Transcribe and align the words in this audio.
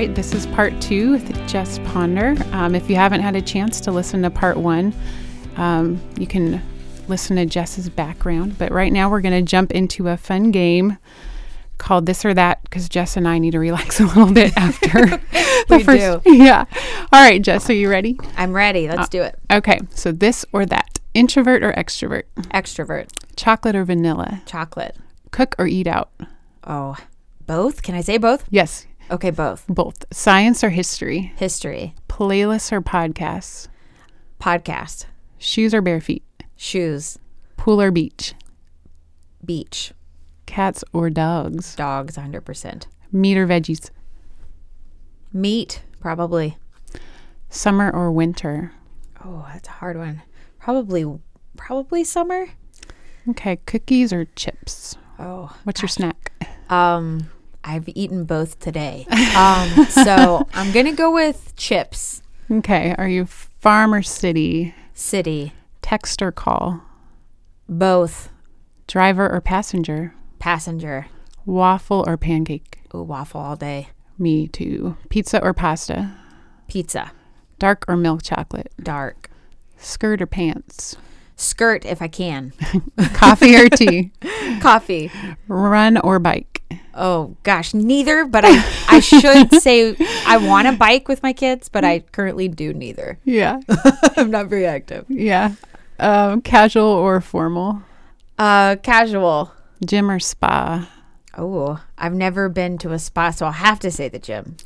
right, 0.00 0.14
this 0.14 0.32
is 0.32 0.46
part 0.46 0.72
two 0.80 1.10
with 1.10 1.46
Jess 1.46 1.78
Ponder. 1.80 2.34
Um, 2.52 2.74
if 2.74 2.88
you 2.88 2.96
haven't 2.96 3.20
had 3.20 3.36
a 3.36 3.42
chance 3.42 3.82
to 3.82 3.90
listen 3.92 4.22
to 4.22 4.30
part 4.30 4.56
one, 4.56 4.94
um, 5.58 6.00
you 6.18 6.26
can 6.26 6.62
listen 7.06 7.36
to 7.36 7.44
Jess's 7.44 7.90
background. 7.90 8.56
But 8.56 8.72
right 8.72 8.90
now, 8.90 9.10
we're 9.10 9.20
going 9.20 9.34
to 9.44 9.46
jump 9.46 9.72
into 9.72 10.08
a 10.08 10.16
fun 10.16 10.52
game 10.52 10.96
called 11.76 12.06
This 12.06 12.24
or 12.24 12.32
That 12.32 12.62
because 12.62 12.88
Jess 12.88 13.18
and 13.18 13.28
I 13.28 13.38
need 13.38 13.50
to 13.50 13.58
relax 13.58 14.00
a 14.00 14.04
little 14.06 14.32
bit 14.32 14.56
after 14.56 15.20
We 15.68 15.82
first. 15.84 16.24
do. 16.24 16.34
Yeah. 16.34 16.64
All 17.12 17.20
right, 17.22 17.42
Jess, 17.42 17.68
are 17.68 17.74
you 17.74 17.90
ready? 17.90 18.18
I'm 18.38 18.54
ready. 18.54 18.88
Let's 18.88 19.10
do 19.10 19.20
it. 19.20 19.38
Okay, 19.52 19.80
so 19.94 20.12
this 20.12 20.46
or 20.50 20.64
that 20.64 20.98
introvert 21.12 21.62
or 21.62 21.74
extrovert, 21.74 22.22
Extrovert, 22.54 23.08
chocolate 23.36 23.76
or 23.76 23.84
vanilla, 23.84 24.40
chocolate. 24.46 24.96
cook 25.30 25.54
or 25.58 25.66
eat 25.66 25.86
out. 25.86 26.10
Oh, 26.64 26.96
both? 27.46 27.82
Can 27.82 27.94
I 27.94 28.00
say 28.00 28.16
both? 28.16 28.44
Yes, 28.48 28.86
Okay, 29.10 29.30
both. 29.30 29.64
both. 29.68 30.04
Science 30.12 30.62
or 30.62 30.70
history, 30.70 31.32
History, 31.36 31.94
playlists 32.08 32.70
or 32.70 32.80
podcasts, 32.80 33.66
podcast, 34.40 35.06
shoes 35.38 35.74
or 35.74 35.80
bare 35.82 36.00
feet, 36.00 36.22
shoes, 36.56 37.18
pool 37.56 37.80
or 37.80 37.90
beach, 37.90 38.34
beach, 39.44 39.92
cats 40.46 40.84
or 40.92 41.10
dogs, 41.10 41.74
dogs, 41.74 42.16
100%. 42.16 42.86
meat 43.12 43.36
or 43.36 43.46
veggies, 43.46 43.90
Meat, 45.32 45.82
probably. 46.00 46.56
summer 47.48 47.90
or 47.90 48.10
winter. 48.12 48.72
Oh, 49.24 49.46
that's 49.52 49.68
a 49.68 49.72
hard 49.72 49.96
one. 49.96 50.22
Probably, 50.58 51.04
probably 51.56 52.04
summer. 52.04 52.46
Okay, 53.28 53.56
cookies 53.66 54.12
or 54.12 54.24
chips. 54.36 54.96
Oh, 55.18 55.54
What's 55.64 55.82
your 55.82 55.88
snack? 55.88 56.32
um, 56.70 57.28
I've 57.64 57.88
eaten 57.88 58.24
both 58.24 58.58
today. 58.60 59.06
Um, 59.36 59.86
so 59.86 60.46
I'm 60.54 60.72
gonna 60.72 60.92
go 60.92 61.10
with 61.12 61.54
chips. 61.56 62.20
Okay, 62.50 62.94
are 62.98 63.08
you 63.08 63.26
farm 63.26 63.94
or 63.94 64.02
city? 64.02 64.74
City, 64.92 65.52
Text 65.82 66.20
or 66.20 66.32
call? 66.32 66.82
both. 67.68 68.30
Driver 68.88 69.30
or 69.30 69.40
passenger? 69.40 70.14
Passenger. 70.40 71.06
Waffle 71.46 72.04
or 72.06 72.16
pancake? 72.16 72.80
Ooh, 72.94 73.02
waffle 73.02 73.40
all 73.40 73.56
day. 73.56 73.88
Me 74.18 74.48
too. 74.48 74.96
Pizza 75.08 75.40
or 75.42 75.54
pasta? 75.54 76.12
Pizza, 76.68 77.12
Dark 77.60 77.84
or 77.88 77.96
milk 77.96 78.22
chocolate? 78.22 78.72
dark. 78.82 79.30
Skirt 79.78 80.20
or 80.20 80.26
pants? 80.26 80.96
Skirt 81.40 81.84
if 81.84 82.02
I 82.02 82.08
can. 82.08 82.52
Coffee 83.14 83.56
or 83.56 83.68
tea? 83.68 84.10
Coffee. 84.60 85.10
Run 85.48 85.96
or 85.98 86.18
bike? 86.18 86.62
Oh 86.94 87.36
gosh, 87.42 87.72
neither. 87.72 88.26
But 88.26 88.44
I, 88.44 88.62
I 88.88 89.00
should 89.00 89.52
say 89.62 89.96
I 90.26 90.36
want 90.36 90.68
to 90.68 90.76
bike 90.76 91.08
with 91.08 91.22
my 91.22 91.32
kids, 91.32 91.68
but 91.68 91.84
I 91.84 92.00
currently 92.00 92.48
do 92.48 92.72
neither. 92.74 93.18
Yeah. 93.24 93.60
I'm 94.16 94.30
not 94.30 94.48
very 94.48 94.66
active. 94.66 95.06
Yeah. 95.08 95.54
Um, 95.98 96.42
casual 96.42 96.84
or 96.84 97.20
formal? 97.20 97.82
Uh, 98.38 98.76
casual. 98.76 99.52
Gym 99.84 100.10
or 100.10 100.20
spa? 100.20 100.90
Oh, 101.38 101.82
I've 101.96 102.14
never 102.14 102.48
been 102.48 102.76
to 102.78 102.92
a 102.92 102.98
spa, 102.98 103.30
so 103.30 103.46
I'll 103.46 103.52
have 103.52 103.80
to 103.80 103.90
say 103.90 104.08
the 104.08 104.18
gym. 104.18 104.56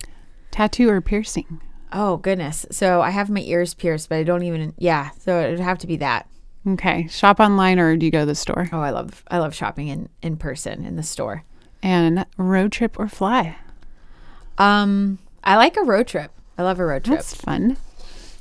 Tattoo 0.50 0.88
or 0.88 1.00
piercing? 1.00 1.60
Oh 1.92 2.16
goodness. 2.16 2.66
So 2.72 3.00
I 3.00 3.10
have 3.10 3.30
my 3.30 3.40
ears 3.42 3.74
pierced, 3.74 4.08
but 4.08 4.16
I 4.18 4.24
don't 4.24 4.42
even. 4.42 4.74
Yeah. 4.78 5.10
So 5.20 5.38
it 5.38 5.50
would 5.50 5.60
have 5.60 5.78
to 5.78 5.86
be 5.86 5.96
that. 5.96 6.28
Okay. 6.66 7.06
Shop 7.08 7.40
online 7.40 7.78
or 7.78 7.96
do 7.96 8.06
you 8.06 8.12
go 8.12 8.20
to 8.20 8.26
the 8.26 8.34
store? 8.34 8.68
Oh, 8.72 8.80
I 8.80 8.90
love 8.90 9.22
I 9.30 9.38
love 9.38 9.54
shopping 9.54 9.88
in 9.88 10.08
in 10.22 10.36
person 10.36 10.84
in 10.84 10.96
the 10.96 11.02
store. 11.02 11.44
And 11.82 12.24
road 12.38 12.72
trip 12.72 12.98
or 12.98 13.08
fly? 13.08 13.56
Um, 14.56 15.18
I 15.42 15.56
like 15.56 15.76
a 15.76 15.82
road 15.82 16.06
trip. 16.06 16.30
I 16.56 16.62
love 16.62 16.78
a 16.78 16.84
road 16.86 17.04
trip. 17.04 17.18
That's 17.18 17.34
fun. 17.34 17.76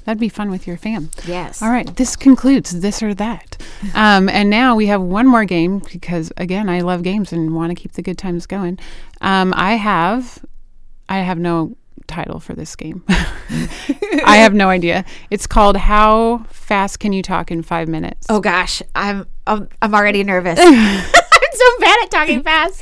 That'd 0.06 0.20
be 0.20 0.30
fun 0.30 0.52
with 0.52 0.68
your 0.68 0.78
fam. 0.78 1.12
yes. 1.26 1.62
All 1.62 1.70
right, 1.70 1.94
this 1.96 2.16
concludes 2.18 2.82
this 2.82 3.02
or 3.02 3.14
that. 3.16 3.58
Um, 3.96 4.30
and 4.30 4.50
now 4.50 4.76
we 4.78 4.88
have 4.88 5.02
one 5.02 5.28
more 5.28 5.44
game 5.44 5.80
because, 5.92 6.32
again, 6.38 6.70
I 6.70 6.80
love 6.80 7.04
games 7.04 7.34
and 7.34 7.54
want 7.54 7.70
to 7.72 7.76
keep 7.76 7.92
the 7.92 8.02
good 8.02 8.18
times 8.18 8.46
going. 8.46 8.80
Um, 9.20 9.54
I 9.58 9.74
have, 9.74 10.40
I 11.10 11.18
have 11.18 11.38
no 11.38 11.76
title 12.08 12.40
for 12.40 12.54
this 12.54 12.76
game. 12.76 13.04
I 13.10 14.38
have 14.38 14.54
no 14.54 14.70
idea. 14.70 15.06
It's 15.30 15.48
called 15.48 15.78
"How 15.78 16.46
Fast 16.50 17.00
Can 17.00 17.14
You 17.14 17.22
Talk 17.22 17.52
in 17.52 17.62
Five 17.64 17.88
Minutes?" 17.88 18.28
Oh 18.30 18.40
gosh, 18.40 18.82
I'm 18.96 19.28
I'm, 19.48 19.68
I'm 19.82 19.94
already 19.94 20.24
nervous. 20.24 20.60
I'm 20.62 21.52
so 21.54 21.80
bad 21.80 21.98
at 22.04 22.12
talking 22.12 22.44
fast. 22.44 22.82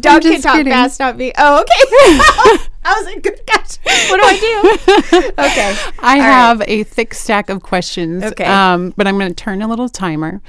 Doug 0.00 0.22
can 0.22 0.32
just 0.32 0.44
talk 0.44 0.56
kidding. 0.56 0.72
fast, 0.72 1.00
not 1.00 1.16
me. 1.16 1.32
Oh, 1.36 1.60
okay. 1.60 2.64
I 2.84 2.94
was 2.96 3.06
like, 3.06 3.22
good 3.22 3.40
gosh, 3.46 3.78
what 4.10 4.20
do 4.20 4.26
I 4.26 4.38
do? 4.38 5.28
okay. 5.30 5.76
I 5.98 6.14
All 6.14 6.18
right. 6.18 6.22
have 6.22 6.62
a 6.66 6.84
thick 6.84 7.14
stack 7.14 7.50
of 7.50 7.62
questions. 7.62 8.22
Okay. 8.22 8.44
Um, 8.44 8.94
but 8.96 9.08
I'm 9.08 9.18
going 9.18 9.28
to 9.28 9.34
turn 9.34 9.60
a 9.60 9.66
little 9.68 9.88
timer 9.88 10.40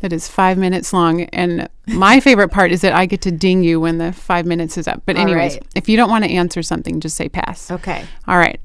that 0.00 0.12
is 0.12 0.28
five 0.28 0.58
minutes 0.58 0.92
long. 0.92 1.22
And 1.24 1.68
my 1.86 2.20
favorite 2.20 2.50
part 2.50 2.72
is 2.72 2.80
that 2.80 2.92
I 2.92 3.06
get 3.06 3.22
to 3.22 3.30
ding 3.30 3.62
you 3.62 3.80
when 3.80 3.98
the 3.98 4.12
five 4.12 4.46
minutes 4.46 4.76
is 4.76 4.88
up. 4.88 5.02
But, 5.06 5.16
anyways, 5.16 5.54
right. 5.54 5.66
if 5.74 5.88
you 5.88 5.96
don't 5.96 6.10
want 6.10 6.24
to 6.24 6.30
answer 6.30 6.62
something, 6.62 7.00
just 7.00 7.16
say 7.16 7.28
pass. 7.28 7.70
Okay. 7.70 8.04
All 8.26 8.38
right. 8.38 8.60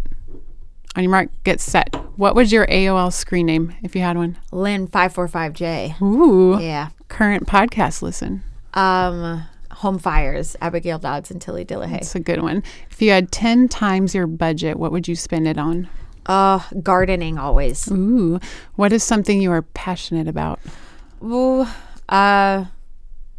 On 0.96 1.04
your 1.04 1.12
mark, 1.12 1.30
get 1.44 1.60
set. 1.60 1.94
What 2.18 2.36
was 2.36 2.54
your 2.54 2.66
AOL 2.68 3.12
screen 3.12 3.46
name 3.46 3.76
if 3.84 3.96
you 3.96 4.02
had 4.02 4.16
one? 4.16 4.38
Lynn 4.52 4.88
five 4.88 5.14
four 5.14 5.28
five 5.28 5.52
J. 5.54 5.96
Ooh. 6.02 6.58
Yeah. 6.60 6.90
Current 7.10 7.48
podcast 7.48 8.02
listen. 8.02 8.44
Um, 8.74 9.44
Home 9.72 10.00
Fires, 10.00 10.56
Abigail 10.62 10.98
Dodds 10.98 11.32
and 11.32 11.42
Tilly 11.42 11.66
Dillehay. 11.66 11.98
It's 11.98 12.16
a 12.16 12.20
good 12.22 12.42
one. 12.42 12.64
If 12.90 13.02
you 13.02 13.12
had 13.12 13.32
10 13.32 13.68
times 13.68 14.16
your 14.16 14.26
budget, 14.26 14.78
what 14.78 14.94
would 14.94 15.08
you 15.08 15.18
spend 15.18 15.50
it 15.50 15.58
on? 15.58 15.90
Uh, 16.26 16.60
gardening 16.82 17.38
always. 17.38 17.92
Ooh. 17.92 18.40
What 18.76 18.94
is 18.94 19.04
something 19.04 19.42
you 19.42 19.52
are 19.52 19.62
passionate 19.62 20.30
about? 20.30 20.60
Ooh, 21.24 21.66
uh, 22.10 22.66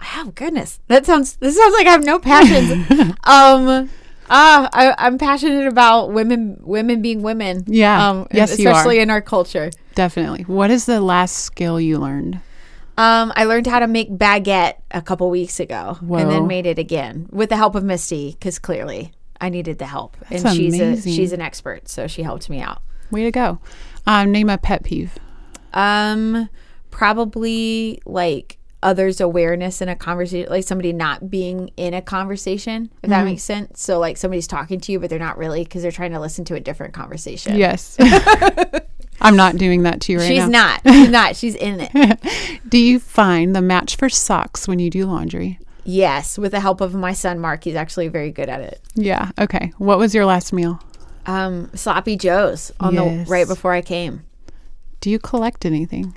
oh 0.01 0.33
goodness, 0.35 0.81
that 0.89 1.07
sounds. 1.07 1.37
This 1.37 1.57
sounds 1.57 1.75
like 1.75 1.87
I 1.87 1.91
have 1.91 2.05
no 2.05 2.19
passions. 2.19 3.15
um. 3.25 3.91
Uh, 4.29 4.69
I, 4.73 4.93
I'm 4.99 5.19
passionate 5.19 5.69
about 5.69 6.11
women, 6.11 6.59
women 6.63 7.01
being 7.01 7.23
women. 7.23 7.63
Yeah. 7.69 8.11
Um, 8.11 8.27
Yes, 8.33 8.51
especially 8.51 8.99
in 8.99 9.09
our 9.09 9.21
culture. 9.21 9.71
Definitely. 9.95 10.43
What 10.43 10.73
is 10.73 10.85
the 10.85 11.01
last 11.01 11.45
skill 11.45 11.81
you 11.81 11.99
learned? 11.99 12.41
Um, 12.99 13.33
I 13.37 13.45
learned 13.45 13.69
how 13.69 13.79
to 13.79 13.87
make 13.87 14.11
baguette 14.11 14.79
a 14.91 15.01
couple 15.01 15.31
weeks 15.31 15.61
ago, 15.61 15.99
and 16.01 16.29
then 16.29 16.49
made 16.49 16.67
it 16.67 16.77
again 16.77 17.29
with 17.31 17.51
the 17.51 17.57
help 17.57 17.77
of 17.77 17.85
Misty, 17.85 18.33
because 18.33 18.59
clearly 18.59 19.13
I 19.41 19.49
needed 19.49 19.79
the 19.79 19.87
help, 19.87 20.17
That's 20.29 20.45
and 20.45 20.57
she's 20.57 20.81
a, 20.81 21.01
she's 21.03 21.33
an 21.33 21.41
expert, 21.41 21.89
so 21.89 22.09
she 22.09 22.23
helped 22.23 22.51
me 22.51 22.61
out. 22.61 22.83
Way 23.13 23.25
to 23.25 23.31
go. 23.31 23.61
Um, 24.09 24.33
name 24.33 24.51
a 24.51 24.59
pet 24.59 24.83
peeve. 24.83 25.17
Um, 25.73 26.49
probably 26.97 28.01
like 28.07 28.57
others' 28.83 29.21
awareness 29.21 29.83
in 29.83 29.89
a 29.91 29.95
conversation, 29.95 30.51
like 30.51 30.65
somebody 30.65 30.95
not 30.95 31.31
being 31.31 31.71
in 31.77 31.93
a 31.93 32.01
conversation, 32.01 32.91
if 33.03 33.11
that 33.11 33.23
makes 33.25 33.43
sense. 33.43 33.83
So 33.83 33.99
like 33.99 34.17
somebody's 34.17 34.47
talking 34.47 34.81
to 34.81 34.93
you, 34.93 34.99
but 34.99 35.11
they're 35.11 35.19
not 35.19 35.37
really 35.37 35.63
because 35.63 35.83
they're 35.83 35.93
trying 35.93 36.13
to 36.13 36.21
listen 36.21 36.47
to 36.47 36.55
a 36.55 36.61
different 36.61 36.95
conversation. 36.95 37.55
Yes. 37.57 37.99
I'm 39.21 39.37
not 39.37 39.57
doing 39.59 39.83
that 39.83 40.01
to 40.03 40.13
you 40.13 40.19
right 40.21 40.27
She's 40.29 40.49
now. 40.49 40.79
not. 40.85 40.95
She's 40.95 41.09
not. 41.19 41.37
She's 41.37 41.55
in 41.55 41.81
it. 41.83 42.61
Do 42.69 42.79
you 42.79 42.99
find 42.99 43.55
the 43.55 43.61
match 43.63 43.97
for 43.97 44.09
socks 44.09 44.67
when 44.67 44.79
you 44.79 44.89
do 44.89 45.05
laundry? 45.05 45.59
Yes, 45.85 46.39
with 46.39 46.53
the 46.53 46.61
help 46.61 46.81
of 46.81 46.95
my 46.95 47.13
son 47.13 47.39
Mark, 47.39 47.65
he's 47.65 47.77
actually 47.77 48.09
very 48.09 48.31
good 48.31 48.49
at 48.49 48.61
it. 48.63 48.81
Yeah. 48.95 49.33
Okay. 49.39 49.73
What 49.77 49.99
was 49.99 50.15
your 50.15 50.25
last 50.25 50.51
meal? 50.53 50.81
Um, 51.27 51.71
sloppy 51.75 52.17
joes 52.17 52.73
on 52.81 52.95
Yes. 52.95 53.27
the 53.27 53.31
right 53.31 53.47
before 53.47 53.73
I 53.73 53.83
came. 53.83 54.25
Do 55.01 55.11
you 55.11 55.19
collect 55.19 55.67
anything? 55.67 56.17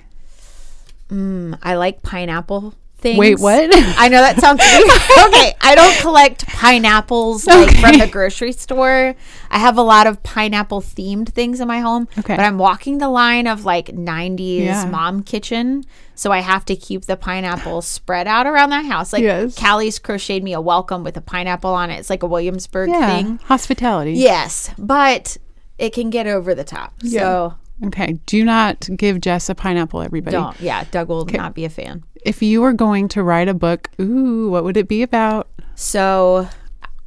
Mm, 1.09 1.58
I 1.64 1.75
like 1.75 2.02
pineapple 2.03 2.74
things. 3.00 3.18
Wait, 3.18 3.39
what? 3.39 3.69
I 3.74 4.10
know 4.10 4.19
that 4.22 4.39
sounds 4.39 4.60
weird. 4.62 5.33
okay, 5.33 5.54
I 5.62 5.74
don't 5.74 5.95
collect 6.01 6.45
pineapples 6.48 7.48
like 7.48 7.75
from 7.78 7.92
Okay. 7.95 8.00
the 8.06 8.07
grocery 8.12 8.51
store. 8.51 9.16
I 9.50 9.57
have 9.57 9.78
a 9.78 9.81
lot 9.81 10.06
of 10.06 10.22
pineapple 10.24 10.81
themed 10.81 11.30
things 11.30 11.60
in 11.62 11.68
my 11.68 11.80
home. 11.80 12.07
Okay. 12.19 12.36
But 12.36 12.44
I'm 12.44 12.57
walking 12.57 12.98
the 12.98 13.07
line 13.10 13.48
of 13.48 13.63
like 13.66 13.88
90s 13.88 14.66
Yeah. 14.66 14.86
mom 14.86 15.24
kitchen. 15.24 15.86
So 16.16 16.31
I 16.33 16.39
have 16.39 16.66
to 16.66 16.75
keep 16.75 17.06
the 17.06 17.16
pineapples 17.16 17.88
spread 17.88 18.28
out 18.28 18.45
around 18.45 18.72
that 18.72 18.86
house. 18.86 19.13
Like 19.13 19.24
Yes. 19.24 19.57
Callie's 19.57 19.98
crocheted 20.00 20.44
me 20.44 20.51
a 20.54 20.60
welcome 20.62 21.04
with 21.06 21.16
a 21.16 21.22
pineapple 21.22 21.74
on 21.74 21.89
it. 21.89 21.98
It's 22.00 22.10
like 22.10 22.24
a 22.24 22.28
Williamsburg 22.28 22.89
yeah. 22.89 23.16
thing. 23.16 23.39
Hospitality. 23.45 24.13
Yes, 24.13 24.69
but 24.78 25.38
it 25.78 25.94
can 25.94 26.10
get 26.10 26.28
over 26.28 26.54
the 26.54 26.66
top. 26.66 26.94
So 27.07 27.54
Okay. 27.86 28.20
Do 28.26 28.44
not 28.44 28.88
give 28.96 29.22
Jess 29.22 29.50
a 29.50 29.56
pineapple, 29.56 30.02
everybody. 30.02 30.36
don't. 30.36 30.60
Yeah, 30.60 30.84
Doug 30.92 31.08
will 31.10 31.26
not 31.26 31.54
be 31.56 31.66
a 31.66 31.70
fan. 31.70 32.04
If 32.26 32.42
you 32.42 32.62
were 32.62 32.74
going 32.74 33.08
to 33.10 33.24
write 33.24 33.48
a 33.48 33.54
book, 33.54 33.90
ooh, 34.02 34.50
what 34.50 34.64
would 34.64 34.76
it 34.76 34.88
be 34.88 35.02
about? 35.02 35.50
So 35.76 36.50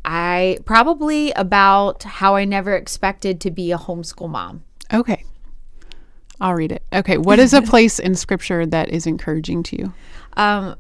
I 0.05 0.59
probably 0.65 1.33
about 1.33 2.03
how 2.05 2.37
I 2.37 2.45
never 2.45 2.75
expected 2.75 3.41
to 3.43 3.51
be 3.51 3.71
a 3.73 3.79
homeschool 3.79 4.31
mom. 4.31 4.65
Okay. 4.93 5.25
I'll 6.41 6.55
read 6.55 6.73
it. 6.73 6.83
Okay. 6.93 7.19
What 7.19 7.39
is 7.39 7.53
a 7.53 7.63
place 7.73 7.99
in 7.99 8.15
scripture 8.15 8.65
that 8.67 8.89
is 8.89 9.07
encouraging 9.07 9.63
to 9.65 9.79
you? 9.79 9.93
Um, 10.37 10.77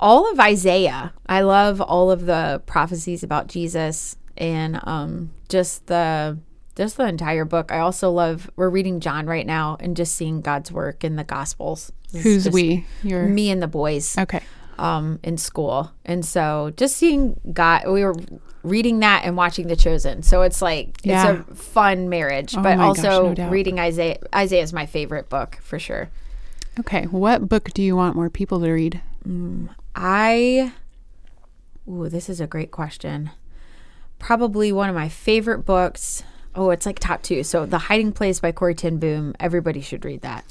all 0.00 0.30
of 0.30 0.38
Isaiah, 0.40 1.12
I 1.26 1.42
love 1.42 1.80
all 1.80 2.10
of 2.10 2.26
the 2.26 2.62
prophecies 2.66 3.22
about 3.22 3.48
Jesus 3.48 4.16
and 4.36 4.80
um, 4.84 5.30
just 5.48 5.86
the 5.86 6.38
just 6.76 6.96
the 6.96 7.06
entire 7.06 7.44
book. 7.44 7.70
I 7.72 7.78
also 7.78 8.10
love. 8.10 8.50
We're 8.56 8.70
reading 8.70 9.00
John 9.00 9.26
right 9.26 9.46
now, 9.46 9.76
and 9.80 9.96
just 9.96 10.14
seeing 10.14 10.40
God's 10.40 10.70
work 10.72 11.04
in 11.04 11.16
the 11.16 11.24
Gospels. 11.24 11.92
It's 12.12 12.22
Who's 12.22 12.48
we? 12.50 12.86
You're 13.02 13.26
Me 13.26 13.50
and 13.50 13.62
the 13.62 13.66
boys 13.68 14.16
okay. 14.18 14.40
um, 14.78 15.18
in 15.22 15.36
school, 15.38 15.92
and 16.04 16.24
so 16.24 16.72
just 16.76 16.96
seeing 16.96 17.40
God. 17.52 17.88
We 17.88 18.04
were 18.04 18.14
reading 18.62 19.00
that 19.00 19.22
and 19.24 19.36
watching 19.36 19.66
The 19.66 19.76
Chosen, 19.76 20.22
so 20.22 20.42
it's 20.42 20.62
like 20.62 20.98
Yeah. 21.02 21.32
it's 21.40 21.50
a 21.50 21.54
fun 21.54 22.08
marriage. 22.08 22.56
Oh 22.56 22.62
but 22.62 22.76
my 22.78 22.86
gosh, 22.94 22.98
also 23.04 23.34
no 23.34 23.48
reading 23.50 23.78
Isaiah. 23.78 24.18
Isaiah 24.34 24.62
is 24.62 24.72
my 24.72 24.86
favorite 24.86 25.28
book 25.28 25.58
for 25.60 25.78
sure. 25.78 26.10
Okay. 26.80 27.04
What 27.04 27.48
book 27.48 27.70
do 27.74 27.82
you 27.82 27.94
want 27.94 28.16
more 28.16 28.30
people 28.30 28.60
to 28.60 28.70
read? 28.72 29.00
I, 29.94 30.72
ooh, 31.88 32.08
this 32.08 32.28
is 32.28 32.40
a 32.40 32.46
great 32.46 32.70
question. 32.70 33.30
Probably 34.18 34.72
one 34.72 34.88
of 34.88 34.94
my 34.94 35.08
favorite 35.08 35.60
books. 35.60 36.24
Oh, 36.56 36.70
it's 36.70 36.86
like 36.86 36.98
top 36.98 37.22
two. 37.22 37.42
So, 37.42 37.66
The 37.66 37.78
Hiding 37.78 38.12
Place 38.12 38.40
by 38.40 38.52
Corrie 38.52 38.74
ten 38.74 38.98
Boom. 38.98 39.34
Everybody 39.40 39.80
should 39.80 40.04
read 40.04 40.20
that. 40.22 40.44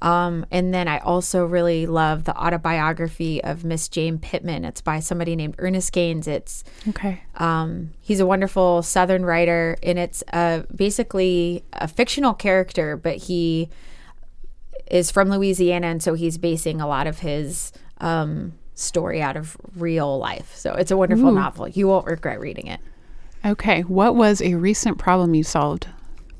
Um, 0.00 0.46
and 0.52 0.72
then 0.72 0.86
I 0.86 0.98
also 0.98 1.44
really 1.44 1.86
love 1.86 2.22
the 2.22 2.36
autobiography 2.36 3.42
of 3.42 3.64
Miss 3.64 3.88
Jane 3.88 4.18
Pittman. 4.20 4.64
It's 4.64 4.80
by 4.80 5.00
somebody 5.00 5.34
named 5.34 5.56
Ernest 5.58 5.92
Gaines. 5.92 6.28
It's 6.28 6.62
Okay. 6.90 7.20
um, 7.34 7.90
he's 8.00 8.20
a 8.20 8.26
wonderful 8.26 8.82
Southern 8.82 9.24
writer, 9.24 9.76
and 9.82 9.98
it's 9.98 10.22
uh, 10.32 10.62
basically 10.72 11.64
a 11.72 11.88
fictional 11.88 12.32
character, 12.32 12.96
but 12.96 13.16
he 13.16 13.70
is 14.88 15.10
from 15.10 15.30
Louisiana, 15.30 15.88
and 15.88 16.00
so 16.02 16.14
he's 16.14 16.38
basing 16.38 16.80
a 16.80 16.86
lot 16.86 17.08
of 17.08 17.18
his 17.18 17.72
um, 18.00 18.52
story 18.76 19.20
out 19.20 19.36
of 19.36 19.56
real 19.74 20.16
life. 20.18 20.54
So 20.54 20.74
it's 20.74 20.92
a 20.92 20.96
wonderful 20.96 21.30
Ooh. 21.30 21.34
novel. 21.34 21.66
You 21.68 21.88
won't 21.88 22.06
regret 22.06 22.38
reading 22.38 22.68
it. 22.68 22.78
Okay. 23.44 23.82
What 23.82 24.14
was 24.16 24.40
a 24.42 24.54
recent 24.54 24.98
problem 24.98 25.34
you 25.34 25.42
solved? 25.44 25.86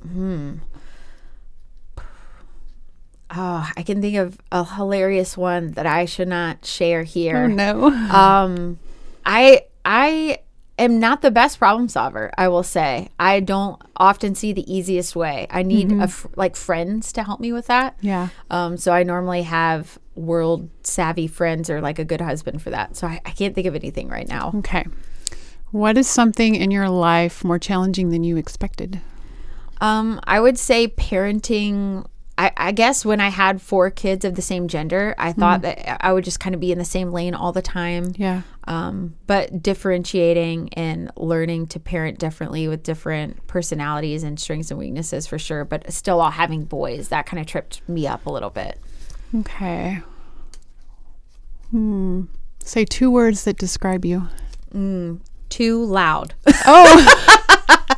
Hmm. 0.03 0.55
Oh, 3.31 3.71
I 3.77 3.83
can 3.83 4.01
think 4.01 4.17
of 4.17 4.39
a 4.51 4.65
hilarious 4.65 5.37
one 5.37 5.73
that 5.73 5.85
I 5.87 6.07
should 6.07 6.29
not 6.29 6.65
share 6.65 7.03
here. 7.03 7.45
Oh 7.45 7.47
no. 7.47 7.87
um 8.15 8.79
i 9.27 9.61
i 9.85 10.39
am 10.79 10.99
not 10.99 11.21
the 11.21 11.31
best 11.31 11.59
problem 11.59 11.87
solver 11.89 12.31
i 12.39 12.49
will 12.49 12.63
say 12.63 13.09
i 13.21 13.41
don't 13.41 13.79
often 13.97 14.35
see 14.35 14.55
the 14.55 14.65
easiest 14.73 15.15
way 15.15 15.47
i 15.51 15.63
need 15.63 15.93
a 15.93 16.09
fr- 16.09 16.29
like 16.37 16.57
friends 16.57 17.13
to 17.13 17.23
help 17.23 17.39
me 17.39 17.53
with 17.53 17.67
that 17.67 17.95
Yeah. 18.01 18.29
um 18.51 18.79
so 18.79 18.93
i 18.93 19.03
normally 19.03 19.43
have 19.43 19.99
world 20.15 20.71
savvy 20.83 21.27
friends 21.27 21.69
or 21.69 21.83
like 21.83 21.99
a 21.99 22.05
good 22.07 22.23
husband 22.23 22.63
for 22.63 22.71
that 22.71 22.97
so 22.97 23.07
I, 23.07 23.21
I 23.27 23.31
can't 23.33 23.55
think 23.55 23.67
of 23.67 23.75
anything 23.75 24.09
right 24.09 24.27
now 24.27 24.53
Okay. 24.55 24.87
What 25.71 25.99
is 25.99 26.09
something 26.09 26.55
in 26.55 26.71
your 26.71 26.89
life 26.89 27.45
more 27.45 27.59
challenging 27.59 28.11
than 28.11 28.25
you 28.25 28.37
expected? 28.37 29.01
um 29.81 30.19
i 30.25 30.41
would 30.41 30.59
say 30.59 30.89
parenting 30.89 32.05
I, 32.37 32.53
I 32.57 32.73
guess 32.73 33.05
when 33.05 33.21
I 33.21 33.31
had 33.31 33.61
four 33.61 33.91
kids 33.91 34.25
of 34.25 34.37
the 34.37 34.43
same 34.43 34.69
gender, 34.69 35.13
I 35.19 35.33
thought 35.33 35.63
that 35.63 36.05
I 36.05 36.13
would 36.13 36.23
just 36.23 36.39
kind 36.39 36.55
of 36.55 36.61
be 36.61 36.71
in 36.71 36.79
the 36.79 36.85
same 36.85 37.11
lane 37.11 37.35
all 37.35 37.51
the 37.51 37.63
time. 37.63 38.13
Yeah. 38.17 38.43
um, 38.69 39.17
but 39.27 39.61
differentiating 39.61 40.73
and 40.75 41.11
learning 41.17 41.67
to 41.69 41.81
parent 41.81 42.21
differently 42.21 42.69
with 42.69 42.85
different 42.85 43.45
personalities 43.49 44.23
and 44.23 44.39
strengths 44.39 44.71
and 44.71 44.79
weaknesses 44.79 45.27
for 45.27 45.37
sure 45.37 45.65
but 45.65 45.93
still 45.93 46.21
all 46.21 46.31
having 46.31 46.65
boys 46.65 47.09
that 47.09 47.27
kind 47.27 47.41
of 47.41 47.47
tripped 47.47 47.83
me 47.89 48.07
up 48.07 48.25
a 48.27 48.31
little 48.31 48.51
bit 48.51 48.79
Okay. 49.35 50.01
Hmm. 51.73 52.23
Say 52.63 52.85
two 52.85 53.11
words 53.11 53.43
that 53.45 53.59
describe 53.59 54.05
you. 54.05 54.29
Too 55.49 55.85
loud 55.85 56.35
Oh, 56.67 57.17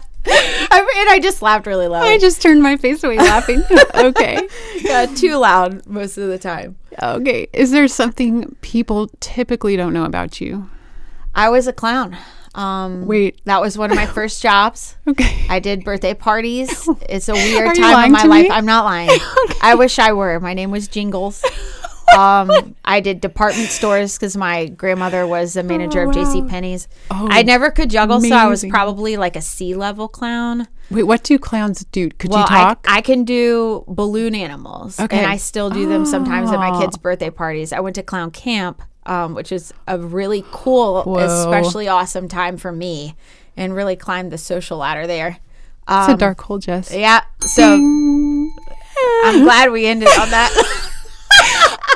I, 0.27 0.79
and 0.99 1.11
i 1.11 1.19
just 1.21 1.43
laughed 1.43 1.67
really 1.67 1.89
loud 1.89 2.05
I 2.05 2.19
just 2.19 2.41
turned 2.43 2.63
my 2.63 2.77
face 2.77 3.03
away 3.03 3.17
laughing. 3.17 3.63
okay. 3.95 4.47
yeah, 4.81 5.07
too 5.07 5.37
loud 5.37 5.85
most 5.87 6.17
of 6.19 6.29
the 6.29 6.39
time 6.39 6.77
Okay. 7.03 7.47
Is 7.53 7.71
there 7.71 7.87
something 7.89 8.55
people 8.61 9.09
typically 9.21 9.77
don't 9.77 9.93
know 9.93 10.05
about 10.05 10.41
you? 10.41 10.69
i 11.35 11.49
was 11.49 11.67
a 11.67 11.73
clown 11.73 12.17
um, 12.53 13.07
Wait. 13.07 13.41
that 13.45 13.61
was 13.61 13.79
one 13.79 13.91
of 13.93 13.97
my 13.97 14.07
first 14.07 14.43
jobs 14.43 14.97
Okay. 15.07 15.47
I 15.49 15.61
did 15.61 15.85
birthday 15.85 16.15
parties. 16.15 16.89
It's 17.09 17.29
a 17.29 17.33
weird 17.35 17.69
Are 17.69 17.75
time 17.75 18.07
in 18.07 18.13
my 18.13 18.25
life. 18.25 18.43
me? 18.45 18.51
I'm 18.51 18.67
not 18.67 18.85
lying. 18.85 19.11
I 19.63 19.75
wish 19.77 19.99
I 20.01 20.13
were. 20.13 20.39
My 20.41 20.53
name 20.55 20.71
was 20.73 20.89
Jingles. 20.89 21.45
Um, 22.17 22.75
I 22.85 23.01
did 23.01 23.21
department 23.21 23.69
stores 23.69 24.17
because 24.19 24.37
my 24.37 24.67
grandmother 24.67 25.27
was 25.27 25.57
a 25.57 25.63
manager 25.63 26.03
Oh, 26.05 26.09
of 26.09 26.15
J.C. 26.15 26.43
Penney's. 26.43 26.89
Oh, 27.11 27.29
I 27.31 27.43
never 27.43 27.71
could 27.71 27.91
juggle, 27.91 28.21
so 28.21 28.35
I 28.35 28.47
was 28.47 28.65
probably 28.65 29.17
like 29.17 29.37
a 29.37 29.41
C 29.43 29.75
level 29.75 30.09
clown. 30.09 30.69
Wait, 30.91 31.05
what 31.05 31.23
do 31.23 31.39
clowns 31.39 31.85
do? 31.93 32.09
Could 32.11 32.31
Well, 32.31 32.41
you 32.41 32.47
talk? 32.47 32.85
I, 32.89 32.99
I 32.99 33.01
can 33.01 33.25
do 33.25 33.85
balloon 33.87 34.35
animals, 34.35 34.99
Okay. 34.99 35.19
and 35.19 35.27
I 35.27 35.37
still 35.37 35.71
do 35.71 35.89
them 35.89 36.05
sometimes 36.05 36.51
at 36.51 36.59
my 36.59 36.71
Oh. 36.71 36.81
kids' 36.81 36.97
birthday 36.97 37.31
parties. 37.31 37.73
I 37.73 37.79
went 37.81 37.95
to 37.95 38.03
clown 38.03 38.33
camp, 38.33 38.83
um, 39.07 39.35
which 39.35 39.53
is 39.53 39.73
a 39.87 39.99
really 39.99 40.45
cool, 40.51 41.03
Whoa. 41.05 41.19
especially 41.19 41.87
awesome 41.87 42.27
time 42.29 42.57
for 42.57 42.73
me, 42.73 43.15
and 43.57 43.75
really 43.75 43.95
climbed 43.97 44.33
the 44.33 44.39
social 44.39 44.79
ladder 44.79 45.07
there. 45.07 45.39
it's 45.89 46.09
Um, 46.09 46.15
a 46.15 46.17
dark 46.17 46.41
hole, 46.41 46.59
Jess. 46.59 46.93
yeah, 46.93 47.21
so 47.41 47.73
I'm 49.25 49.43
glad 49.45 49.71
we 49.71 49.87
ended 49.87 50.09
on 50.19 50.31
that. 50.31 50.87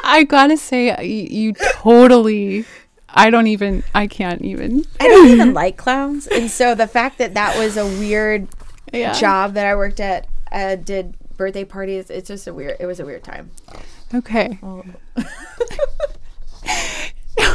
I 0.06 0.24
gotta 0.24 0.56
say, 0.56 0.94
you, 1.04 1.48
you 1.48 1.52
totally. 1.54 2.64
I 3.08 3.30
don't 3.30 3.46
even. 3.46 3.84
I 3.94 4.06
can't 4.06 4.42
even. 4.42 4.84
I 5.00 5.08
don't 5.08 5.28
even 5.28 5.54
like 5.54 5.76
clowns, 5.76 6.26
and 6.26 6.50
so 6.50 6.74
the 6.74 6.86
fact 6.88 7.18
that 7.18 7.34
that 7.34 7.56
was 7.58 7.76
a 7.76 7.84
weird 7.86 8.48
Yeah. 8.92 9.12
job 9.12 9.54
that 9.54 9.66
I 9.66 9.74
worked 9.76 10.00
at, 10.00 10.26
uh, 10.52 10.76
did 10.76 11.14
birthday 11.36 11.64
parties. 11.64 12.10
It's 12.10 12.28
just 12.28 12.46
a 12.46 12.54
weird. 12.54 12.76
It 12.80 12.86
was 12.86 13.00
a 13.00 13.04
weird 13.04 13.22
time. 13.24 13.50
Okay. 14.12 14.58
now 14.62 15.24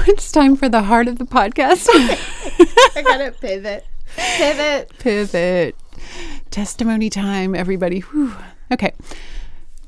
it's 0.07 0.31
time 0.31 0.55
for 0.55 0.69
the 0.69 0.83
heart 0.83 1.07
of 1.07 1.17
the 1.17 1.25
podcast. 1.25 1.87
I 2.95 3.01
gotta 3.01 3.31
pivot. 3.31 3.85
Pivot. 4.15 4.91
Pivot. 4.99 5.75
Testimony 6.51 7.09
time, 7.09 7.53
everybody. 7.55 7.99
Whew. 7.99 8.33
Okay. 8.71 8.93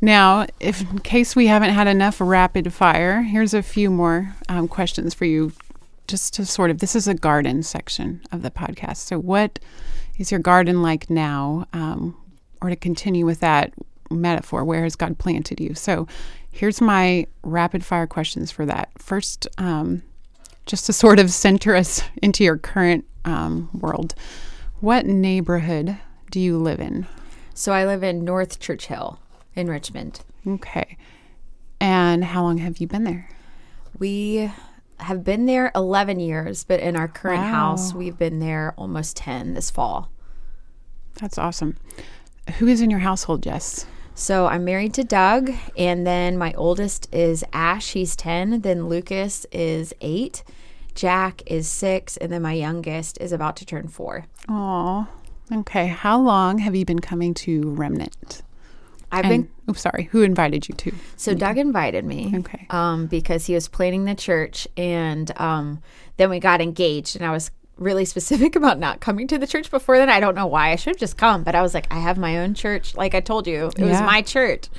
Now, 0.02 0.48
if 0.60 0.82
in 0.82 1.00
case 1.00 1.36
we 1.36 1.46
haven't 1.46 1.70
had 1.70 1.88
enough 1.88 2.20
rapid 2.20 2.74
fire, 2.74 3.22
here's 3.22 3.54
a 3.54 3.62
few 3.62 3.92
more 3.92 4.36
um, 4.50 4.68
questions 4.68 5.14
for 5.14 5.26
you, 5.26 5.54
just 6.08 6.34
to 6.34 6.46
sort 6.46 6.72
of. 6.72 6.80
This 6.80 6.96
is 6.96 7.08
a 7.08 7.14
garden 7.14 7.62
section 7.62 8.22
of 8.32 8.42
the 8.42 8.50
podcast. 8.50 8.98
So, 8.98 9.20
what 9.20 9.60
is 10.18 10.32
your 10.32 10.40
garden 10.40 10.82
like 10.82 11.10
now? 11.10 11.68
Um, 11.72 12.18
or 12.62 12.70
to 12.70 12.76
continue 12.76 13.26
with 13.28 13.40
that 13.42 13.74
metaphor, 14.10 14.64
where 14.64 14.84
has 14.84 14.96
God 14.96 15.20
planted 15.20 15.60
you? 15.60 15.76
So, 15.76 16.08
here's 16.52 16.82
my 16.82 17.28
rapid 17.44 17.86
fire 17.86 18.08
questions 18.08 18.50
for 18.50 18.66
that. 18.66 18.90
First, 18.98 19.48
um, 19.60 20.02
just 20.66 20.88
to 20.88 20.94
sort 20.94 21.20
of 21.20 21.30
center 21.32 21.76
us 21.76 22.02
into 22.24 22.44
your 22.44 22.58
current 22.58 23.06
um, 23.24 23.70
world, 23.74 24.16
what 24.80 25.06
neighborhood 25.06 25.98
do 26.32 26.40
you 26.40 26.58
live 26.58 26.80
in? 26.80 27.06
So 27.54 27.72
I 27.72 27.86
live 27.86 28.02
in 28.02 28.26
North 28.26 28.60
Church 28.60 28.88
Hill 28.88 29.20
in 29.56 29.68
Richmond. 29.68 30.22
Okay. 30.48 30.98
And 31.80 32.24
how 32.24 32.44
long 32.44 32.58
have 32.60 32.78
you 32.78 32.88
been 32.88 33.04
there? 33.04 33.30
We 33.98 34.52
have 35.00 35.24
been 35.24 35.46
there 35.46 35.72
11 35.76 36.20
years, 36.20 36.64
but 36.64 36.80
in 36.80 36.96
our 36.96 37.08
current 37.08 37.42
Wow. 37.42 37.52
house, 37.52 37.94
we've 37.94 38.18
been 38.18 38.40
there 38.40 38.74
almost 38.78 39.18
10 39.18 39.54
this 39.56 39.72
fall. 39.72 40.10
That's 41.20 41.38
awesome. 41.38 41.78
Who 42.60 42.68
is 42.68 42.82
in 42.82 42.90
your 42.90 43.00
household, 43.00 43.44
Jess? 43.44 43.86
So 44.14 44.46
I'm 44.48 44.64
married 44.66 44.94
to 44.96 45.04
Doug, 45.04 45.52
and 45.78 46.06
then 46.06 46.38
my 46.38 46.54
oldest 46.54 47.08
is 47.14 47.44
Ash. 47.54 47.92
He's 47.94 48.16
10. 48.16 48.62
Then 48.62 48.88
Lucas 48.88 49.46
is 49.52 49.94
eight. 50.02 50.44
Jack 50.94 51.42
is 51.46 51.68
six. 51.68 52.18
And 52.18 52.32
then 52.32 52.42
my 52.42 52.54
youngest 52.54 53.18
is 53.20 53.32
about 53.32 53.56
to 53.58 53.66
turn 53.66 53.88
four. 53.88 54.26
Oh, 54.50 55.08
okay. 55.52 55.88
How 55.88 56.20
long 56.20 56.60
have 56.60 56.76
you 56.76 56.86
been 56.86 57.00
coming 57.00 57.34
to 57.36 57.62
Remnant? 57.72 58.42
I've 59.12 59.26
And, 59.26 59.44
been 59.44 59.52
oh, 59.68 59.74
sorry. 59.74 60.10
Who 60.12 60.22
invited 60.22 60.68
you 60.68 60.76
to? 60.76 60.92
So 61.18 61.34
Doug 61.34 61.58
invited 61.58 62.06
me. 62.06 62.34
Okay. 62.36 62.66
Um, 62.70 63.08
because 63.08 63.46
he 63.46 63.54
was 63.54 63.68
planning 63.68 64.06
the 64.06 64.16
church, 64.16 64.68
and 64.78 65.32
um, 65.40 65.82
then 66.18 66.30
we 66.30 66.40
got 66.40 66.62
engaged, 66.62 67.16
and 67.16 67.26
I 67.26 67.32
was 67.32 67.52
really 67.78 68.06
specific 68.16 68.56
about 68.56 68.80
not 68.80 69.02
coming 69.02 69.28
to 69.28 69.38
the 69.38 69.48
church 69.48 69.70
before 69.70 69.98
then. 69.98 70.10
I 70.10 70.20
don't 70.20 70.36
know 70.36 70.48
why. 70.48 70.72
I 70.72 70.76
should 70.76 70.94
have 70.94 71.00
just 71.00 71.18
come, 71.18 71.44
but 71.44 71.56
I 71.56 71.62
was 71.62 71.74
like, 71.74 71.88
I 71.92 72.00
have 72.00 72.18
my 72.18 72.40
own 72.40 72.54
church. 72.54 72.96
Like 72.96 73.14
I 73.14 73.20
told 73.20 73.48
you, 73.48 73.72
it 73.78 73.84
was 73.84 74.02
my 74.02 74.22
church 74.22 74.70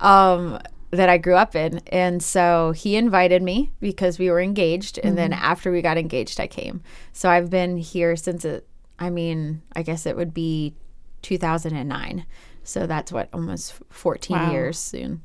um, 0.00 0.58
that 0.90 1.08
I 1.08 1.18
grew 1.18 1.34
up 1.34 1.54
in, 1.54 1.78
and 1.88 2.22
so 2.22 2.72
he 2.72 2.96
invited 2.96 3.42
me 3.42 3.72
because 3.80 4.18
we 4.18 4.30
were 4.30 4.40
engaged, 4.40 4.98
and 4.98 5.16
then 5.16 5.32
after 5.32 5.70
we 5.70 5.80
got 5.80 5.96
engaged, 5.98 6.40
I 6.40 6.48
came. 6.48 6.82
So 7.12 7.28
I've 7.28 7.50
been 7.50 7.76
here 7.76 8.16
since 8.16 8.44
it. 8.44 8.66
I 8.98 9.10
mean, 9.10 9.62
I 9.74 9.82
guess 9.82 10.06
it 10.06 10.16
would 10.16 10.32
be 10.32 10.74
2009. 11.22 12.24
So 12.66 12.86
that's 12.86 13.12
what 13.12 13.28
almost 13.32 13.74
14 13.90 14.36
Wow. 14.36 14.50
years 14.50 14.78
soon. 14.78 15.22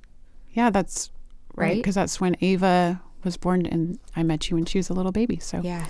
Yeah, 0.54 0.70
that's 0.70 1.10
right. 1.56 1.66
Right? 1.68 1.76
Because 1.78 1.96
that's 1.96 2.22
when 2.22 2.36
Ava 2.42 3.02
was 3.24 3.38
born, 3.38 3.66
and 3.66 4.00
I 4.16 4.24
met 4.24 4.50
you 4.50 4.56
when 4.56 4.66
she 4.66 4.78
was 4.80 4.90
a 4.90 4.94
little 4.94 5.12
baby. 5.12 5.38
So, 5.40 5.62
Yeah. 5.64 5.86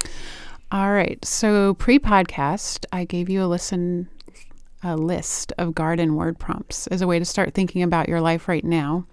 All 0.71 0.91
right. 0.91 1.23
So 1.25 1.73
pre-podcast, 1.75 2.85
I 2.93 3.03
gave 3.03 3.29
you 3.29 3.43
a 3.43 3.45
listen 3.47 4.07
a 4.83 4.95
list 4.97 5.53
of 5.59 5.75
garden 5.75 6.15
word 6.15 6.39
prompts 6.39 6.87
as 6.87 7.01
a 7.03 7.07
way 7.07 7.19
to 7.19 7.25
start 7.25 7.53
thinking 7.53 7.83
about 7.83 8.09
your 8.09 8.19
life 8.19 8.47
right 8.47 8.63
now. 8.63 9.05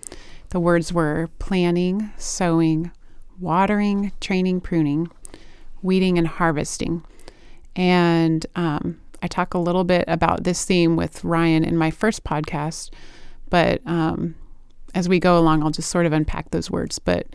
The 0.49 0.61
words 0.61 0.95
were 0.95 1.29
planning, 1.39 2.11
sowing, 2.17 2.91
watering, 3.39 4.13
training, 4.21 4.63
pruning, 4.63 5.11
weeding, 5.83 6.17
and 6.17 6.27
harvesting. 6.27 7.05
And 7.77 8.47
um, 8.57 8.99
I 9.23 9.27
talk 9.27 9.55
a 9.55 9.59
little 9.59 9.85
bit 9.85 10.05
about 10.09 10.45
this 10.45 10.65
theme 10.65 10.97
with 10.97 11.25
Ryan 11.25 11.65
in 11.65 11.77
my 11.77 11.91
first 11.91 12.25
podcast, 12.25 12.91
but 13.51 13.81
um, 13.87 14.35
as 14.95 15.09
we 15.09 15.19
go 15.19 15.39
along, 15.39 15.63
I'll 15.63 15.71
just 15.71 15.91
sort 15.91 16.07
of 16.07 16.13
unpack 16.13 16.51
those 16.51 16.71
words. 16.71 16.99
But 16.99 17.27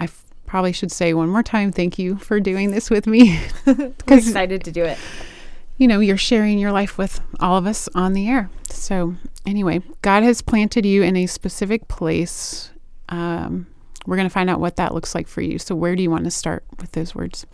I 0.00 0.04
f- 0.04 0.24
probably 0.46 0.72
should 0.72 0.92
say 0.92 1.12
one 1.14 1.28
more 1.28 1.42
time 1.42 1.72
thank 1.72 1.98
you 1.98 2.16
for 2.16 2.40
doing 2.40 2.70
this 2.70 2.88
with 2.90 3.06
me. 3.06 3.38
I'm 3.66 3.94
excited 4.08 4.64
to 4.64 4.72
do 4.72 4.84
it. 4.84 4.98
you 5.78 5.86
know, 5.86 6.00
you're 6.00 6.16
sharing 6.16 6.58
your 6.58 6.72
life 6.72 6.96
with 6.96 7.20
all 7.40 7.56
of 7.56 7.66
us 7.66 7.88
on 7.94 8.14
the 8.14 8.28
air. 8.28 8.48
So, 8.70 9.14
anyway, 9.44 9.82
God 10.02 10.22
has 10.22 10.40
planted 10.42 10.86
you 10.86 11.02
in 11.02 11.16
a 11.16 11.26
specific 11.26 11.88
place. 11.88 12.70
Um, 13.08 13.66
we're 14.06 14.16
going 14.16 14.28
to 14.28 14.32
find 14.32 14.48
out 14.48 14.60
what 14.60 14.76
that 14.76 14.94
looks 14.94 15.14
like 15.14 15.28
for 15.28 15.40
you. 15.42 15.58
So, 15.58 15.74
where 15.74 15.94
do 15.96 16.02
you 16.02 16.10
want 16.10 16.24
to 16.24 16.30
start 16.30 16.64
with 16.80 16.92
those 16.92 17.14
words? 17.14 17.44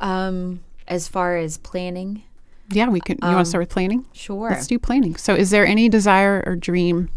Um, 0.00 0.60
as 0.88 1.08
far 1.08 1.36
as 1.36 1.58
planning, 1.58 2.22
Yeah, 2.72 2.88
we 2.88 3.00
can. 3.00 3.18
You 3.22 3.28
want 3.28 3.44
to 3.46 3.48
start 3.48 3.62
with 3.62 3.70
planning? 3.70 4.06
sure. 4.12 4.50
Let's 4.50 4.66
do 4.66 4.78
planning. 4.78 5.16
So, 5.16 5.34
is 5.34 5.50
there 5.50 5.66
any 5.66 5.88
desire 5.88 6.42
or 6.46 6.56
dream 6.56 7.08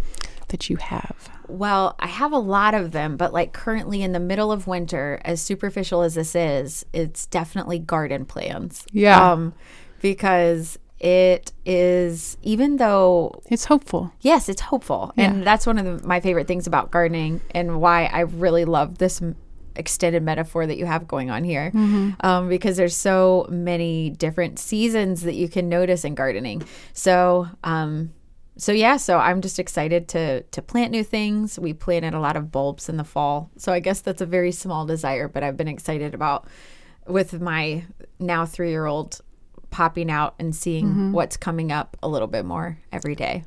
that 0.50 0.69
you 0.69 0.77
have? 0.77 1.29
Well, 1.48 1.95
I 2.00 2.07
have 2.07 2.31
a 2.31 2.38
lot 2.39 2.74
of 2.74 2.91
them, 2.91 3.17
but 3.17 3.33
like 3.33 3.53
currently 3.53 4.01
in 4.01 4.13
the 4.13 4.19
middle 4.19 4.51
of 4.51 4.65
winter, 4.65 5.19
as 5.25 5.41
superficial 5.41 6.01
as 6.01 6.15
this 6.15 6.36
is, 6.36 6.86
it's 6.93 7.25
definitely 7.27 7.79
garden 7.79 8.25
plans. 8.25 8.86
Yeah. 8.91 9.31
Um, 9.31 9.53
because 10.01 10.79
it 11.00 11.51
is, 11.65 12.38
even 12.43 12.77
though, 12.77 13.41
It's 13.50 13.65
hopeful. 13.65 14.13
yes, 14.22 14.48
it's 14.48 14.62
hopeful. 14.62 15.13
And 15.17 15.43
that's 15.45 15.67
one 15.67 15.77
of 15.77 15.86
the, 16.01 16.07
my 16.07 16.19
favorite 16.22 16.48
things 16.48 16.65
about 16.65 16.91
gardening 16.91 17.41
and 17.51 17.81
why 17.81 18.05
I 18.05 18.22
really 18.22 18.63
love 18.65 18.98
this 19.00 19.22
extended 19.75 20.24
metaphor 20.24 20.65
that 20.68 20.77
you 20.77 20.86
have 20.86 21.08
going 21.08 21.30
on 21.32 21.44
here. 21.44 21.72
Um, 22.22 22.50
because 22.50 22.77
there's 22.77 22.96
so 22.96 23.48
many 23.50 24.10
different 24.12 24.60
seasons 24.60 25.24
that 25.24 25.36
you 25.36 25.48
can 25.50 25.70
notice 25.70 26.06
in 26.06 26.15
gardening. 26.15 26.63
So, 26.94 27.48
um, 27.63 28.13
so 28.58 28.72
yeah, 28.72 28.98
so 28.98 29.18
I'm 29.18 29.42
just 29.42 29.58
excited 29.58 30.08
to 30.10 30.44
to 30.44 30.62
plant 30.62 30.92
new 30.92 31.03
things. 31.03 31.58
We 31.60 31.74
planted 31.74 32.13
a 32.13 32.20
lot 32.20 32.36
of 32.38 32.51
bulbs 32.51 32.88
in 32.88 32.98
the 32.98 33.03
fall, 33.03 33.50
so 33.58 33.74
I 33.74 33.80
guess 33.80 34.01
that's 34.01 34.22
a 34.22 34.27
very 34.27 34.51
small 34.51 34.86
desire, 34.86 35.27
but 35.27 35.42
I've 35.44 35.58
been 35.58 35.68
excited 35.68 36.13
about 36.13 36.48
with 37.08 37.42
my 37.42 37.86
now 38.20 38.46
three 38.46 38.70
year 38.70 38.86
old 38.86 39.22
popping 39.72 40.12
out 40.12 40.36
and 40.38 40.56
seeing 40.56 41.12
what's 41.13 41.36
coming 41.36 41.72
up 41.72 41.98
a 42.03 42.08
little 42.08 42.27
bit 42.27 42.46
more 42.46 42.77
every 42.92 43.15
day. 43.15 43.44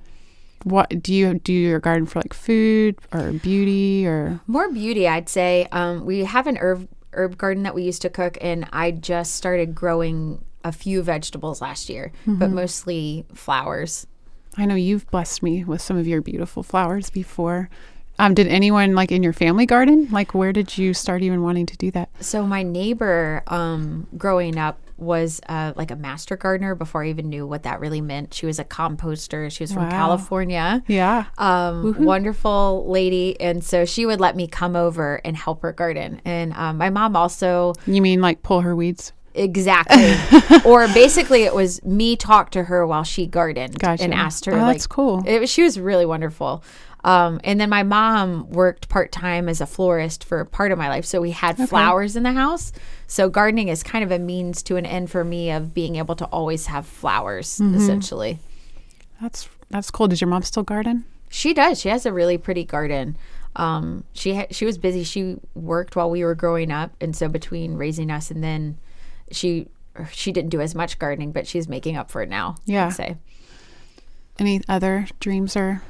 What 0.65 1.03
do 1.03 1.15
you 1.15 1.35
do 1.35 1.53
your 1.53 1.81
garden 1.81 2.07
for 2.07 2.21
like 2.21 2.35
food 2.35 2.97
or 3.13 3.33
beauty 3.33 4.07
or 4.07 4.41
More 4.47 4.71
beauty, 4.71 5.07
I'd 5.07 5.29
say. 5.29 5.69
Um, 5.73 6.05
we 6.05 6.25
have 6.25 6.47
an 6.47 6.57
herb 6.59 6.89
herb 7.13 7.39
garden 7.39 7.63
that 7.63 7.75
we 7.75 7.83
used 7.83 8.03
to 8.03 8.11
cook, 8.11 8.37
and 8.41 8.69
I 8.73 8.91
just 8.91 9.35
started 9.35 9.75
growing 9.75 10.45
a 10.65 10.73
few 10.73 11.03
vegetables 11.03 11.61
last 11.61 11.89
year, 11.89 12.13
but 12.27 12.51
mostly 12.51 13.25
flowers. 13.33 14.07
I 14.59 14.67
know 14.67 14.75
you've 14.75 15.09
blessed 15.11 15.43
me 15.43 15.65
with 15.65 15.81
some 15.81 15.97
of 15.97 16.07
your 16.07 16.21
beautiful 16.21 16.63
flowers 16.63 17.11
before. 17.11 17.71
Um, 18.19 18.35
did 18.35 18.49
anyone 18.49 18.95
like 18.95 19.13
in 19.13 19.23
your 19.23 19.35
family 19.35 19.67
garden? 19.67 20.09
Like, 20.11 20.35
where 20.35 20.53
did 20.53 20.77
you 20.79 20.95
start 20.95 21.23
even 21.23 21.43
wanting 21.43 21.67
to 21.67 21.77
do 21.77 21.91
that? 21.93 22.09
So 22.21 22.47
my 22.47 22.63
neighbor, 22.63 23.43
um, 23.47 24.07
growing 24.17 24.59
up, 24.59 24.79
was 24.97 25.41
uh, 25.49 25.73
like 25.77 25.91
a 25.91 25.97
master 25.97 26.37
gardener 26.37 26.75
before 26.75 27.05
I 27.05 27.09
even 27.09 27.29
knew 27.29 27.47
what 27.47 27.65
that 27.65 27.81
really 27.81 28.01
meant. 28.01 28.33
She 28.35 28.47
was 28.47 28.59
a 28.59 28.65
composter. 28.65 29.51
She 29.53 29.63
was 29.63 29.73
from 29.73 29.85
Wow. 29.85 29.91
California. 29.91 30.83
Yeah. 30.87 31.27
Um, 31.39 32.03
wonderful 32.05 32.85
lady, 32.89 33.39
and 33.41 33.63
so 33.63 33.85
she 33.85 34.07
would 34.07 34.21
let 34.21 34.37
me 34.37 34.47
come 34.47 34.75
over 34.77 35.21
and 35.25 35.37
help 35.37 35.63
her 35.63 35.73
garden. 35.73 36.21
And 36.25 36.53
um, 36.55 36.79
my 36.79 36.91
mom 36.91 37.15
also 37.17 37.75
You 37.87 38.01
mean 38.01 38.21
like 38.21 38.43
pull 38.43 38.61
her 38.63 38.75
weeds? 38.75 39.13
exactly, 39.35 40.15
or 40.65 40.89
basically, 40.89 41.43
it 41.43 41.55
was 41.55 41.85
me 41.85 42.17
talk 42.17 42.51
to 42.53 42.65
her 42.65 42.87
while 42.87 43.05
she 43.05 43.27
gardened 43.27 43.79
Gotcha. 43.79 44.03
and 44.03 44.15
asked 44.15 44.47
her. 44.47 44.53
Oh, 44.53 44.57
like, 44.57 44.75
that's 44.77 44.87
cool. 44.87 45.23
It 45.27 45.47
she 45.51 45.63
was 45.63 45.79
really 45.79 46.07
wonderful. 46.07 46.65
Um, 47.07 47.41
and 47.45 47.61
then 47.61 47.71
my 47.71 47.85
mom 47.85 48.51
worked 48.51 48.89
part 48.89 49.13
time 49.13 49.49
as 49.49 49.61
a 49.61 49.67
florist 49.67 50.25
for 50.25 50.45
part 50.45 50.73
of 50.73 50.79
my 50.79 50.89
life. 50.89 51.05
So 51.05 51.21
we 51.21 51.31
had 51.31 51.57
flowers 51.69 52.17
in 52.17 52.25
the 52.25 52.33
house. 52.33 52.73
So 53.07 53.29
gardening 53.31 53.69
is 53.69 53.83
kind 53.85 54.03
of 54.03 54.11
a 54.11 54.19
means 54.19 54.61
to 54.65 54.77
an 54.77 54.85
end 54.85 55.09
for 55.11 55.23
me 55.23 55.53
of 55.53 55.73
being 55.73 55.97
able 55.97 56.17
to 56.17 56.25
always 56.27 56.67
have 56.67 56.85
flowers, 56.85 57.59
Mm-hmm. 57.59 57.77
essentially. 57.77 58.39
That's 59.23 59.49
that's 59.71 59.91
cool. 59.91 60.09
Does 60.09 60.21
your 60.21 60.29
mom 60.29 60.43
still 60.43 60.65
garden? 60.65 61.05
She 61.31 61.55
does. 61.55 61.81
She 61.81 61.89
has 61.91 62.07
a 62.07 62.13
really 62.13 62.39
pretty 62.39 62.65
garden. 62.65 63.17
Um, 63.55 64.03
she 64.13 64.35
ha- 64.35 64.47
she 64.51 64.65
was 64.67 64.77
busy. 64.77 65.03
She 65.05 65.37
worked 65.55 65.97
while 65.97 66.11
we 66.11 66.25
were 66.25 66.35
growing 66.35 66.71
up, 66.73 66.91
and 67.01 67.15
so 67.17 67.29
between 67.29 67.75
raising 67.77 68.11
us 68.11 68.31
and 68.33 68.43
then 68.45 68.79
she 69.31 69.69
she 70.13 70.31
didn't 70.33 70.51
do 70.51 70.61
as 70.61 70.75
much 70.75 70.99
gardening, 70.99 71.33
but 71.33 71.47
she's 71.47 71.69
making 71.69 71.97
up 71.97 72.11
for 72.11 72.21
it 72.23 72.29
now. 72.29 72.57
Yeah. 72.67 72.89
I'd 72.89 72.93
say 72.95 73.17
Any 74.39 74.61
other 74.69 75.07
dreams 75.21 75.57
or 75.57 75.83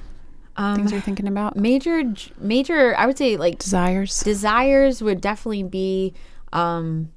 um, 0.56 0.76
things 0.76 0.92
you're 0.92 1.00
thinking 1.00 1.28
about? 1.28 1.56
major 1.56 2.02
major. 2.38 2.96
I 2.96 3.06
would 3.06 3.18
say 3.18 3.36
like 3.36 3.58
Desires. 3.58 4.20
desires 4.20 5.02
would 5.02 5.20
definitely 5.20 5.62
be 5.64 6.14
um 6.52 7.10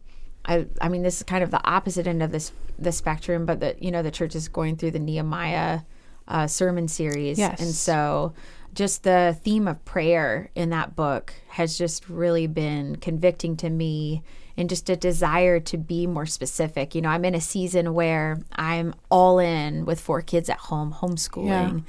I 0.45 0.65
I 0.81 0.89
mean 0.89 1.03
this 1.03 1.17
is 1.17 1.23
kind 1.23 1.43
of 1.43 1.51
the 1.51 1.63
opposite 1.67 2.07
end 2.07 2.21
of 2.23 2.31
this 2.31 2.51
the 2.77 2.91
spectrum 2.91 3.45
but 3.45 3.59
the 3.59 3.75
you 3.79 3.91
know 3.91 4.01
the 4.03 4.11
church 4.11 4.35
is 4.35 4.47
going 4.47 4.75
through 4.77 4.91
the 4.91 4.99
Nehemiah 4.99 5.81
uh, 6.27 6.47
sermon 6.47 6.87
series 6.87 7.37
Yes. 7.39 7.59
and 7.59 7.69
so 7.73 8.33
just 8.73 9.03
the 9.03 9.35
theme 9.43 9.67
of 9.67 9.83
prayer 9.83 10.49
in 10.55 10.69
that 10.69 10.95
book 10.95 11.33
has 11.49 11.77
just 11.77 12.07
really 12.07 12.45
been 12.47 12.95
convicting 12.97 13.57
to 13.57 13.69
me 13.69 14.21
and 14.55 14.69
just 14.69 14.89
a 14.89 14.95
desire 14.95 15.59
to 15.59 15.77
be 15.77 16.05
more 16.05 16.25
specific. 16.27 16.93
You 16.93 17.01
know, 17.01 17.09
I'm 17.09 17.25
in 17.25 17.33
a 17.33 17.41
season 17.41 17.93
where 17.95 18.39
I'm 18.55 18.93
all 19.09 19.39
in 19.39 19.85
with 19.85 19.99
four 19.99 20.21
kids 20.21 20.49
at 20.49 20.57
home, 20.57 20.93
homeschooling. 20.93 21.83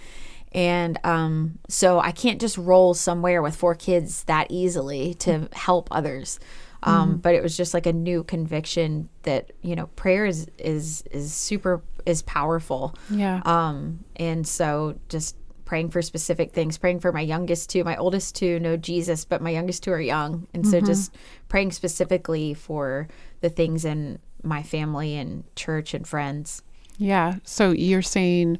And 0.52 0.98
um, 1.04 1.58
so 1.68 2.00
I 2.00 2.10
can't 2.12 2.40
just 2.40 2.58
roll 2.58 2.94
somewhere 2.94 3.40
with 3.42 3.54
four 3.54 3.74
kids 3.74 4.24
that 4.24 4.48
easily 4.50 5.14
to 5.14 5.48
help 5.52 5.88
others. 5.90 6.40
Um, 6.82 7.18
But 7.18 7.34
it 7.34 7.42
was 7.42 7.56
just 7.56 7.74
like 7.74 7.86
a 7.86 7.92
new 7.92 8.24
conviction 8.24 9.10
that 9.22 9.52
you 9.60 9.76
know 9.76 9.86
prayer 9.96 10.24
is 10.24 10.46
is 10.58 11.04
is 11.10 11.32
super 11.32 11.82
is 12.06 12.22
powerful. 12.22 12.94
Yeah. 13.10 13.42
Um, 13.44 14.04
and 14.16 14.46
so 14.46 14.98
just 15.08 15.36
praying 15.66 15.90
for 15.90 16.02
specific 16.02 16.52
things, 16.52 16.78
praying 16.78 16.98
for 16.98 17.12
my 17.12 17.20
youngest 17.20 17.70
two, 17.70 17.84
my 17.84 17.96
oldest 17.96 18.34
two 18.34 18.58
know 18.58 18.76
Jesus, 18.76 19.24
but 19.24 19.40
my 19.40 19.50
youngest 19.50 19.84
two 19.84 19.92
are 19.92 20.00
young. 20.00 20.48
And 20.54 20.66
so 20.66 20.80
just 20.80 21.14
praying 21.48 21.72
specifically 21.72 22.54
for 22.54 23.06
the 23.40 23.50
things 23.50 23.84
in 23.84 24.18
my 24.42 24.62
family 24.62 25.14
and 25.16 25.44
church 25.54 25.94
and 25.94 26.08
friends. 26.08 26.62
Yeah. 26.96 27.34
So 27.44 27.70
you're 27.70 28.02
saying 28.02 28.58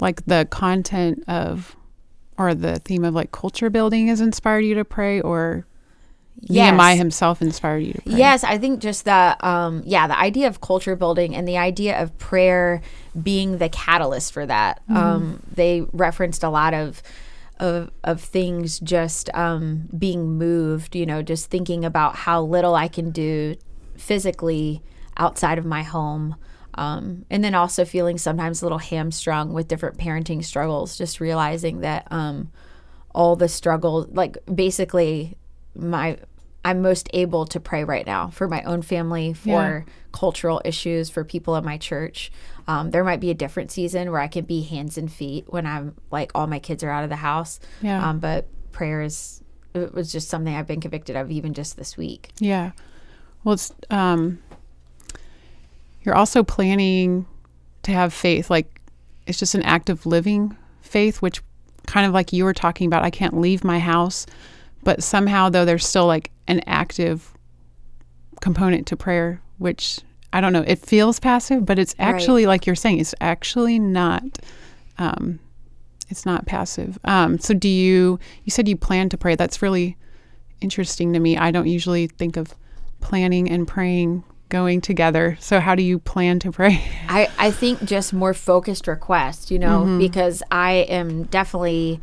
like 0.00 0.24
the 0.26 0.46
content 0.50 1.24
of 1.28 1.76
or 2.38 2.54
the 2.54 2.78
theme 2.80 3.04
of 3.04 3.14
like 3.14 3.32
culture 3.32 3.70
building 3.70 4.08
has 4.08 4.20
inspired 4.20 4.60
you 4.60 4.74
to 4.74 4.84
pray 4.84 5.20
or 5.20 5.66
Nehemiah 6.48 6.96
himself 6.96 7.40
inspired 7.40 7.78
you 7.78 7.94
to 7.94 8.02
pray? 8.02 8.14
Yes, 8.14 8.44
I 8.44 8.58
think 8.58 8.80
just 8.80 9.04
the 9.04 9.36
um 9.46 9.82
yeah, 9.86 10.06
the 10.06 10.18
idea 10.18 10.46
of 10.48 10.60
culture 10.60 10.96
building 10.96 11.34
and 11.34 11.48
the 11.48 11.58
idea 11.58 12.00
of 12.00 12.16
prayer 12.18 12.82
being 13.20 13.58
the 13.58 13.68
catalyst 13.68 14.32
for 14.32 14.46
that. 14.46 14.82
Um 14.88 15.42
they 15.54 15.86
referenced 15.92 16.42
a 16.42 16.50
lot 16.50 16.74
of 16.74 17.02
of 17.58 17.90
of 18.04 18.20
things 18.20 18.78
just 18.80 19.30
um 19.34 19.88
being 19.96 20.36
moved, 20.36 20.94
you 20.94 21.06
know, 21.06 21.22
just 21.22 21.50
thinking 21.50 21.84
about 21.84 22.16
how 22.16 22.42
little 22.42 22.74
I 22.74 22.88
can 22.88 23.10
do 23.10 23.56
physically 23.96 24.82
outside 25.16 25.56
of 25.58 25.64
my 25.64 25.82
home. 25.82 26.36
Um, 26.76 27.24
and 27.30 27.42
then 27.42 27.54
also 27.54 27.84
feeling 27.84 28.18
sometimes 28.18 28.60
a 28.60 28.64
little 28.64 28.78
hamstrung 28.78 29.52
with 29.52 29.68
different 29.68 29.98
parenting 29.98 30.44
struggles, 30.44 30.96
just 30.98 31.20
realizing 31.20 31.80
that 31.80 32.06
um, 32.10 32.52
all 33.14 33.34
the 33.34 33.48
struggle, 33.48 34.06
like 34.12 34.36
basically 34.52 35.36
my 35.74 36.18
I'm 36.66 36.82
most 36.82 37.08
able 37.14 37.46
to 37.46 37.60
pray 37.60 37.84
right 37.84 38.04
now 38.04 38.28
for 38.28 38.48
my 38.48 38.60
own 38.64 38.82
family, 38.82 39.32
for 39.34 39.86
cultural 40.10 40.60
issues, 40.64 41.08
for 41.08 41.22
people 41.22 41.54
in 41.54 41.64
my 41.64 41.78
church. 41.78 42.32
Um, 42.66 42.90
there 42.90 43.04
might 43.04 43.20
be 43.20 43.30
a 43.30 43.34
different 43.34 43.70
season 43.70 44.10
where 44.10 44.20
I 44.20 44.26
can 44.26 44.44
be 44.46 44.62
hands 44.62 44.98
and 44.98 45.10
feet 45.10 45.44
when 45.46 45.64
I'm 45.64 45.94
like 46.10 46.32
all 46.34 46.48
my 46.48 46.58
kids 46.58 46.82
are 46.82 46.90
out 46.90 47.04
of 47.04 47.10
the 47.10 47.16
house. 47.16 47.60
Yeah. 47.82 48.04
Um, 48.04 48.18
but 48.18 48.48
prayer 48.72 49.00
is 49.00 49.44
it 49.74 49.94
was 49.94 50.10
just 50.10 50.28
something 50.28 50.56
I've 50.56 50.66
been 50.66 50.80
convicted 50.80 51.14
of 51.14 51.30
even 51.30 51.54
just 51.54 51.76
this 51.76 51.96
week. 51.96 52.32
Yeah. 52.40 52.72
Well, 53.44 53.52
it's 53.54 53.72
um 53.88 54.40
you're 56.06 56.14
also 56.16 56.42
planning 56.42 57.26
to 57.82 57.92
have 57.92 58.12
faith 58.12 58.48
like 58.48 58.80
it's 59.26 59.38
just 59.38 59.54
an 59.54 59.62
act 59.62 59.90
of 59.90 60.06
living 60.06 60.56
faith 60.80 61.20
which 61.20 61.42
kind 61.86 62.06
of 62.06 62.12
like 62.12 62.32
you 62.32 62.44
were 62.44 62.54
talking 62.54 62.86
about 62.86 63.04
I 63.04 63.10
can't 63.10 63.38
leave 63.38 63.64
my 63.64 63.78
house 63.78 64.24
but 64.82 65.02
somehow 65.02 65.50
though 65.50 65.64
there's 65.64 65.86
still 65.86 66.06
like 66.06 66.30
an 66.46 66.60
active 66.66 67.34
component 68.40 68.86
to 68.86 68.96
prayer 68.96 69.42
which 69.58 70.00
I 70.36 70.40
don't 70.42 70.52
know. 70.52 70.64
It 70.66 70.80
feels 70.80 71.18
passive, 71.18 71.64
but 71.64 71.78
it's 71.78 71.94
actually 71.98 72.44
like 72.44 72.66
you're 72.66 72.76
saying. 72.76 72.98
It's 72.98 73.14
actually 73.22 73.78
not. 73.78 74.22
Um, 74.98 75.38
it's 76.10 76.26
not 76.26 76.44
passive. 76.44 76.98
Um, 77.04 77.38
so 77.38 77.54
do 77.54 77.68
you? 77.68 78.18
You 78.44 78.50
said 78.50 78.68
you 78.68 78.76
plan 78.76 79.08
to 79.08 79.16
pray. 79.16 79.34
That's 79.34 79.62
really 79.62 79.96
interesting 80.60 81.14
to 81.14 81.20
me. 81.20 81.38
I 81.38 81.50
don't 81.50 81.68
usually 81.68 82.08
think 82.08 82.36
of 82.36 82.54
planning 83.00 83.48
and 83.50 83.66
praying 83.66 84.24
going 84.48 84.80
together. 84.80 85.36
So 85.40 85.60
how 85.60 85.74
do 85.74 85.82
you 85.82 85.98
plan 85.98 86.38
to 86.40 86.52
pray? 86.52 86.82
I, 87.08 87.28
I 87.38 87.50
think 87.50 87.84
just 87.84 88.12
more 88.12 88.34
focused 88.34 88.86
requests, 88.86 89.50
you 89.50 89.58
know, 89.58 89.96
because 89.98 90.42
I 90.50 90.72
am 90.88 91.24
definitely 91.24 92.00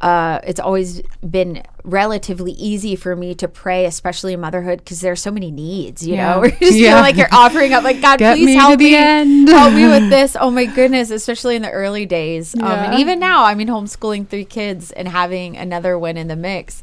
uh, 0.00 0.40
it's 0.44 0.58
always 0.58 1.00
been 1.28 1.62
relatively 1.84 2.50
easy 2.52 2.96
for 2.96 3.14
me 3.14 3.36
to 3.36 3.46
pray, 3.46 3.84
especially 3.86 4.32
in 4.32 4.40
motherhood, 4.40 4.78
because 4.80 5.00
there 5.00 5.12
are 5.12 5.16
so 5.16 5.30
many 5.30 5.52
needs. 5.52 6.04
You 6.04 6.16
Yeah. 6.16 6.34
know, 6.34 6.44
you 6.44 6.50
just 6.58 6.72
Yeah. 6.78 6.94
feel 6.94 7.02
like 7.02 7.16
you're 7.16 7.28
offering 7.32 7.72
up, 7.72 7.84
like 7.84 8.00
God, 8.00 8.18
Get 8.18 8.34
please 8.34 8.46
me 8.46 8.54
help 8.56 8.80
me, 8.80 8.96
end." 8.96 9.48
help 9.48 9.72
me 9.72 9.86
with 9.86 10.08
this. 10.10 10.36
Oh 10.40 10.50
my 10.50 10.64
goodness, 10.66 11.10
especially 11.12 11.54
in 11.54 11.62
the 11.62 11.70
early 11.70 12.04
days, 12.04 12.52
um, 12.56 12.64
and 12.80 12.94
even 12.94 13.20
now. 13.20 13.44
I 13.44 13.54
mean, 13.54 13.68
homeschooling 13.68 14.26
three 14.26 14.44
kids 14.44 14.90
and 14.90 15.06
having 15.06 15.56
another 15.56 15.96
one 15.96 16.16
in 16.16 16.26
the 16.26 16.36
mix. 16.36 16.82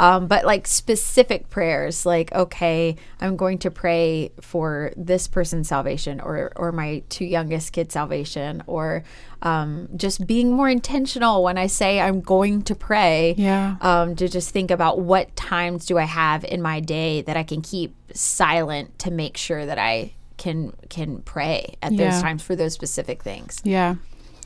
Um, 0.00 0.28
but 0.28 0.46
like 0.46 0.66
specific 0.66 1.50
prayers, 1.50 2.06
like 2.06 2.32
okay, 2.32 2.96
I'm 3.20 3.36
going 3.36 3.58
to 3.58 3.70
pray 3.70 4.32
for 4.40 4.92
this 4.96 5.28
person's 5.28 5.68
salvation, 5.68 6.20
or 6.20 6.52
or 6.56 6.72
my 6.72 7.02
two 7.10 7.26
youngest 7.26 7.72
kids' 7.74 7.92
salvation, 7.92 8.62
or 8.66 9.04
um, 9.42 9.88
just 9.94 10.26
being 10.26 10.52
more 10.52 10.70
intentional 10.70 11.42
when 11.42 11.58
I 11.58 11.66
say 11.66 12.00
I'm 12.00 12.22
going 12.22 12.62
to 12.62 12.74
pray. 12.74 13.34
Yeah. 13.36 13.76
Um, 13.82 14.16
to 14.16 14.26
just 14.26 14.50
think 14.50 14.70
about 14.70 15.00
what 15.00 15.36
times 15.36 15.84
do 15.84 15.98
I 15.98 16.04
have 16.04 16.44
in 16.44 16.62
my 16.62 16.80
day 16.80 17.20
that 17.22 17.36
I 17.36 17.42
can 17.42 17.60
keep 17.60 17.94
silent 18.14 18.98
to 19.00 19.10
make 19.10 19.36
sure 19.36 19.66
that 19.66 19.78
I 19.78 20.14
can 20.38 20.72
can 20.88 21.20
pray 21.22 21.74
at 21.82 21.92
Yeah. 21.92 22.10
those 22.10 22.22
times 22.22 22.42
for 22.42 22.56
those 22.56 22.72
specific 22.72 23.22
things. 23.22 23.60
Yeah. 23.64 23.96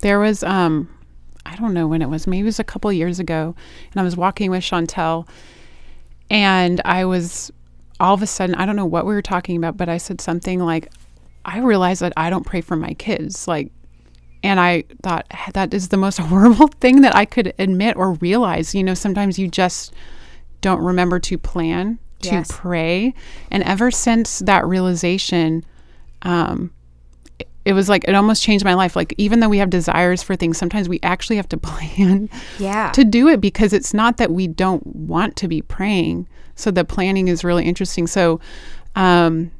There 0.01 0.19
was 0.19 0.43
um 0.43 0.89
I 1.47 1.57
don't 1.57 1.75
know 1.75 1.87
when 1.87 2.03
it 2.03 2.09
was, 2.09 2.27
maybe 2.27 2.41
it 2.41 2.45
was 2.45 2.59
a 2.59 2.65
couple 2.65 2.93
years 2.93 3.19
ago, 3.19 3.55
and 3.93 4.01
I 4.01 4.05
was 4.05 4.17
walking 4.17 4.51
with 4.51 4.63
Chantel 4.63 5.29
and 6.31 6.81
I 6.85 7.05
was 7.05 7.53
all 8.01 8.15
of 8.15 8.23
a 8.23 8.27
sudden 8.27 8.55
I 8.57 8.67
don't 8.67 8.77
know 8.77 8.87
what 8.87 9.07
we 9.07 9.15
were 9.15 9.23
talking 9.23 9.57
about, 9.57 9.77
but 9.77 9.89
I 9.89 9.99
said 9.99 10.21
something 10.21 10.61
like 10.61 10.91
I 11.45 11.59
realized 11.61 12.01
that 12.03 12.13
I 12.17 12.31
don't 12.31 12.45
pray 12.47 12.61
for 12.61 12.77
my 12.77 12.95
kids. 12.95 13.47
Like 13.47 13.71
and 14.43 14.61
I 14.61 14.85
thought 15.03 15.27
that 15.55 15.73
is 15.73 15.89
the 15.89 15.97
most 15.97 16.19
horrible 16.31 16.69
thing 16.69 17.01
that 17.03 17.15
I 17.15 17.25
could 17.25 17.55
admit 17.59 17.97
or 17.97 18.13
realize. 18.15 18.75
You 18.75 18.83
know, 18.83 18.95
sometimes 18.95 19.39
you 19.39 19.49
just 19.49 19.93
don't 20.61 20.81
remember 20.81 21.19
to 21.21 21.39
plan, 21.39 21.99
to 22.23 22.31
Yes. 22.31 22.49
pray. 22.51 23.15
And 23.51 23.63
ever 23.63 23.91
since 23.91 24.41
that 24.41 24.67
realization, 24.67 25.65
um, 26.23 26.73
it- 27.65 27.73
was 27.73 27.89
like 27.89 28.05
it 28.07 28.15
almost 28.15 28.43
changed 28.43 28.65
my 28.65 28.75
life. 28.75 28.95
Like 28.97 29.15
even 29.19 29.41
though 29.41 29.49
we 29.49 29.59
have 29.59 29.71
desires 29.71 30.23
for 30.23 30.37
things, 30.37 30.59
sometimes 30.59 30.89
we 30.89 31.01
actually 31.03 31.37
have 31.37 31.49
to 31.51 31.57
plan 31.69 32.29
Yeah. 32.59 32.91
to 32.93 33.05
do 33.05 33.29
it 33.29 33.41
because 33.41 33.73
it's 33.73 33.95
not 33.95 34.17
that 34.19 34.31
we 34.31 34.47
don't 34.47 34.85
want 34.87 35.37
to 35.37 35.49
be 35.49 35.63
praying. 35.63 36.29
So 36.57 36.71
the 36.71 36.85
planning 36.85 37.29
is 37.29 37.43
really 37.45 37.65
interesting. 37.65 38.07
So 38.07 38.39
um, 38.95 39.51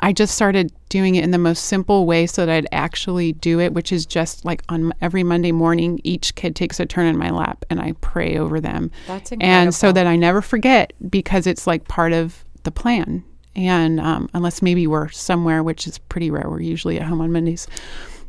I 0.00 0.12
just 0.12 0.34
started 0.34 0.70
doing 0.90 1.14
it 1.14 1.24
in 1.24 1.30
the 1.30 1.38
most 1.38 1.64
simple 1.64 2.04
way 2.04 2.26
so 2.26 2.44
that 2.44 2.52
I'd 2.52 2.66
actually 2.72 3.32
do 3.32 3.58
it, 3.58 3.72
which 3.72 3.90
is 3.90 4.04
just 4.04 4.44
like 4.44 4.62
on 4.68 4.92
every 5.00 5.22
Monday 5.22 5.50
morning, 5.52 6.00
each 6.04 6.34
kid 6.34 6.54
takes 6.54 6.78
a 6.78 6.84
turn 6.84 7.06
in 7.06 7.16
my 7.16 7.30
lap 7.30 7.64
and 7.70 7.80
I 7.80 7.92
pray 8.00 8.36
over 8.36 8.60
them. 8.60 8.90
That's 9.06 9.32
And 9.40 9.74
so 9.74 9.92
that 9.92 10.06
I 10.06 10.16
never 10.16 10.42
forget 10.42 10.92
because 11.08 11.46
it's 11.46 11.66
like 11.66 11.88
part 11.88 12.12
of 12.12 12.44
the 12.64 12.70
plan. 12.70 13.24
And 13.56 14.00
um, 14.00 14.28
unless 14.34 14.62
maybe 14.62 14.86
we're 14.86 15.08
somewhere, 15.10 15.62
which 15.62 15.86
is 15.86 15.98
pretty 15.98 16.30
rare, 16.30 16.48
we're 16.48 16.60
usually 16.60 16.98
at 16.98 17.06
home 17.06 17.20
on 17.20 17.30
Mondays. 17.32 17.66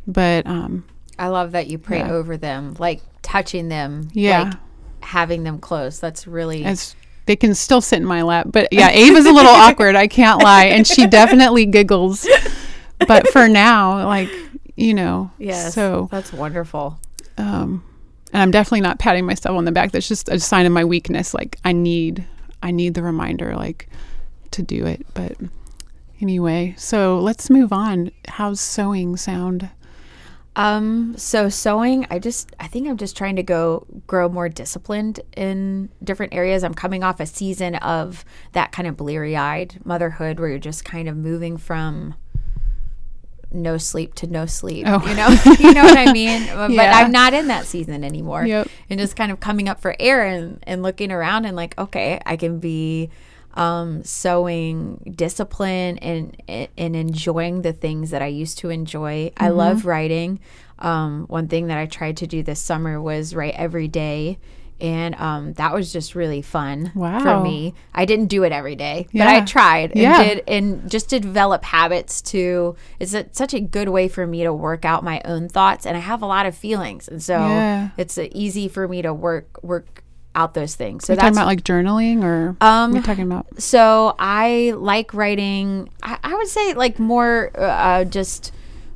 But 0.08 0.46
um, 0.46 0.86
I 1.18 1.28
love 1.30 1.54
that 1.54 1.68
you 1.68 1.78
pray 1.80 2.00
Yeah. 2.00 2.12
over 2.12 2.38
them, 2.38 2.76
like 2.80 3.02
touching 3.24 3.70
them, 3.70 4.10
Yeah. 4.14 4.44
like 4.44 4.54
having 5.02 5.44
them 5.44 5.58
close. 5.60 6.00
That's 6.00 6.28
really 6.28 6.64
as 6.64 6.96
they 7.26 7.36
can 7.36 7.56
still 7.56 7.82
sit 7.82 7.98
in 7.98 8.06
my 8.06 8.22
lap. 8.22 8.48
But 8.52 8.68
yeah, 8.72 8.90
Ava's 8.92 9.26
a 9.26 9.32
little 9.32 9.52
awkward. 9.54 9.96
I 9.96 10.08
can't 10.08 10.44
lie, 10.44 10.66
and 10.66 10.86
she 10.86 11.08
definitely 11.08 11.66
giggles. 11.66 12.28
But 13.08 13.28
for 13.30 13.48
now, 13.48 14.06
like 14.06 14.30
you 14.76 14.94
know, 14.94 15.32
yeah, 15.40 15.70
So, 15.70 16.08
that's 16.12 16.32
wonderful. 16.34 17.00
um, 17.38 17.84
and 18.34 18.42
I'm 18.44 18.52
definitely 18.52 18.82
not 18.82 19.00
patting 19.00 19.26
myself 19.26 19.58
on 19.58 19.64
the 19.66 19.72
back. 19.72 19.92
That's 19.92 20.08
just 20.08 20.28
a 20.30 20.38
sign 20.40 20.66
of 20.66 20.72
my 20.74 20.84
weakness. 20.86 21.34
Like 21.34 21.58
I 21.64 21.72
need, 21.72 22.26
I 22.62 22.72
need 22.72 22.94
the 22.94 23.02
reminder, 23.02 23.56
like 23.56 23.88
to 24.56 24.64
do 24.64 24.86
it. 24.86 25.06
But 25.14 25.38
anyway, 26.22 26.76
so 26.78 27.20
let's 27.20 27.50
move 27.50 27.72
on. 27.72 28.12
How's 28.28 28.60
sowing 28.60 29.18
sound? 29.18 29.70
Um, 30.58 31.16
so 31.18 31.50
sowing, 31.50 32.08
I 32.10 32.18
just 32.20 32.56
I 32.60 32.68
think 32.68 32.88
I'm 32.88 32.96
just 32.96 33.18
trying 33.18 33.36
to 33.36 33.44
go 33.44 33.86
grow 34.08 34.30
more 34.30 34.48
disciplined 34.48 35.20
in 35.36 35.90
different 36.04 36.34
areas. 36.34 36.64
I'm 36.64 36.74
coming 36.74 37.04
off 37.04 37.20
a 37.20 37.26
season 37.26 37.76
of 37.76 38.24
that 38.54 38.72
kind 38.72 38.88
of 38.88 38.96
bleary-eyed 38.96 39.82
motherhood 39.84 40.40
where 40.40 40.50
you're 40.50 40.60
just 40.60 40.86
kind 40.86 41.10
of 41.10 41.18
moving 41.18 41.58
from 41.58 42.16
no 43.52 43.78
sleep 43.78 44.16
to 44.16 44.28
no 44.28 44.46
sleep. 44.46 44.86
Oh. 44.88 45.06
You 45.06 45.16
know, 45.16 45.28
you 45.60 45.74
know 45.74 45.84
what 45.84 45.98
I 45.98 46.12
mean? 46.12 46.46
But 46.56 46.72
Yeah. 46.72 47.00
I'm 47.00 47.12
not 47.12 47.34
in 47.34 47.48
that 47.48 47.66
season 47.66 48.04
anymore. 48.04 48.46
Yep. 48.46 48.70
And 48.90 49.00
just 49.00 49.16
kind 49.16 49.32
of 49.32 49.40
coming 49.40 49.68
up 49.68 49.82
for 49.82 49.96
air 50.00 50.26
and, 50.26 50.60
and 50.64 50.82
looking 50.82 51.12
around 51.12 51.46
and 51.46 51.56
like, 51.56 51.78
okay, 51.78 52.20
I 52.26 52.38
can 52.38 52.60
be 52.60 53.10
um, 53.56 54.04
sowing 54.04 55.14
discipline 55.16 55.98
and 56.00 56.36
and 56.48 56.96
enjoying 56.96 57.62
the 57.62 57.74
things 57.74 58.12
that 58.12 58.22
I 58.22 58.28
used 58.28 58.58
to 58.60 58.70
enjoy. 58.70 59.32
I 59.38 59.48
Mm-hmm. 59.48 59.58
love 59.58 59.86
writing. 59.86 60.40
Um, 60.80 61.26
one 61.28 61.48
thing 61.48 61.68
that 61.68 61.78
I 61.78 61.86
tried 61.86 62.18
to 62.18 62.28
do 62.28 62.44
this 62.44 62.60
summer 62.60 63.02
was 63.02 63.34
write 63.34 63.56
every 63.56 63.88
day. 63.88 64.38
And 64.82 65.16
um, 65.16 65.54
that 65.54 65.74
was 65.74 65.94
just 65.94 66.16
really 66.16 66.42
fun 66.42 66.92
for 67.22 67.40
me. 67.40 67.74
I 67.94 68.04
didn't 68.04 68.26
do 68.28 68.44
it 68.44 68.52
every 68.52 68.76
day, 68.76 69.08
but 69.14 69.22
I 69.26 69.40
tried 69.40 69.92
and 69.92 70.02
Yeah. 70.02 70.18
did, 70.18 70.44
and 70.50 70.92
just 70.92 71.10
to 71.12 71.20
develop 71.22 71.64
habits 71.64 72.22
to. 72.24 72.76
It's 73.00 73.14
a, 73.14 73.26
such 73.32 73.54
a 73.54 73.62
good 73.62 73.88
way 73.88 74.10
for 74.10 74.28
me 74.28 74.44
to 74.44 74.52
work 74.54 74.84
out 74.84 75.02
my 75.02 75.22
own 75.24 75.48
thoughts, 75.48 75.86
and 75.86 75.96
I 75.96 76.02
have 76.02 76.22
a 76.22 76.26
lot 76.26 76.46
of 76.46 76.58
feelings, 76.58 77.08
and 77.08 77.24
so 77.24 77.40
Yeah. 77.40 77.90
it's 77.98 78.18
uh, 78.18 78.28
easy 78.34 78.68
for 78.68 78.86
me 78.90 79.02
to 79.02 79.14
work 79.14 79.64
work 79.64 80.04
out 80.36 80.54
those 80.54 80.76
things. 80.76 81.06
So 81.06 81.14
Are 81.14 81.16
you 81.16 81.22
talking 81.22 81.38
about 81.38 81.48
like 81.48 81.64
journaling, 81.64 82.24
or 82.24 82.56
um, 82.62 82.92
what 82.92 82.98
are 82.98 83.00
you 83.00 83.02
talking 83.04 83.24
about? 83.24 83.62
so 83.62 84.16
I 84.20 84.74
like 84.76 85.14
writing. 85.14 85.90
I, 86.04 86.20
I 86.24 86.36
would 86.36 86.48
say 86.48 86.74
like 86.74 87.00
more 87.00 87.52
uh, 87.56 88.04
just 88.06 88.52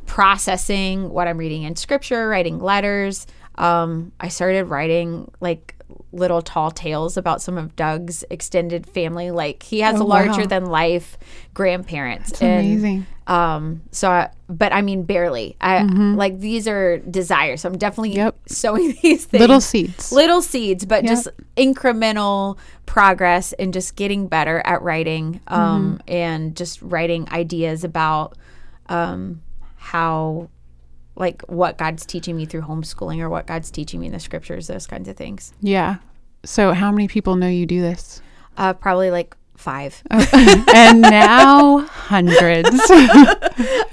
processing 0.06 1.10
what 1.10 1.28
I'm 1.28 1.38
reading 1.38 1.63
in 1.63 1.75
scripture, 1.75 2.28
writing 2.28 2.60
letters. 2.60 3.25
Um, 3.56 4.12
I 4.19 4.28
started 4.30 4.65
writing 4.65 5.32
like 5.39 5.75
little 6.11 6.41
tall 6.41 6.71
tales 6.71 7.17
about 7.17 7.41
some 7.41 7.57
of 7.57 7.75
Doug's 7.75 8.23
extended 8.29 8.87
family. 8.87 9.29
Like 9.31 9.61
he 9.63 9.81
has 9.81 9.99
Oh, 9.99 10.03
a 10.03 10.05
larger 10.05 10.41
wow. 10.41 10.47
than 10.47 10.65
life 10.65 11.17
grandparents. 11.53 12.31
It's 12.31 12.41
amazing. 12.41 13.05
Um, 13.27 13.83
so, 13.91 14.09
I, 14.09 14.31
but 14.47 14.73
I 14.73 14.81
mean, 14.81 15.03
barely. 15.03 15.55
I 15.61 15.83
like 15.83 16.39
these 16.39 16.67
are 16.67 16.97
desires. 16.97 17.61
So 17.61 17.69
I'm 17.69 17.77
definitely 17.77 18.09
Mm-hmm. 18.11 18.17
Yep. 18.19 18.35
sowing 18.47 18.97
these 19.03 19.25
things 19.25 19.39
Little 19.41 19.61
seeds. 19.61 20.11
little 20.11 20.41
seeds, 20.41 20.83
but 20.85 21.03
Yep. 21.03 21.11
just 21.11 21.27
incremental 21.55 22.57
progress 22.87 23.53
and 23.53 23.71
just 23.73 23.95
getting 23.95 24.27
better 24.27 24.61
at 24.65 24.81
writing 24.81 25.41
um, 25.47 25.59
Mm-hmm. 25.99 26.11
and 26.13 26.55
just 26.55 26.81
writing 26.81 27.27
ideas 27.31 27.83
about 27.83 28.35
um, 28.87 29.41
how, 29.75 30.49
like, 31.19 31.43
what 31.43 31.77
God's 31.77 32.05
teaching 32.05 32.36
me 32.36 32.45
through 32.45 32.62
homeschooling 32.62 33.19
or 33.19 33.29
what 33.29 33.45
God's 33.45 33.69
teaching 33.69 33.99
me 33.99 34.08
in 34.08 34.13
the 34.13 34.19
scriptures, 34.19 34.67
those 34.67 34.88
kinds 34.88 35.08
of 35.08 35.17
things. 35.17 35.53
Yeah. 35.62 35.97
So 36.45 36.73
how 36.73 36.91
many 36.91 37.08
people 37.08 37.36
know 37.36 37.47
you 37.47 37.65
do 37.65 37.82
this? 37.82 38.21
Uh, 38.58 38.73
probably 38.73 39.12
like 39.12 39.36
five. 39.59 40.01
and 40.09 41.01
now 41.01 41.79
hundreds. 41.79 42.69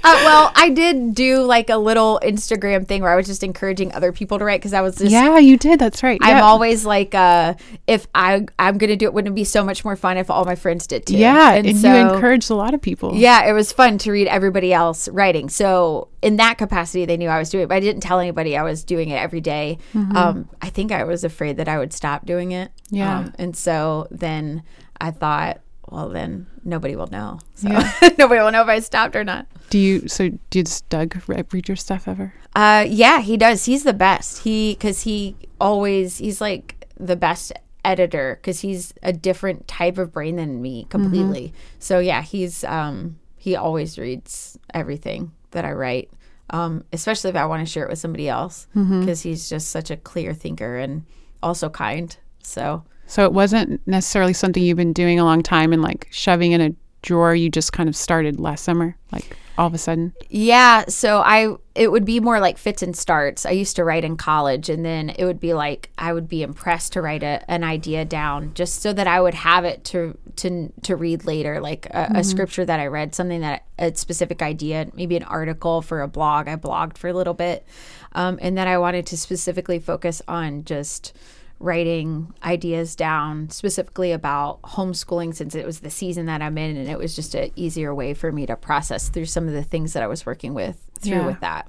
Uh, 0.07 0.21
well, 0.23 0.51
I 0.55 0.69
did 0.69 1.13
do 1.13 1.41
like 1.41 1.69
a 1.69 1.75
little 1.75 2.21
Instagram 2.23 2.87
thing 2.87 3.01
where 3.01 3.11
I 3.11 3.17
was 3.17 3.27
just 3.27 3.43
encouraging 3.43 3.93
other 3.93 4.13
people 4.13 4.39
to 4.39 4.45
write 4.45 4.61
because 4.61 4.71
I 4.71 4.79
was 4.79 4.95
just 4.95 5.11
yeah, 5.11 5.37
you 5.37 5.57
did. 5.57 5.79
That's 5.79 6.01
right. 6.01 6.17
I'm 6.21 6.41
always 6.41 6.85
like, 6.85 7.13
uh, 7.13 7.55
if 7.87 8.07
I 8.15 8.45
I'm 8.57 8.77
gonna 8.77 8.95
do 8.95 9.05
it, 9.05 9.13
wouldn't 9.13 9.33
it 9.33 9.35
be 9.35 9.43
so 9.43 9.65
much 9.65 9.83
more 9.83 9.97
fun 9.97 10.15
if 10.15 10.29
all 10.29 10.45
my 10.45 10.55
friends 10.55 10.87
did 10.87 11.05
too? 11.05 11.17
yeah, 11.17 11.51
and, 11.51 11.67
you 11.67 11.95
encouraged 11.95 12.49
a 12.49 12.55
lot 12.55 12.73
of 12.73 12.81
people. 12.81 13.15
Yeah, 13.15 13.49
it 13.49 13.51
was 13.51 13.73
fun 13.73 13.97
to 13.99 14.11
read 14.13 14.27
everybody 14.27 14.71
else 14.71 15.09
writing. 15.09 15.49
So 15.49 16.07
in 16.21 16.37
that 16.37 16.57
capacity, 16.57 17.03
they 17.03 17.17
knew 17.17 17.27
I 17.27 17.39
was 17.39 17.49
doing 17.49 17.65
it, 17.65 17.67
but 17.67 17.75
I 17.75 17.81
didn't 17.81 18.01
tell 18.01 18.19
anybody 18.19 18.55
I 18.55 18.63
was 18.63 18.85
doing 18.85 19.09
it 19.09 19.17
every 19.17 19.41
day. 19.41 19.77
Um, 19.93 20.47
I 20.61 20.69
think 20.69 20.93
I 20.93 21.03
was 21.03 21.25
afraid 21.25 21.57
that 21.57 21.67
I 21.67 21.77
would 21.77 21.91
stop 21.91 22.25
doing 22.25 22.53
it. 22.53 22.71
Yeah. 22.89 23.19
Um, 23.19 23.33
and 23.37 23.57
so 23.57 24.07
then 24.09 24.63
I 24.99 25.11
thought, 25.11 25.61
well, 25.89 26.09
then 26.09 26.47
nobody 26.63 26.95
will 26.95 27.07
know. 27.07 27.39
So 27.55 27.69
Yeah. 27.69 27.91
nobody 28.17 28.41
will 28.41 28.51
know 28.51 28.61
if 28.61 28.67
I 28.67 28.79
stopped 28.79 29.15
or 29.15 29.23
not. 29.23 29.47
Do 29.69 29.77
you? 29.77 30.07
So 30.07 30.29
did 30.49 30.69
Doug 30.89 31.21
read 31.27 31.67
your 31.67 31.77
stuff 31.77 32.07
ever? 32.07 32.33
Uh, 32.55 32.85
yeah, 32.87 33.21
he 33.21 33.37
does. 33.37 33.65
He's 33.65 33.83
the 33.83 33.93
best. 33.93 34.43
He 34.43 34.73
because 34.73 35.01
he 35.01 35.35
always 35.59 36.17
he's 36.17 36.41
like 36.41 36.87
the 36.99 37.15
best 37.15 37.53
editor 37.85 38.37
because 38.41 38.59
he's 38.59 38.93
a 39.03 39.13
different 39.13 39.67
type 39.67 39.97
of 39.97 40.11
brain 40.11 40.35
than 40.35 40.61
me 40.61 40.85
completely. 40.89 41.53
So 41.79 41.99
yeah, 41.99 42.21
he's 42.21 42.63
um 42.63 43.19
he 43.37 43.55
always 43.55 43.97
reads 43.97 44.57
everything 44.73 45.31
that 45.51 45.63
I 45.63 45.71
write. 45.71 46.09
Um, 46.49 46.83
especially 46.93 47.29
if 47.29 47.35
I 47.35 47.45
want 47.45 47.65
to 47.65 47.71
share 47.71 47.83
it 47.83 47.89
with 47.89 47.99
somebody 47.99 48.29
else 48.29 48.67
because 48.73 49.21
he's 49.21 49.49
just 49.49 49.67
such 49.69 49.91
a 49.91 49.97
clear 49.97 50.33
thinker 50.33 50.77
and 50.77 51.05
also 51.43 51.69
kind. 51.69 52.15
So 52.41 52.83
So 53.07 53.23
it 53.23 53.33
wasn't 53.33 53.81
necessarily 53.87 54.33
something 54.33 54.61
you've 54.61 54.77
been 54.77 54.93
doing 54.93 55.19
a 55.19 55.23
long 55.23 55.41
time 55.41 55.73
and 55.73 55.81
like 55.81 56.07
shoving 56.11 56.51
in 56.51 56.61
a 56.61 56.75
drawer. 57.01 57.33
You 57.33 57.49
just 57.49 57.73
kind 57.73 57.89
of 57.89 57.95
started 57.95 58.39
last 58.39 58.63
summer, 58.63 58.95
like 59.11 59.35
all 59.57 59.67
of 59.67 59.73
a 59.73 59.77
sudden. 59.77 60.13
Yeah, 60.29 60.85
so 60.87 61.19
I 61.19 61.55
it 61.73 61.91
would 61.91 62.05
be 62.05 62.19
more 62.19 62.39
like 62.39 62.57
fits 62.57 62.81
and 62.81 62.95
starts. 62.95 63.45
I 63.45 63.51
used 63.51 63.75
to 63.77 63.83
write 63.83 64.03
in 64.03 64.17
college 64.17 64.69
and 64.69 64.85
then 64.85 65.09
it 65.09 65.25
would 65.25 65.39
be 65.39 65.53
like 65.53 65.89
I 65.97 66.13
would 66.13 66.27
be 66.27 66.43
impressed 66.43 66.93
to 66.93 67.01
write 67.01 67.23
a, 67.23 67.49
an 67.49 67.63
idea 67.63 68.05
down 68.05 68.53
just 68.53 68.81
so 68.81 68.93
that 68.93 69.07
I 69.07 69.21
would 69.21 69.33
have 69.33 69.63
it 69.65 69.83
to 69.85 70.17
to 70.37 70.71
to 70.83 70.95
read 70.95 71.25
later 71.25 71.59
like 71.59 71.87
a, 71.87 72.11
a 72.15 72.23
scripture 72.23 72.65
that 72.65 72.79
I 72.79 72.87
read, 72.87 73.15
something 73.15 73.41
that 73.41 73.63
a 73.79 73.95
specific 73.95 74.41
idea, 74.41 74.89
maybe 74.93 75.15
an 75.15 75.23
article 75.23 75.81
for 75.81 76.01
a 76.01 76.07
blog. 76.07 76.47
I 76.47 76.55
blogged 76.55 76.97
for 76.97 77.07
a 77.07 77.13
little 77.13 77.33
bit. 77.33 77.65
Um, 78.13 78.39
and 78.41 78.57
then 78.57 78.67
I 78.67 78.77
wanted 78.77 79.05
to 79.07 79.17
specifically 79.17 79.79
focus 79.79 80.21
on 80.27 80.63
just 80.63 81.15
writing 81.59 82.33
ideas 82.43 82.95
down 82.95 83.49
specifically 83.49 84.11
about 84.11 84.61
homeschooling 84.61 85.33
since 85.35 85.55
it 85.55 85.65
was 85.65 85.79
the 85.79 85.89
season 85.89 86.27
that 86.27 86.41
I'm 86.41 86.57
in 86.57 86.77
and 86.77 86.87
it 86.87 86.97
was 86.99 87.15
just 87.15 87.33
an 87.33 87.49
easier 87.55 87.95
way 87.95 88.13
for 88.13 88.31
me 88.31 88.45
to 88.45 88.55
process 88.55 89.09
through 89.09 89.25
some 89.25 89.47
of 89.47 89.53
the 89.53 89.63
things 89.63 89.93
that 89.93 90.03
I 90.03 90.07
was 90.07 90.25
working 90.25 90.53
with 90.53 90.77
through 90.99 91.13
Yeah. 91.17 91.25
with 91.25 91.39
that. 91.39 91.67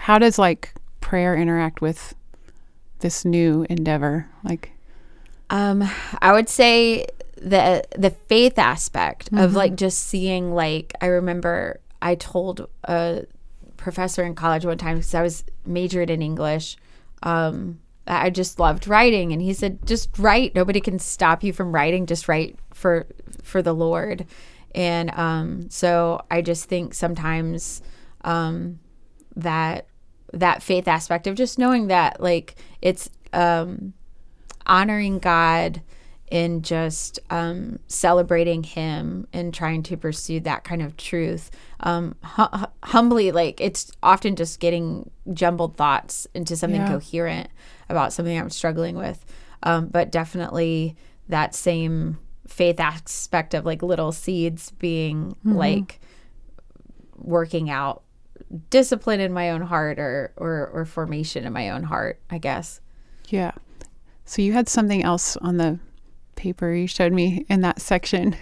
How 0.00 0.18
does 0.18 0.38
like 0.38 0.72
prayer 1.00 1.34
interact 1.34 1.80
with 1.80 2.14
this 3.00 3.24
new 3.24 3.66
endeavor? 3.68 4.28
Like, 4.44 4.70
Um, 5.50 5.88
I 6.20 6.32
would 6.32 6.48
say 6.48 7.06
the 7.36 7.84
the 7.96 8.10
faith 8.10 8.58
aspect 8.58 9.30
of 9.32 9.54
like 9.54 9.74
just 9.76 9.98
seeing 10.06 10.52
like 10.54 10.92
I 11.00 11.06
remember 11.06 11.80
I 12.02 12.14
told 12.16 12.68
a 12.84 13.24
professor 13.76 14.22
in 14.24 14.34
college 14.34 14.64
one 14.64 14.76
time 14.78 14.96
because 14.96 15.14
I 15.14 15.22
was 15.22 15.44
majored 15.64 16.10
in 16.10 16.20
English. 16.22 16.76
Um, 17.22 17.78
I 18.08 18.30
just 18.30 18.58
loved 18.58 18.88
writing, 18.88 19.32
and 19.32 19.40
he 19.42 19.52
said, 19.52 19.86
"Just 19.86 20.18
write. 20.18 20.54
Nobody 20.54 20.80
can 20.80 20.98
stop 20.98 21.42
you 21.44 21.52
from 21.52 21.72
writing. 21.74 22.06
Just 22.06 22.26
write 22.28 22.58
for 22.72 23.06
for 23.42 23.62
the 23.62 23.74
Lord." 23.74 24.26
And 24.74 25.10
um, 25.18 25.70
so 25.70 26.20
I 26.30 26.42
just 26.42 26.66
think 26.66 26.94
sometimes 26.94 27.82
um, 28.24 28.80
that 29.36 29.86
that 30.32 30.62
faith 30.62 30.86
aspect 30.88 31.26
of 31.26 31.34
just 31.34 31.58
knowing 31.58 31.86
that 31.88 32.20
like 32.20 32.56
it's 32.82 33.08
um, 33.32 33.92
honoring 34.66 35.18
God 35.18 35.82
and 36.30 36.62
just 36.62 37.18
um, 37.30 37.78
celebrating 37.86 38.62
Him 38.62 39.26
and 39.32 39.54
trying 39.54 39.82
to 39.84 39.96
pursue 39.96 40.40
that 40.40 40.64
kind 40.64 40.82
of 40.82 40.96
truth. 40.98 41.50
Um, 41.80 42.14
hu- 42.22 42.42
hu- 42.52 42.66
humbly, 42.82 43.32
like 43.32 43.60
it's 43.60 43.90
often 44.02 44.36
just 44.36 44.60
getting 44.60 45.10
jumbled 45.32 45.76
thoughts 45.76 46.26
into 46.34 46.56
something 46.56 46.82
Yeah. 46.82 46.88
coherent 46.88 47.48
about 47.88 48.12
something 48.12 48.38
I'm 48.38 48.50
struggling 48.50 48.96
with. 48.96 49.24
Um, 49.62 49.88
but 49.88 50.10
definitely 50.12 50.96
that 51.28 51.54
same 51.54 52.18
faith 52.46 52.80
aspect 52.80 53.54
of 53.54 53.66
like 53.66 53.82
little 53.82 54.12
seeds 54.12 54.70
being 54.72 55.36
like 55.44 56.00
working 57.16 57.68
out 57.68 58.02
discipline 58.70 59.20
in 59.20 59.32
my 59.32 59.50
own 59.50 59.60
heart 59.60 59.98
or, 59.98 60.32
or 60.36 60.68
or 60.72 60.84
formation 60.84 61.44
in 61.44 61.52
my 61.52 61.70
own 61.70 61.82
heart, 61.82 62.20
I 62.30 62.38
guess. 62.38 62.80
yeah. 63.28 63.52
So 64.24 64.42
you 64.42 64.52
had 64.52 64.68
something 64.68 65.02
else 65.02 65.36
on 65.38 65.56
the 65.56 65.78
paper 66.36 66.72
you 66.72 66.86
showed 66.86 67.12
me 67.12 67.44
in 67.48 67.62
that 67.62 67.80
section. 67.80 68.36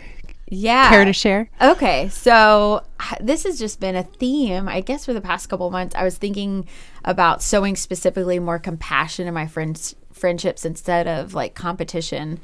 Yeah. 0.49 0.89
Care 0.91 1.05
to 1.05 1.13
share? 1.13 1.51
Okay, 1.61 2.09
so 2.09 2.83
this 3.21 3.45
has 3.45 3.59
just 3.59 3.81
been 3.81 3.97
a 3.97 4.03
theme, 4.05 4.69
I 4.69 4.81
guess, 4.81 5.05
for 5.05 5.13
the 5.13 5.21
past 5.21 5.49
couple 5.49 5.69
months. 5.71 5.95
I 5.95 6.05
was 6.05 6.17
thinking 6.19 6.67
about 7.05 7.43
sowing 7.43 7.77
specifically 7.77 8.39
more 8.39 8.59
compassion 8.59 9.27
in 9.27 9.35
my 9.35 9.47
friends 9.47 9.95
friendships 10.13 10.65
instead 10.65 11.07
of 11.09 11.35
like 11.35 11.55
competition. 11.55 12.39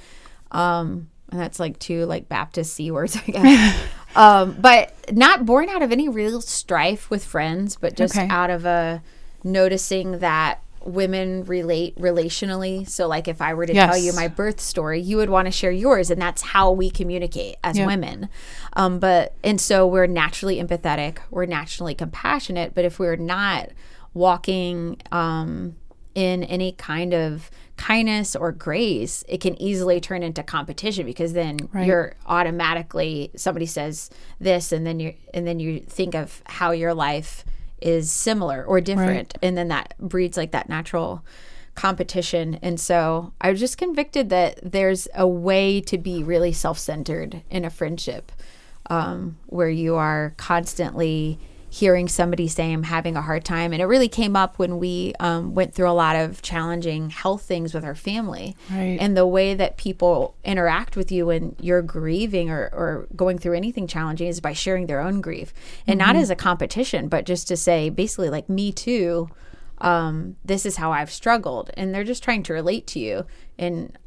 Um, 0.51 1.09
and 1.31 1.41
that's 1.41 1.59
like 1.59 1.79
two 1.79 2.05
like 2.05 2.29
Baptist 2.29 2.75
c 2.75 2.91
words, 2.91 3.17
I 3.29 3.31
guess. 3.31 3.83
um, 4.17 4.57
but 4.61 4.95
not 5.13 5.47
born 5.47 5.69
out 5.69 5.83
of 5.83 5.93
any 5.93 6.09
real 6.09 6.41
strife 6.41 7.09
with 7.09 7.25
friends, 7.25 7.77
but 7.77 7.97
just 7.97 8.17
Okay. 8.17 8.29
out 8.29 8.51
of 8.51 8.65
a 8.65 9.03
noticing 9.45 10.19
that 10.19 10.62
women 10.85 11.45
relate 11.45 11.97
relationally. 11.97 12.89
So, 12.89 13.07
like, 13.09 13.29
if 13.29 13.41
I 13.41 13.55
were 13.55 13.67
to 13.67 13.73
tell 13.87 13.97
you 13.97 14.13
my 14.13 14.29
birth 14.29 14.61
story, 14.61 15.01
you 15.01 15.17
would 15.17 15.31
want 15.31 15.47
to 15.47 15.53
share 15.53 15.71
yours, 15.73 16.11
and 16.11 16.21
that's 16.21 16.43
how 16.43 16.71
we 16.73 16.91
communicate 16.91 17.57
as 17.65 17.79
Yeah. 17.79 17.87
women. 17.87 18.29
Um, 18.75 18.99
but 18.99 19.35
and 19.45 19.61
so 19.61 19.87
we're 19.87 20.07
naturally 20.07 20.57
empathetic, 20.63 21.19
we're 21.31 21.47
naturally 21.47 21.95
compassionate, 21.95 22.75
but 22.75 22.85
if 22.85 22.99
we're 22.99 23.17
not 23.17 23.71
walking 24.15 24.99
um, 25.11 25.75
in 26.15 26.45
any 26.45 26.73
kind 26.73 27.15
of 27.15 27.51
kindness 27.79 28.37
or 28.37 28.53
grace, 28.53 29.25
it 29.29 29.41
can 29.41 29.61
easily 29.61 29.99
turn 30.01 30.23
into 30.23 30.43
competition 30.43 31.07
because 31.07 31.33
then 31.33 31.59
Right. 31.73 31.87
you're 31.87 32.15
automatically 32.27 33.31
somebody 33.37 33.67
says 33.67 34.11
this, 34.39 34.73
and 34.73 34.87
then 34.87 35.01
you 35.01 35.15
and 35.35 35.47
then 35.47 35.59
you 35.59 35.81
think 35.81 36.15
of 36.15 36.43
how 36.47 36.71
your 36.73 36.93
life 36.95 37.45
is 37.83 38.11
similar 38.11 38.65
or 38.65 38.81
different, 38.81 39.35
and 39.43 39.57
then 39.57 39.69
that 39.69 39.95
breeds 39.99 40.37
like 40.37 40.53
that 40.53 40.69
natural 40.69 41.25
competition. 41.75 42.59
And 42.63 42.79
so 42.79 43.33
I 43.41 43.51
was 43.51 43.61
just 43.61 43.79
convicted 43.79 44.29
that 44.31 44.61
there's 44.63 45.09
a 45.15 45.27
way 45.27 45.81
to 45.83 45.99
be 45.99 46.23
really 46.23 46.53
self 46.53 46.79
centered 46.79 47.43
in 47.51 47.65
a 47.65 47.71
friendship 47.71 48.31
um, 48.91 49.39
where 49.47 49.71
you 49.71 49.97
are 49.97 50.35
constantly 50.37 51.39
hearing 51.73 52.07
somebody 52.07 52.47
say, 52.49 52.71
I'm 52.71 52.83
having 52.83 53.17
a 53.17 53.23
hard 53.23 53.47
time. 53.47 53.73
And 53.73 53.81
it 53.81 53.87
really 53.87 54.07
came 54.07 54.37
up 54.37 54.59
when 54.59 54.79
we 54.79 55.15
um, 55.19 55.55
went 55.55 55.75
through 55.75 55.89
a 55.89 55.93
lot 55.93 56.17
of 56.17 56.43
challenging 56.43 57.09
health 57.09 57.45
things 57.45 57.73
with 57.73 57.83
our 57.83 57.95
family. 57.95 58.55
Right. 58.71 58.99
And 59.01 59.17
the 59.17 59.27
way 59.27 59.55
that 59.55 59.79
people 59.79 60.37
interact 60.45 60.97
with 60.97 61.11
you 61.11 61.25
when 61.25 61.57
you're 61.59 61.81
grieving 61.81 62.51
or, 62.51 62.69
or 62.75 63.09
going 63.17 63.39
through 63.39 63.55
anything 63.55 63.87
challenging 63.87 64.29
is 64.29 64.39
by 64.39 64.53
sharing 64.53 64.87
their 64.87 65.01
own 65.01 65.23
grief. 65.23 65.55
And 65.87 65.99
not 65.99 66.15
as 66.15 66.29
a 66.29 66.37
competition, 66.37 67.09
but 67.09 67.25
just 67.25 67.49
to 67.49 67.57
say, 67.57 67.89
basically, 67.89 68.29
like, 68.29 68.51
me 68.51 68.71
too 68.71 69.31
um, 69.79 70.37
this 70.45 70.65
is 70.65 70.77
how 70.77 70.93
I've 70.93 71.11
struggled. 71.11 71.71
And 71.75 71.95
they're 71.95 72.05
just 72.05 72.23
trying 72.23 72.43
to 72.45 72.53
relate 72.53 72.87
to 72.89 73.01
you. 73.01 73.27
And 73.59 73.99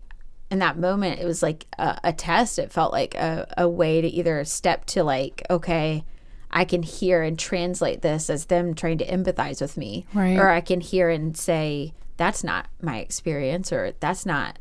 in 0.51 0.59
that 0.59 0.77
moment, 0.77 1.19
it 1.19 1.25
was 1.25 1.41
like 1.41 1.65
a, 1.79 1.99
a 2.03 2.13
test. 2.13 2.59
It 2.59 2.71
felt 2.71 2.91
like 2.91 3.15
a, 3.15 3.51
a 3.57 3.67
way 3.67 4.01
to 4.01 4.07
either 4.07 4.45
step 4.45 4.85
to, 4.85 5.03
like, 5.03 5.43
okay, 5.49 6.05
I 6.55 6.65
can 6.65 6.81
hear 6.81 7.21
and 7.21 7.37
translate 7.37 8.01
this 8.01 8.29
as 8.29 8.45
them 8.45 8.73
trying 8.73 8.97
to 8.99 9.05
empathize 9.05 9.61
with 9.61 9.75
me. 9.75 10.05
Right. 10.13 10.39
Or 10.39 10.49
I 10.49 10.61
can 10.61 10.79
hear 10.79 11.09
and 11.09 11.37
say, 11.37 11.93
that's 12.17 12.43
not 12.43 12.67
my 12.81 12.99
experience, 12.99 13.73
or 13.73 13.93
that's 13.99 14.25
not, 14.25 14.57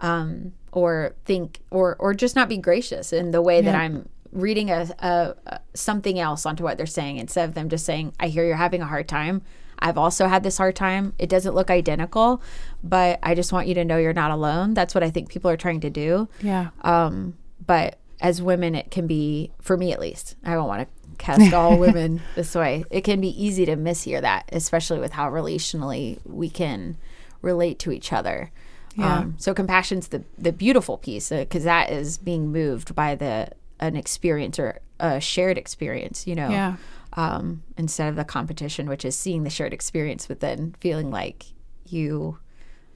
um, 0.00 0.54
or 0.72 1.14
think, 1.26 1.60
or, 1.70 1.94
or 1.98 2.14
just 2.14 2.34
not 2.34 2.48
be 2.48 2.56
gracious 2.56 3.12
in 3.12 3.32
the 3.32 3.42
way 3.42 3.60
that 3.60 3.74
I'm 3.74 4.08
reading 4.32 4.70
a, 4.70 4.88
a, 4.98 5.34
a 5.46 5.60
something 5.74 6.18
else 6.18 6.46
onto 6.46 6.64
what 6.64 6.78
they're 6.78 6.86
saying 6.86 7.18
instead 7.18 7.46
of 7.46 7.54
them 7.54 7.68
just 7.68 7.84
saying, 7.84 8.14
I 8.18 8.28
hear 8.28 8.46
you're 8.46 8.56
having 8.56 8.80
a 8.80 8.86
hard 8.86 9.06
time. 9.08 9.42
I've 9.78 9.98
also 9.98 10.26
had 10.26 10.42
this 10.42 10.56
hard 10.56 10.74
time. 10.74 11.12
It 11.18 11.28
doesn't 11.28 11.54
look 11.54 11.70
identical, 11.70 12.40
but 12.82 13.18
I 13.22 13.34
just 13.34 13.52
want 13.52 13.68
you 13.68 13.74
to 13.74 13.84
know 13.84 13.98
you're 13.98 14.14
not 14.14 14.30
alone. 14.30 14.72
That's 14.72 14.94
what 14.94 15.04
I 15.04 15.10
think 15.10 15.28
people 15.28 15.50
are 15.50 15.56
trying 15.58 15.80
to 15.80 15.90
do. 15.90 16.30
Yeah. 16.40 16.70
Um, 16.80 17.36
but 17.66 17.98
as 18.22 18.40
women, 18.40 18.74
it 18.74 18.90
can 18.90 19.06
be, 19.06 19.52
for 19.60 19.76
me 19.76 19.92
at 19.92 20.00
least, 20.00 20.36
I 20.42 20.54
don't 20.54 20.66
want 20.66 20.80
to 20.80 20.88
cast 21.18 21.52
all 21.52 21.78
women 21.86 22.20
this 22.34 22.54
way. 22.54 22.84
It 22.90 23.02
can 23.02 23.20
be 23.20 23.28
easy 23.42 23.66
to 23.66 23.76
mishear 23.76 24.20
that, 24.20 24.48
especially 24.52 24.98
with 25.00 25.12
how 25.12 25.30
relationally 25.30 26.18
we 26.24 26.48
can 26.50 26.96
relate 27.42 27.78
to 27.80 27.92
each 27.92 28.12
other. 28.12 28.50
Yeah. 28.96 29.18
Um, 29.18 29.34
so 29.38 29.52
compassion's 29.54 30.08
the 30.08 30.24
the 30.38 30.52
beautiful 30.52 30.96
piece 30.98 31.28
because 31.28 31.64
that 31.64 31.90
is 31.90 32.16
being 32.18 32.50
moved 32.50 32.94
by 32.94 33.14
the 33.14 33.50
an 33.78 33.94
experience 33.96 34.58
or 34.58 34.80
a 34.98 35.20
shared 35.20 35.58
experience. 35.58 36.26
You 36.26 36.34
know, 36.34 36.48
Yeah. 36.48 36.76
um, 37.12 37.62
instead 37.76 38.08
of 38.08 38.16
the 38.16 38.24
competition, 38.24 38.88
which 38.88 39.04
is 39.04 39.16
seeing 39.18 39.42
the 39.44 39.50
shared 39.50 39.74
experience, 39.74 40.26
but 40.26 40.40
then 40.40 40.74
feeling 40.80 41.10
like 41.10 41.44
you 41.86 42.38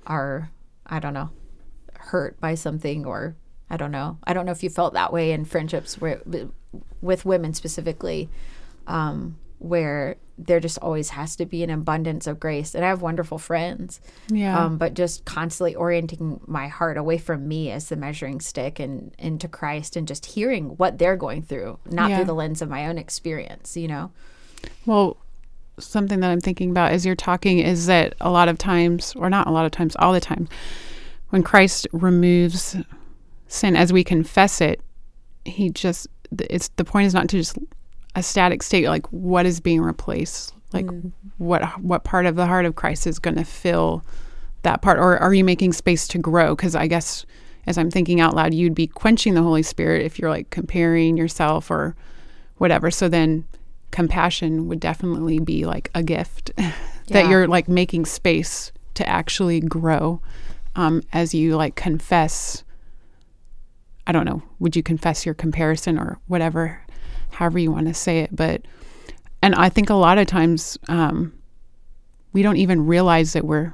are, 0.07 0.51
I 0.87 0.99
don't 1.01 1.13
know, 1.15 1.31
hurt 1.99 2.41
by 2.41 2.55
something, 2.55 3.05
or 3.05 3.37
I 3.69 3.77
don't 3.77 3.93
know. 3.93 4.19
I 4.25 4.33
don't 4.33 4.47
know 4.47 4.53
if 4.53 4.63
you 4.63 4.71
felt 4.71 4.95
that 4.95 5.13
way 5.13 5.33
in 5.33 5.45
friendships 5.45 6.01
where, 6.01 6.21
with 7.01 7.25
women 7.25 7.55
specifically, 7.55 8.29
um, 8.87 9.37
where 9.59 10.17
there 10.39 10.59
just 10.61 10.79
always 10.79 11.11
has 11.11 11.37
to 11.37 11.45
be 11.45 11.63
an 11.63 11.69
abundance 11.69 12.27
of 12.27 12.41
grace. 12.41 12.75
And 12.75 12.83
I 12.83 12.89
have 12.89 13.03
wonderful 13.03 13.37
friends, 13.37 14.01
Yeah. 14.29 14.59
um, 14.65 14.79
but 14.79 14.95
just 14.95 15.27
constantly 15.27 15.75
orienting 15.75 16.41
my 16.47 16.69
heart 16.69 16.97
away 16.97 17.19
from 17.19 17.47
me 17.47 17.71
as 17.71 17.91
the 17.91 17.97
measuring 17.97 18.41
stick 18.41 18.79
and 18.81 19.15
into 19.19 19.49
Christ 19.49 19.97
and 19.97 20.09
just 20.09 20.25
hearing 20.25 20.71
what 20.79 20.97
they're 20.99 21.17
going 21.17 21.43
through, 21.43 21.79
not 21.91 22.09
Yeah. 22.09 22.17
through 22.17 22.25
the 22.27 22.35
lens 22.35 22.63
of 22.63 22.71
my 22.71 22.87
own 22.87 22.97
experience, 22.97 23.77
you 23.77 23.87
know? 23.87 24.13
Well, 24.87 25.19
something 25.79 26.21
that 26.21 26.31
I'm 26.31 26.41
thinking 26.41 26.71
about 26.71 26.93
as 26.93 27.05
you're 27.05 27.15
talking 27.15 27.59
is 27.59 27.85
that 27.87 28.15
a 28.21 28.31
lot 28.31 28.49
of 28.49 28.57
times, 28.57 29.15
or 29.17 29.29
not 29.29 29.47
a 29.47 29.51
lot 29.51 29.67
of 29.67 29.73
times, 29.73 29.95
all 29.99 30.13
the 30.15 30.21
time, 30.21 30.49
when 31.29 31.43
Christ 31.43 31.87
removes 31.93 32.77
sin 33.47 33.77
as 33.77 33.93
we 33.93 34.05
confess 34.05 34.61
it, 34.63 34.81
he 35.45 35.69
just 35.69 36.07
it's 36.39 36.69
the 36.77 36.85
point 36.85 37.07
is 37.07 37.15
not 37.15 37.29
to 37.31 37.37
just 37.37 37.59
a 38.17 38.23
static 38.23 38.63
state 38.63 38.89
like 38.89 39.07
what 39.13 39.47
is 39.47 39.61
being 39.61 39.81
replaced? 39.81 40.55
Like 40.73 40.87
what 41.39 41.63
what 41.81 42.05
part 42.05 42.27
of 42.27 42.37
the 42.37 42.47
heart 42.47 42.65
of 42.67 42.77
Christ 42.77 43.07
is 43.07 43.19
going 43.19 43.37
to 43.37 43.45
fill 43.45 44.05
that 44.63 44.83
part? 44.83 44.99
Or 44.99 45.19
are 45.19 45.35
you 45.35 45.45
making 45.45 45.73
space 45.73 46.07
to 46.09 46.19
grow? 46.19 46.55
Because 46.55 46.75
I 46.77 46.87
guess 46.87 47.25
as 47.67 47.77
I'm 47.79 47.91
thinking 47.91 48.21
out 48.21 48.35
loud 48.35 48.55
you'd 48.55 48.75
be 48.75 48.87
quenching 48.87 49.35
the 49.35 49.43
Holy 49.43 49.63
Spirit 49.63 50.05
if 50.05 50.19
you're 50.19 50.31
like 50.31 50.51
comparing 50.51 51.17
yourself 51.17 51.71
or 51.71 51.95
whatever. 52.59 52.91
So 52.91 53.09
then 53.09 53.45
compassion 53.91 54.69
would 54.69 54.79
definitely 54.81 55.41
be 55.41 55.65
like 55.67 55.91
a 55.95 56.03
gift 56.03 56.53
that 56.57 56.75
Yeah. 57.09 57.29
you're 57.29 57.49
like 57.49 57.69
making 57.69 58.07
space 58.07 58.71
to 58.95 59.09
actually 59.09 59.61
grow 59.61 60.21
um, 60.77 61.03
as 61.13 61.35
you 61.35 61.57
like 61.57 61.75
confess 61.75 62.63
I 64.11 64.13
don't 64.13 64.25
know, 64.25 64.43
would 64.59 64.75
you 64.75 64.83
confess 64.83 65.25
your 65.25 65.37
comparison 65.37 65.97
or 65.97 66.19
whatever, 66.27 66.85
however 67.31 67.61
you 67.61 67.71
want 67.71 67.87
to 67.87 67.95
say 67.95 68.19
it. 68.19 68.35
But, 68.35 68.63
and 69.41 69.55
I 69.55 69.69
think 69.69 69.89
a 69.89 69.95
lot 69.95 70.19
of 70.19 70.27
times 70.27 70.77
um, 70.89 71.33
we 72.33 72.43
don't 72.43 72.57
even 72.57 72.87
realize 72.87 73.35
that 73.35 73.45
we're 73.45 73.73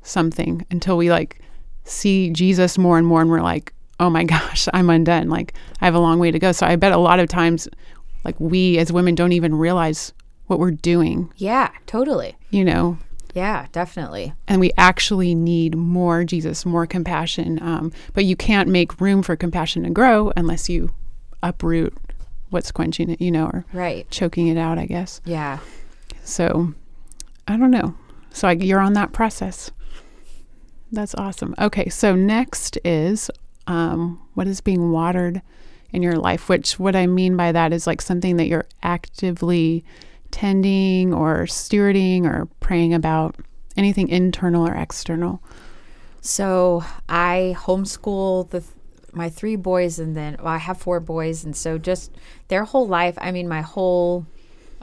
something 0.00 0.64
until 0.70 0.96
we 0.96 1.10
like 1.10 1.42
see 1.84 2.30
Jesus 2.30 2.78
more 2.78 2.96
and 2.96 3.06
more 3.06 3.20
and 3.20 3.28
we're 3.28 3.42
like, 3.42 3.74
oh 3.98 4.08
my 4.08 4.24
gosh, 4.34 4.66
I'm 4.72 4.88
undone. 4.88 5.28
Like 5.28 5.52
I 5.82 5.84
have 5.84 5.94
a 5.94 6.00
long 6.00 6.18
way 6.18 6.30
to 6.30 6.38
go. 6.38 6.52
So 6.52 6.64
I 6.66 6.76
bet 6.76 6.92
a 6.92 6.96
lot 6.96 7.20
of 7.20 7.28
times, 7.28 7.68
like 8.24 8.40
we 8.40 8.78
as 8.78 8.90
women 8.90 9.14
don't 9.14 9.32
even 9.32 9.54
realize 9.54 10.14
what 10.46 10.58
we're 10.58 10.70
doing, 10.70 11.30
Yeah, 11.36 11.68
totally. 11.84 12.34
you 12.48 12.64
know, 12.64 12.96
Yeah, 13.34 13.66
definitely. 13.72 14.32
and 14.48 14.60
we 14.60 14.72
actually 14.76 15.34
need 15.34 15.76
more 15.76 16.24
Jesus, 16.24 16.66
more 16.66 16.86
compassion. 16.86 17.62
Um, 17.62 17.92
but 18.14 18.24
you 18.24 18.36
can't 18.36 18.68
make 18.68 19.00
room 19.00 19.22
for 19.22 19.36
compassion 19.36 19.84
to 19.84 19.90
grow 19.90 20.32
unless 20.36 20.68
you 20.68 20.90
uproot 21.42 21.94
what's 22.50 22.70
quenching 22.72 23.10
it, 23.10 23.20
you 23.20 23.30
know, 23.30 23.46
or 23.46 23.64
Right. 23.72 24.10
choking 24.10 24.48
it 24.48 24.56
out, 24.58 24.78
I 24.78 24.86
guess. 24.86 25.20
Yeah. 25.24 25.58
So 26.24 26.74
I 27.46 27.56
don't 27.56 27.70
know. 27.70 27.94
So 28.32 28.48
I, 28.48 28.52
you're 28.52 28.80
on 28.80 28.92
that 28.94 29.12
process. 29.12 29.70
That's 30.92 31.14
awesome. 31.14 31.54
Okay, 31.58 31.88
so 31.88 32.14
next 32.16 32.76
is 32.84 33.30
um, 33.66 34.20
what 34.34 34.46
is 34.48 34.60
being 34.60 34.90
watered 34.90 35.40
in 35.92 36.02
your 36.02 36.16
life, 36.16 36.48
which 36.48 36.78
what 36.78 36.96
I 36.96 37.06
mean 37.06 37.36
by 37.36 37.52
that 37.52 37.72
is 37.72 37.86
like 37.86 38.00
something 38.02 38.36
that 38.36 38.46
you're 38.48 38.66
actively 38.82 39.84
tending 40.30 41.12
or 41.14 41.44
stewarding 41.44 42.24
or 42.24 42.46
praying 42.60 42.94
about, 42.94 43.36
anything 43.76 44.08
internal 44.08 44.66
or 44.66 44.74
external. 44.74 45.42
So 46.20 46.84
I 47.08 47.54
homeschool 47.58 48.50
the 48.50 48.62
my 49.12 49.28
three 49.28 49.56
boys, 49.56 49.98
and 49.98 50.16
then 50.16 50.36
well, 50.38 50.48
I 50.52 50.58
have 50.58 50.78
four 50.78 51.00
boys, 51.00 51.44
and 51.44 51.56
so 51.56 51.78
just 51.78 52.12
their 52.48 52.64
whole 52.64 52.86
life. 52.86 53.16
I 53.20 53.32
mean, 53.32 53.48
my 53.48 53.62
whole 53.62 54.26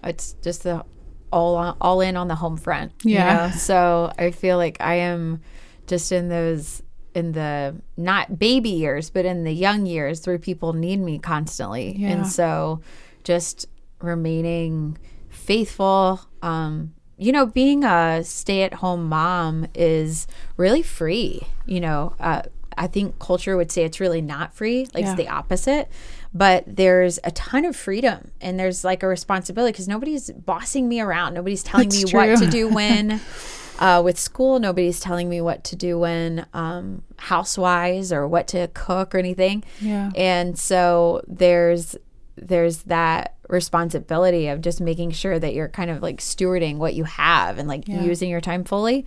it's 0.04 0.34
just 0.42 0.64
the 0.64 0.84
all 1.32 1.56
on, 1.56 1.78
all 1.82 2.02
in 2.02 2.16
on 2.18 2.28
the 2.28 2.36
home 2.36 2.58
front. 2.58 2.92
you 3.04 3.16
Yeah. 3.16 3.48
know? 3.48 3.52
So 3.56 4.12
I 4.18 4.32
feel 4.32 4.58
like 4.58 4.78
I 4.80 4.96
am 4.96 5.42
just 5.86 6.12
in 6.12 6.30
those 6.30 6.82
in 7.14 7.32
the 7.32 7.76
not 7.96 8.38
baby 8.38 8.70
years, 8.70 9.10
but 9.10 9.26
in 9.26 9.44
the 9.44 9.52
young 9.54 9.86
years 9.86 10.26
where 10.28 10.38
people 10.40 10.74
need 10.74 10.98
me 11.00 11.20
constantly, 11.20 11.96
Yeah. 11.98 12.10
and 12.10 12.28
so 12.28 12.82
just 13.24 13.68
remaining 14.02 14.98
faithful. 15.48 16.22
Um, 16.42 16.94
you 17.18 17.32
know, 17.32 17.46
being 17.48 17.84
a 17.84 18.24
stay 18.24 18.62
at 18.62 18.76
home 18.76 19.10
mom 19.10 19.66
is 19.74 20.28
really 20.58 20.84
free. 20.84 21.42
You 21.66 21.80
know, 21.80 22.14
uh, 22.20 22.44
I 22.78 22.86
think 22.86 23.18
culture 23.18 23.58
would 23.58 23.72
say 23.72 23.84
it's 23.86 24.00
really 24.00 24.22
not 24.22 24.54
free, 24.54 24.88
like 24.94 25.04
Yeah. 25.04 25.12
it's 25.14 25.18
the 25.18 25.28
opposite. 25.30 25.90
But 26.34 26.66
there's 26.68 27.18
a 27.24 27.32
ton 27.32 27.66
of 27.66 27.76
freedom 27.76 28.30
and 28.40 28.60
there's 28.60 28.84
like 28.84 29.02
a 29.02 29.08
responsibility 29.08 29.72
because 29.72 29.88
nobody's 29.88 30.30
bossing 30.32 30.88
me 30.88 31.00
around. 31.02 31.34
Nobody's 31.34 31.64
telling 31.64 31.90
That's 31.90 32.06
me 32.06 32.18
what 32.18 32.38
to 32.40 32.48
do 32.48 32.68
when. 32.80 33.20
Uh, 33.80 34.02
with 34.04 34.18
school, 34.20 34.60
nobody's 34.60 35.00
telling 35.00 35.30
me 35.30 35.40
what 35.40 35.64
to 35.64 35.76
do 35.76 36.00
when 36.00 36.46
um, 36.54 37.04
housewise 37.18 38.12
or 38.12 38.28
what 38.28 38.48
to 38.48 38.68
cook 38.74 39.14
or 39.14 39.20
anything 39.20 39.64
Yeah. 39.80 40.10
and 40.16 40.58
so 40.58 41.22
there's 41.28 41.96
there's 42.36 42.84
that 42.84 43.36
responsibility 43.48 44.48
of 44.48 44.62
just 44.62 44.82
making 44.82 45.12
sure 45.12 45.40
that 45.40 45.54
you're 45.54 45.68
kind 45.70 45.90
of 45.90 46.02
like 46.02 46.18
stewarding 46.20 46.78
what 46.78 46.94
you 46.94 47.04
have 47.06 47.58
and 47.58 47.68
like 47.68 47.88
Yeah. 47.88 48.02
using 48.04 48.30
your 48.30 48.42
time 48.42 48.64
fully 48.64 49.06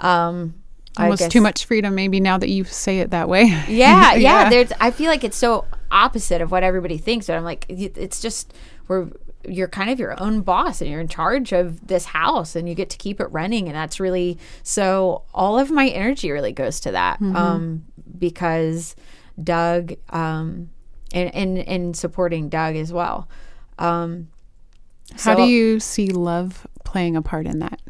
um 0.00 0.54
I 0.94 1.04
Almost 1.04 1.30
too 1.30 1.40
much 1.40 1.64
freedom, 1.64 1.94
maybe 1.94 2.20
now 2.20 2.36
that 2.36 2.50
you 2.50 2.64
say 2.64 2.98
it 2.98 3.12
that 3.12 3.26
way. 3.26 3.44
yeah, 3.68 4.14
yeah 4.14 4.50
there's 4.50 4.72
i 4.80 4.90
feel 4.90 5.06
like 5.10 5.24
it's 5.24 5.36
so 5.36 5.64
opposite 5.90 6.40
of 6.42 6.50
what 6.50 6.62
everybody 6.62 6.98
thinks 6.98 7.26
but 7.26 7.34
i'm 7.36 7.44
like 7.44 7.64
it's 7.68 8.20
just 8.20 8.52
we're 8.88 9.08
you're 9.46 9.68
kind 9.68 9.90
of 9.90 9.98
your 9.98 10.20
own 10.22 10.40
boss 10.40 10.80
and 10.80 10.88
you're 10.90 11.00
in 11.00 11.08
charge 11.08 11.52
of 11.52 11.86
this 11.86 12.04
house 12.06 12.54
and 12.54 12.68
you 12.68 12.74
get 12.74 12.88
to 12.90 12.96
keep 12.96 13.20
it 13.20 13.26
running 13.26 13.66
and 13.68 13.74
that's 13.76 13.98
really 14.00 14.38
so 14.62 15.22
all 15.34 15.58
of 15.58 15.70
my 15.70 15.88
energy 15.88 16.30
really 16.30 16.52
goes 16.52 16.78
to 16.80 16.92
that 16.92 17.20
um 17.22 17.84
because 18.18 18.94
doug 19.42 19.94
um 20.10 20.68
and 21.12 21.34
and, 21.34 21.58
and 21.58 21.96
supporting 21.96 22.48
doug 22.48 22.76
as 22.76 22.92
well 22.92 23.28
um 23.78 24.28
How 25.12 25.16
so- 25.16 25.36
do 25.36 25.42
you 25.44 25.80
see 25.80 26.08
love 26.08 26.66
playing 26.84 27.16
a 27.16 27.22
part 27.22 27.46
in 27.46 27.58
that? 27.60 27.80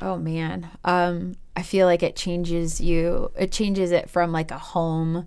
Oh 0.00 0.16
man. 0.16 0.68
Um 0.84 1.36
I 1.56 1.62
feel 1.62 1.86
like 1.86 2.02
it 2.04 2.14
changes 2.14 2.80
you. 2.80 3.32
It 3.36 3.50
changes 3.50 3.90
it 3.90 4.08
from 4.08 4.30
like 4.30 4.50
a 4.52 4.58
home 4.58 5.26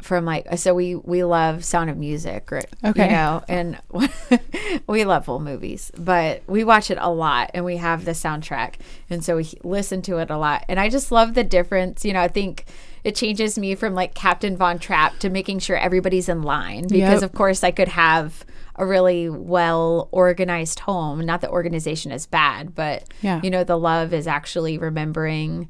from 0.00 0.24
like 0.26 0.46
so 0.58 0.74
we 0.74 0.94
we 0.96 1.22
love 1.24 1.64
Sound 1.64 1.88
of 1.90 1.96
Music, 1.96 2.50
right? 2.50 2.66
Okay. 2.84 3.04
You 3.06 3.10
know, 3.12 3.44
and 3.48 3.78
we 4.86 5.04
love 5.04 5.28
old 5.28 5.42
movies, 5.42 5.90
but 5.96 6.42
we 6.46 6.64
watch 6.64 6.90
it 6.90 6.98
a 7.00 7.10
lot 7.10 7.50
and 7.54 7.64
we 7.64 7.76
have 7.76 8.04
the 8.04 8.10
soundtrack. 8.12 8.74
And 9.10 9.24
so 9.24 9.36
we 9.36 9.48
listen 9.62 10.02
to 10.02 10.18
it 10.18 10.30
a 10.30 10.36
lot. 10.38 10.64
And 10.68 10.78
I 10.80 10.88
just 10.88 11.10
love 11.12 11.34
the 11.34 11.44
difference, 11.44 12.04
you 12.04 12.12
know, 12.12 12.20
I 12.20 12.28
think 12.28 12.64
it 13.02 13.14
changes 13.14 13.58
me 13.58 13.74
from 13.74 13.94
like 13.94 14.14
Captain 14.14 14.56
Von 14.56 14.78
Trapp 14.78 15.18
to 15.20 15.30
making 15.30 15.58
sure 15.60 15.76
everybody's 15.76 16.28
in 16.28 16.42
line 16.42 16.82
because 16.88 17.20
Yep. 17.20 17.22
of 17.22 17.32
course 17.32 17.62
I 17.64 17.70
could 17.70 17.88
have 17.88 18.44
a 18.76 18.84
really 18.86 19.28
well 19.28 20.08
organized 20.12 20.80
home. 20.80 21.20
Not 21.20 21.40
that 21.42 21.50
organization 21.50 22.10
is 22.12 22.26
bad, 22.26 22.74
but 22.74 23.04
Yeah. 23.22 23.40
you 23.42 23.50
know, 23.50 23.64
the 23.64 23.78
love 23.78 24.12
is 24.12 24.26
actually 24.26 24.78
remembering 24.78 25.68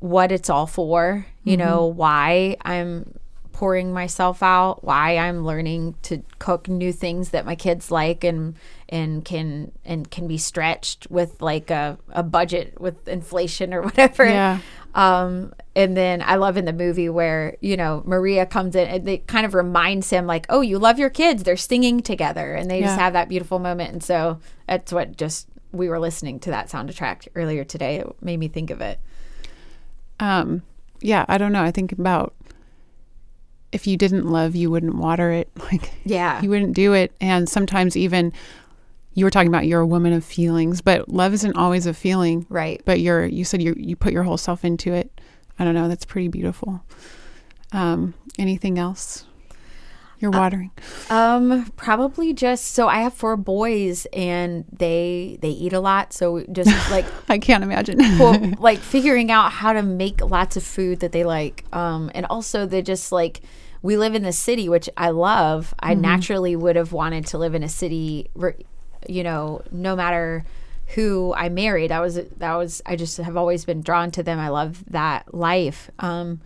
what 0.00 0.30
it's 0.32 0.48
all 0.48 0.66
for, 0.66 1.26
you 1.44 1.56
Mm-hmm. 1.56 1.66
know, 1.68 1.86
why 1.86 2.56
I'm 2.64 3.18
pouring 3.52 3.92
myself 3.92 4.40
out, 4.42 4.84
why 4.84 5.16
I'm 5.18 5.44
learning 5.44 5.96
to 6.02 6.22
cook 6.38 6.68
new 6.68 6.92
things 6.92 7.30
that 7.30 7.44
my 7.44 7.56
kids 7.56 7.90
like 7.90 8.22
and 8.22 8.54
and 8.88 9.24
can 9.24 9.72
and 9.84 10.08
can 10.10 10.28
be 10.28 10.38
stretched 10.38 11.08
with 11.10 11.42
like 11.42 11.68
a, 11.70 11.98
a 12.10 12.22
budget 12.22 12.80
with 12.80 13.08
inflation 13.08 13.74
or 13.74 13.82
whatever. 13.88 14.24
Yeah. 14.24 14.60
Um, 14.94 15.52
and 15.78 15.96
then 15.96 16.20
I 16.22 16.34
love 16.34 16.56
in 16.56 16.64
the 16.64 16.72
movie 16.72 17.08
where, 17.08 17.56
you 17.60 17.76
know, 17.76 18.02
Maria 18.04 18.44
comes 18.44 18.74
in 18.74 18.88
and 18.88 19.08
it 19.08 19.28
kind 19.28 19.46
of 19.46 19.54
reminds 19.54 20.10
him 20.10 20.26
like, 20.26 20.44
oh, 20.48 20.60
you 20.60 20.76
love 20.76 20.98
your 20.98 21.08
kids. 21.08 21.44
They're 21.44 21.56
singing 21.56 22.00
together 22.00 22.52
and 22.54 22.68
they 22.68 22.80
just 22.80 22.98
have 22.98 23.12
that 23.12 23.28
beautiful 23.28 23.60
moment. 23.60 23.92
And 23.92 24.02
so 24.02 24.40
that's 24.66 24.92
what 24.92 25.16
just, 25.16 25.46
we 25.70 25.88
were 25.88 26.00
listening 26.00 26.40
to 26.40 26.50
that 26.50 26.68
soundtrack 26.68 27.28
earlier 27.36 27.62
today. 27.62 28.00
It 28.00 28.08
made 28.20 28.38
me 28.40 28.48
think 28.48 28.70
of 28.70 28.80
it. 28.80 28.98
Um, 30.18 30.62
yeah, 31.00 31.24
I 31.28 31.38
don't 31.38 31.52
know. 31.52 31.62
I 31.62 31.70
think 31.70 31.92
about 31.92 32.34
if 33.70 33.86
you 33.86 33.96
didn't 33.96 34.26
love, 34.28 34.56
you 34.56 34.70
wouldn't 34.72 34.96
water 34.96 35.30
it. 35.30 35.48
Like 35.70 35.92
Yeah. 36.04 36.42
you 36.42 36.50
wouldn't 36.50 36.74
do 36.74 36.92
it. 36.92 37.12
And 37.20 37.48
sometimes 37.48 37.96
even 37.96 38.32
you 39.14 39.24
were 39.24 39.30
talking 39.30 39.48
about 39.48 39.66
you're 39.66 39.80
a 39.80 39.86
woman 39.86 40.12
of 40.12 40.24
feelings, 40.24 40.80
but 40.80 41.08
love 41.08 41.32
isn't 41.34 41.56
always 41.56 41.86
a 41.86 41.94
feeling. 41.94 42.46
Right. 42.48 42.82
But 42.84 43.00
you're 43.00 43.26
you 43.26 43.44
said 43.44 43.62
you 43.62 43.74
you 43.76 43.94
put 43.94 44.12
your 44.12 44.22
whole 44.24 44.36
self 44.38 44.64
into 44.64 44.92
it. 44.92 45.20
I 45.58 45.64
don't 45.64 45.74
know. 45.74 45.88
That's 45.88 46.04
pretty 46.04 46.28
beautiful. 46.28 46.84
Um, 47.72 48.14
anything 48.38 48.78
else? 48.78 49.24
You're 50.20 50.32
watering. 50.32 50.72
Um, 51.10 51.70
probably 51.76 52.32
just 52.32 52.72
so 52.74 52.88
I 52.88 53.02
have 53.02 53.14
four 53.14 53.36
boys 53.36 54.06
and 54.12 54.64
they 54.72 55.38
they 55.40 55.50
eat 55.50 55.72
a 55.72 55.80
lot. 55.80 56.12
So 56.12 56.44
just 56.50 56.90
like 56.90 57.04
I 57.28 57.38
can't 57.38 57.62
imagine. 57.62 57.98
well, 58.18 58.54
like 58.58 58.78
figuring 58.78 59.30
out 59.30 59.52
how 59.52 59.72
to 59.72 59.82
make 59.82 60.20
lots 60.20 60.56
of 60.56 60.64
food 60.64 61.00
that 61.00 61.12
they 61.12 61.24
like. 61.24 61.64
Um, 61.72 62.10
and 62.14 62.26
also 62.26 62.66
they 62.66 62.82
just 62.82 63.12
like 63.12 63.42
we 63.80 63.96
live 63.96 64.14
in 64.16 64.24
the 64.24 64.32
city, 64.32 64.68
which 64.68 64.90
I 64.96 65.10
love. 65.10 65.72
I 65.78 65.94
naturally 65.94 66.56
would 66.56 66.74
have 66.74 66.92
wanted 66.92 67.26
to 67.26 67.38
live 67.38 67.54
in 67.54 67.62
a 67.62 67.68
city, 67.68 68.28
you 69.08 69.22
know, 69.22 69.62
no 69.70 69.94
matter 69.94 70.44
who 70.94 71.34
I 71.36 71.48
married. 71.48 71.90
That 71.90 72.00
was 72.00 72.14
that 72.14 72.54
was 72.54 72.82
I 72.86 72.96
just 72.96 73.16
have 73.18 73.36
always 73.36 73.64
been 73.64 73.82
drawn 73.82 74.10
to 74.12 74.22
them. 74.22 74.38
I 74.38 74.48
love 74.48 74.84
that 74.90 75.34
life. 75.34 75.90
Um, 75.98 76.40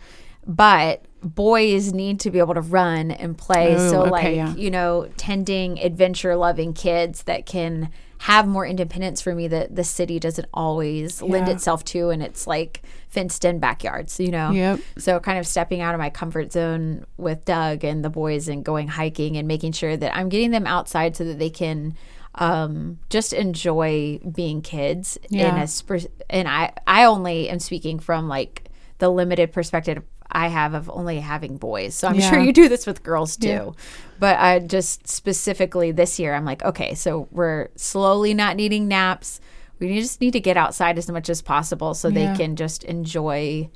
but 0.47 1.05
boys 1.23 1.93
need 1.93 2.19
to 2.21 2.31
be 2.31 2.41
able 2.41 2.55
to 2.55 2.61
run 2.61 3.13
and 3.13 3.39
play. 3.39 3.77
Oh, 3.77 3.91
so 3.91 4.03
okay, 4.03 4.11
like 4.11 4.37
yeah. 4.37 4.55
you 4.55 4.71
know, 4.71 5.09
tending 5.17 5.79
adventure 5.79 6.35
loving 6.37 6.73
kids 6.75 7.23
that 7.25 7.47
can 7.47 7.91
have 8.19 8.47
more 8.47 8.65
independence 8.65 9.21
for 9.21 9.35
me 9.35 9.49
that 9.49 9.75
the 9.75 9.83
city 9.83 10.21
doesn't 10.21 10.47
always 10.55 11.21
lend 11.23 11.49
itself 11.49 11.85
to 11.85 12.11
and 12.11 12.23
it's 12.23 12.47
like 12.47 12.81
fenced 13.09 13.45
in 13.45 13.59
backyards 13.59 14.21
you 14.21 14.31
know 14.31 14.53
Yep. 14.53 14.79
so 14.97 15.19
kind 15.19 15.41
of 15.41 15.47
stepping 15.47 15.81
out 15.81 15.93
of 15.93 15.99
my 15.99 16.09
comfort 16.09 16.53
zone 16.53 17.05
with 17.17 17.45
Doug 17.45 17.83
and 17.83 18.05
the 18.05 18.11
boys 18.11 18.47
and 18.47 18.65
going 18.65 18.87
hiking 18.87 19.37
and 19.37 19.49
making 19.49 19.73
sure 19.73 19.97
that 19.97 20.17
I'm 20.17 20.29
getting 20.29 20.53
them 20.53 20.69
outside 20.69 21.17
so 21.17 21.25
that 21.25 21.41
they 21.41 21.51
can 21.51 21.97
um, 22.37 22.99
just 23.11 23.33
enjoy 23.33 24.19
being 24.35 24.63
kids 24.63 25.19
in 25.31 25.39
Yeah. 25.41 25.63
a 25.63 25.67
sp- 25.69 26.09
and 26.31 26.49
I 26.49 26.73
I 26.87 27.05
only 27.05 27.49
am 27.51 27.59
speaking 27.59 27.99
from 27.99 28.29
like 28.29 28.65
the 28.99 29.09
limited 29.11 29.53
perspective 29.53 30.03
I 30.35 30.49
have 30.49 30.73
of 30.73 30.89
only 30.89 31.21
having 31.21 31.59
boys. 31.59 31.95
So 31.95 32.09
I'm 32.09 32.15
Yeah. 32.15 32.31
sure 32.31 32.39
you 32.41 32.53
do 32.55 32.69
this 32.69 32.87
with 32.87 33.03
girls 33.03 33.37
too. 33.37 33.49
Yeah. 33.49 33.71
But 34.19 34.39
I 34.39 34.61
just 34.61 35.07
specifically 35.07 35.93
this 35.93 36.19
year 36.19 36.33
I'm 36.35 36.47
like, 36.47 36.63
okay, 36.65 36.95
so 36.95 37.29
we're 37.31 37.69
slowly 37.77 38.33
not 38.33 38.57
needing 38.57 38.89
naps. 38.89 39.41
We 39.79 39.99
just 40.01 40.21
need 40.23 40.31
to 40.33 40.41
get 40.41 40.57
outside 40.57 40.97
as 40.97 41.11
much 41.11 41.29
as 41.29 41.43
possible 41.43 41.93
so 41.93 42.09
they 42.09 42.33
can 42.37 42.57
just 42.57 42.85
enjoy 42.85 43.69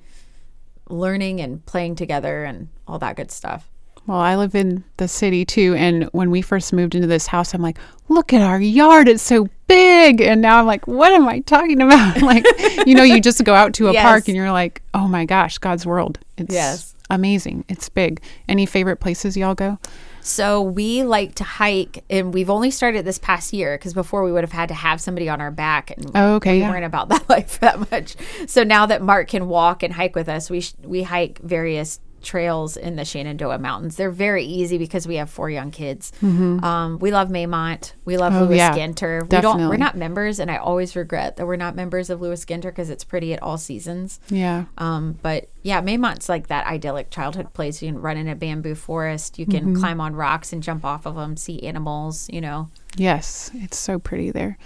learning 0.89 1.41
and 1.41 1.65
playing 1.67 1.97
together 1.97 2.45
and 2.45 2.69
all 2.87 2.99
that 3.01 3.17
good 3.17 3.31
stuff. 3.31 3.69
Well, 4.07 4.19
I 4.19 4.37
live 4.37 4.55
in 4.55 4.85
the 4.99 5.09
city 5.09 5.45
too, 5.45 5.75
and 5.77 6.05
when 6.13 6.31
we 6.31 6.41
first 6.41 6.73
moved 6.73 6.95
into 6.95 7.09
this 7.09 7.27
house, 7.27 7.55
I'm 7.55 7.63
like, 7.63 7.77
"Look 8.09 8.33
at 8.33 8.41
our 8.41 8.61
yard; 8.61 9.09
it's 9.09 9.23
so 9.23 9.49
big." 9.67 10.21
And 10.21 10.41
now 10.41 10.59
I'm 10.59 10.67
like, 10.67 10.87
"What 10.87 11.13
am 11.13 11.27
I 11.29 11.41
talking 11.41 11.81
about?" 11.83 12.23
like, 12.23 12.45
you 12.87 12.95
know, 12.95 13.03
you 13.03 13.21
just 13.21 13.43
go 13.45 13.55
out 13.55 13.75
to 13.75 13.89
a 13.89 13.93
Yes. 13.93 14.03
park 14.05 14.29
and 14.29 14.37
you're 14.37 14.53
like, 14.53 14.81
"Oh 14.95 15.09
my 15.09 15.25
gosh, 15.25 15.59
God's 15.59 15.85
world! 15.85 16.21
It's 16.37 16.55
Yes. 16.55 16.95
amazing. 17.11 17.65
It's 17.69 17.89
big." 17.89 18.21
Any 18.49 18.65
favorite 18.65 18.99
places 18.99 19.37
y'all 19.37 19.55
go? 19.57 19.79
So 20.21 20.61
we 20.61 21.03
like 21.05 21.35
to 21.37 21.45
hike, 21.45 22.05
and 22.11 22.33
we've 22.35 22.51
only 22.51 22.71
started 22.73 23.05
this 23.05 23.19
past 23.19 23.53
year 23.53 23.77
because 23.79 23.95
before 23.95 24.25
we 24.25 24.33
would 24.33 24.43
have 24.43 24.53
had 24.53 24.69
to 24.69 24.75
have 24.75 25.01
somebody 25.01 25.29
on 25.29 25.41
our 25.41 25.51
back, 25.53 25.91
and 25.93 26.11
Oh, 26.15 26.35
okay, 26.37 26.55
we 26.55 26.61
yeah. 26.61 26.71
weren't 26.71 26.85
about 26.85 27.09
that 27.11 27.29
life 27.29 27.59
that 27.61 27.91
much. 27.91 28.15
So 28.49 28.63
now 28.63 28.87
that 28.87 29.03
Mark 29.03 29.29
can 29.29 29.49
walk 29.49 29.83
and 29.83 29.93
hike 29.95 30.15
with 30.15 30.29
us, 30.29 30.49
we 30.49 30.61
sh- 30.61 30.75
we 30.85 31.03
hike 31.05 31.39
various 31.41 31.99
trails 32.23 32.77
in 32.77 32.97
the 32.97 33.05
Shenandoah 33.05 33.59
Mountains. 33.59 33.97
They're 33.97 34.11
very 34.11 34.45
easy 34.45 34.79
because 34.79 35.07
we 35.07 35.17
have 35.17 35.31
four 35.31 35.49
young 35.49 35.71
kids. 35.71 36.13
Um, 36.23 36.99
we 37.01 37.11
love 37.13 37.29
Maymont. 37.29 37.93
We 38.05 38.17
love 38.17 38.33
Mm-hmm. 38.33 38.43
Oh, 38.43 38.47
Lewis 38.47 38.57
yeah, 38.59 38.75
Ginter. 38.75 39.23
We 39.23 39.41
don't. 39.41 39.69
We're 39.69 39.77
not 39.77 39.97
members, 39.97 40.41
and 40.41 40.51
I 40.51 40.57
always 40.57 40.97
regret 40.97 41.37
that 41.37 41.47
we're 41.47 41.57
not 41.57 41.77
members 41.77 42.11
of 42.11 42.21
Lewis 42.21 42.45
Ginter 42.45 42.63
because 42.65 42.91
it's 42.91 43.05
pretty 43.05 43.33
at 43.33 43.43
all 43.43 43.59
seasons. 43.59 44.19
Yeah, 44.29 44.65
Um, 44.79 45.19
but 45.23 45.49
yeah, 45.63 45.81
Maymont's 45.81 46.29
like 46.29 46.49
that 46.49 46.67
idyllic 46.67 47.11
childhood 47.11 47.53
place. 47.55 47.81
You 47.83 47.93
can 47.93 48.01
run 48.01 48.17
in 48.17 48.29
a 48.29 48.35
bamboo 48.35 48.75
forest. 48.75 49.39
You 49.39 49.47
can 49.47 49.57
Mm-hmm. 49.67 49.81
climb 49.81 50.01
on 50.01 50.15
rocks 50.17 50.53
and 50.53 50.63
jump 50.63 50.85
off 50.85 51.07
of 51.07 51.15
them, 51.15 51.37
see 51.37 51.63
animals. 51.63 52.29
You 52.33 52.41
know. 52.41 52.69
yes, 52.97 53.51
it's 53.55 53.79
so 53.79 53.99
pretty 53.99 54.31
there. 54.31 54.59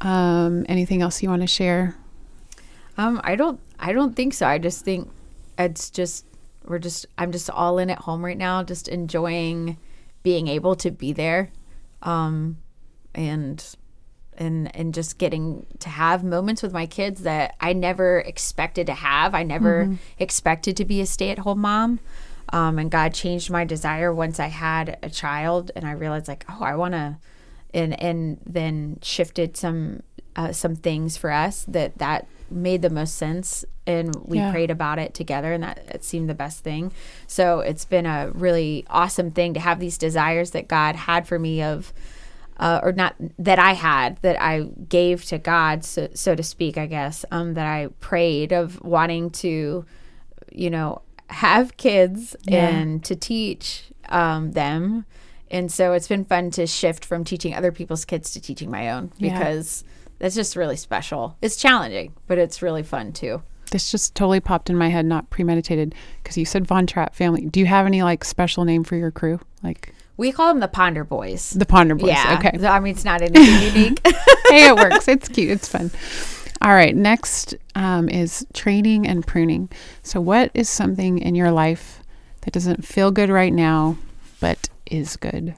Um, 0.00 0.64
anything 0.68 1.02
else 1.02 1.22
you 1.22 1.28
want 1.28 1.42
to 1.42 1.48
share? 1.48 1.96
Um, 2.96 3.20
I 3.24 3.34
don't. 3.36 3.60
I 3.80 3.92
don't 3.92 4.14
think 4.14 4.34
so. 4.34 4.46
I 4.46 4.58
just 4.58 4.84
think 4.84 5.08
it's 5.58 5.90
just 5.90 6.24
we're 6.64 6.78
just. 6.78 7.06
I'm 7.16 7.32
just 7.32 7.50
all 7.50 7.78
in 7.78 7.90
at 7.90 7.98
home 7.98 8.24
right 8.24 8.36
now, 8.38 8.62
just 8.62 8.88
enjoying 8.88 9.78
being 10.22 10.48
able 10.48 10.76
to 10.76 10.90
be 10.90 11.12
there, 11.12 11.50
um, 12.02 12.58
and 13.14 13.64
and 14.36 14.74
and 14.76 14.94
just 14.94 15.18
getting 15.18 15.66
to 15.80 15.88
have 15.88 16.22
moments 16.22 16.62
with 16.62 16.72
my 16.72 16.86
kids 16.86 17.22
that 17.22 17.56
I 17.60 17.72
never 17.72 18.20
expected 18.20 18.86
to 18.86 18.94
have. 18.94 19.34
I 19.34 19.42
never 19.42 19.96
expected 20.18 20.76
to 20.76 20.84
be 20.84 21.00
a 21.00 21.06
stay-at-home 21.06 21.60
mom. 21.60 22.00
Um, 22.50 22.78
and 22.78 22.90
God 22.90 23.12
changed 23.12 23.50
my 23.50 23.64
desire 23.64 24.12
once 24.12 24.40
I 24.40 24.46
had 24.46 24.98
a 25.02 25.10
child, 25.10 25.70
and 25.76 25.86
I 25.86 25.92
realized 25.92 26.28
like, 26.28 26.46
oh, 26.48 26.62
I 26.62 26.76
want 26.76 26.92
to, 26.92 27.18
and 27.74 28.00
and 28.00 28.40
then 28.46 28.98
shifted 29.02 29.56
some 29.56 30.02
uh, 30.36 30.52
some 30.52 30.76
things 30.76 31.16
for 31.16 31.30
us 31.30 31.64
that 31.68 31.98
that 31.98 32.26
made 32.50 32.82
the 32.82 32.90
most 32.90 33.16
sense, 33.16 33.64
and 33.86 34.14
we 34.24 34.38
Yeah. 34.38 34.50
prayed 34.50 34.70
about 34.70 34.98
it 34.98 35.14
together, 35.14 35.52
and 35.52 35.62
that 35.62 35.78
it 35.88 36.04
seemed 36.04 36.28
the 36.28 36.34
best 36.34 36.62
thing. 36.64 36.92
So 37.26 37.60
it's 37.60 37.84
been 37.84 38.06
a 38.06 38.30
really 38.32 38.84
awesome 38.90 39.30
thing 39.30 39.54
to 39.54 39.60
have 39.60 39.80
these 39.80 39.98
desires 39.98 40.50
that 40.52 40.68
God 40.68 40.96
had 40.96 41.26
for 41.26 41.38
me 41.38 41.62
of 41.62 41.92
uh, 42.60 42.80
or 42.82 42.90
not 42.90 43.14
that 43.38 43.60
I 43.60 43.74
had 43.74 44.16
that 44.22 44.36
I 44.42 44.62
gave 44.88 45.24
to 45.26 45.38
God, 45.38 45.84
so, 45.84 46.08
so 46.12 46.34
to 46.34 46.42
speak, 46.42 46.76
I 46.76 46.86
guess, 46.86 47.24
um, 47.30 47.54
that 47.54 47.66
I 47.66 47.86
prayed 48.00 48.52
of 48.52 48.82
wanting 48.82 49.30
to, 49.30 49.84
you 50.50 50.68
know, 50.70 51.02
have 51.30 51.76
kids 51.76 52.34
Yeah. 52.48 52.68
and 52.68 53.04
to 53.04 53.14
teach 53.14 53.84
um, 54.08 54.52
them. 54.52 55.04
And 55.52 55.70
so 55.70 55.92
it's 55.92 56.08
been 56.08 56.24
fun 56.24 56.50
to 56.52 56.66
shift 56.66 57.04
from 57.04 57.22
teaching 57.22 57.54
other 57.54 57.70
people's 57.70 58.04
kids 58.04 58.32
to 58.32 58.40
teaching 58.40 58.72
my 58.72 58.90
own 58.90 59.12
Yeah. 59.18 59.38
That's 60.18 60.34
just 60.34 60.56
really 60.56 60.76
special. 60.76 61.36
It's 61.42 61.56
challenging, 61.56 62.14
but 62.26 62.38
it's 62.38 62.62
really 62.62 62.82
fun 62.82 63.12
too. 63.12 63.42
This 63.70 63.90
just 63.90 64.14
totally 64.14 64.40
popped 64.40 64.70
in 64.70 64.76
my 64.76 64.88
head, 64.88 65.04
not 65.04 65.28
premeditated, 65.30 65.94
because 66.22 66.38
you 66.38 66.44
said 66.46 66.66
Von 66.66 66.86
Trapp 66.86 67.14
family. 67.14 67.46
Do 67.46 67.60
you 67.60 67.66
have 67.66 67.84
any 67.86 68.02
like 68.02 68.24
special 68.24 68.64
name 68.64 68.82
for 68.82 68.96
your 68.96 69.10
crew, 69.10 69.40
like 69.62 69.92
We 70.16 70.32
call 70.32 70.48
them 70.48 70.60
the 70.60 70.68
Ponder 70.68 71.04
Boys. 71.04 71.50
the 71.50 71.66
Ponder 71.66 71.94
Boys? 71.94 72.08
yeah. 72.08 72.38
Okay. 72.38 72.66
I 72.66 72.80
mean, 72.80 72.94
it's 72.94 73.04
not 73.04 73.20
anything 73.20 73.74
unique. 73.76 74.00
hey, 74.48 74.68
it 74.68 74.76
works. 74.76 75.06
It's 75.06 75.28
cute. 75.28 75.50
It's 75.50 75.68
fun. 75.68 75.90
All 76.62 76.72
right. 76.72 76.96
Next 76.96 77.54
um, 77.74 78.08
is 78.08 78.46
training 78.54 79.06
and 79.06 79.26
pruning. 79.26 79.68
So, 80.02 80.18
what 80.20 80.50
is 80.54 80.68
something 80.68 81.18
in 81.18 81.34
your 81.34 81.50
life 81.50 82.02
that 82.40 82.52
doesn't 82.54 82.84
feel 82.86 83.10
good 83.10 83.28
right 83.28 83.52
now, 83.52 83.98
but 84.40 84.70
is 84.86 85.16
good? 85.16 85.54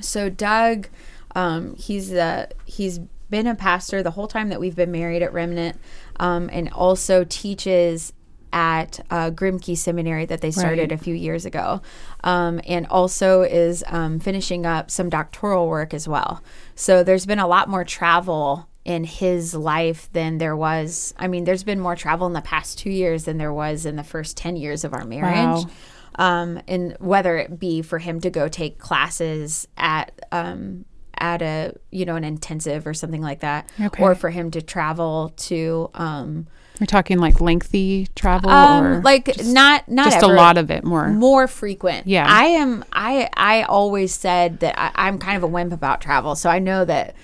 So 0.00 0.30
Doug, 0.30 0.88
um, 1.34 1.74
he's 1.76 2.12
uh, 2.12 2.46
he's 2.64 3.00
been 3.30 3.46
a 3.46 3.54
pastor 3.54 4.02
the 4.02 4.10
whole 4.12 4.28
time 4.28 4.48
that 4.48 4.60
we've 4.60 4.76
been 4.76 4.90
married 4.92 5.22
at 5.22 5.32
Remnant, 5.32 5.78
um, 6.18 6.48
and 6.52 6.70
also 6.72 7.24
teaches 7.24 8.12
at 8.52 8.98
uh, 9.10 9.30
Grimke 9.30 9.76
Seminary 9.76 10.24
that 10.24 10.40
they 10.40 10.50
started 10.50 10.90
Right. 10.90 10.92
a 10.92 10.96
few 10.96 11.14
years 11.14 11.44
ago, 11.44 11.82
um, 12.24 12.60
and 12.66 12.86
also 12.86 13.42
is 13.42 13.84
um, 13.88 14.20
finishing 14.20 14.64
up 14.64 14.90
some 14.90 15.10
doctoral 15.10 15.68
work 15.68 15.92
as 15.92 16.08
well. 16.08 16.42
So 16.74 17.04
there's 17.04 17.26
been 17.26 17.38
a 17.38 17.46
lot 17.46 17.68
more 17.68 17.84
travel 17.84 18.66
in 18.86 19.04
his 19.04 19.54
life 19.54 20.08
than 20.14 20.38
there 20.38 20.56
was. 20.56 21.12
I 21.18 21.28
mean, 21.28 21.44
there's 21.44 21.62
been 21.62 21.78
more 21.78 21.94
travel 21.94 22.26
in 22.26 22.32
the 22.32 22.40
past 22.40 22.78
two 22.78 22.88
years 22.90 23.24
than 23.24 23.36
there 23.36 23.52
was 23.52 23.84
in 23.84 23.96
the 23.96 24.04
first 24.04 24.38
ten 24.38 24.56
years 24.56 24.82
of 24.82 24.94
our 24.94 25.04
marriage 25.04 25.64
Wow. 25.66 25.70
um, 26.14 26.60
and 26.66 26.96
whether 27.00 27.36
it 27.36 27.58
be 27.60 27.82
for 27.82 27.98
him 27.98 28.18
to 28.22 28.30
go 28.30 28.48
take 28.48 28.78
classes 28.78 29.68
at 29.76 30.12
um, 30.32 30.86
at 31.20 31.42
a 31.42 31.74
you 31.90 32.04
know 32.04 32.16
an 32.16 32.24
intensive 32.24 32.86
or 32.86 32.94
something 32.94 33.22
like 33.22 33.40
that, 33.40 33.68
Okay. 33.80 34.02
or 34.02 34.14
for 34.14 34.30
him 34.30 34.50
to 34.52 34.62
travel 34.62 35.32
to 35.36 35.90
um, 35.94 36.46
We're 36.80 36.86
talking 36.86 37.18
like 37.18 37.40
lengthy 37.40 38.08
travel 38.14 38.50
or 38.50 38.54
um, 38.96 39.02
like 39.02 39.28
not 39.44 39.88
not 39.88 40.06
just 40.10 40.22
ever, 40.24 40.32
a 40.32 40.36
lot 40.36 40.58
of 40.58 40.70
it 40.70 40.84
more. 40.84 41.08
more 41.08 41.46
frequent. 41.48 42.06
Yeah. 42.06 42.26
I 42.28 42.44
am. 42.44 42.84
I 42.92 43.28
I 43.36 43.62
always 43.62 44.14
said 44.14 44.60
that 44.60 44.78
I, 44.78 44.90
I'm 44.94 45.18
kind 45.18 45.36
of 45.36 45.42
a 45.42 45.46
wimp 45.48 45.72
about 45.72 46.00
travel, 46.00 46.34
so 46.34 46.48
I 46.50 46.58
know 46.58 46.84
that 46.84 47.14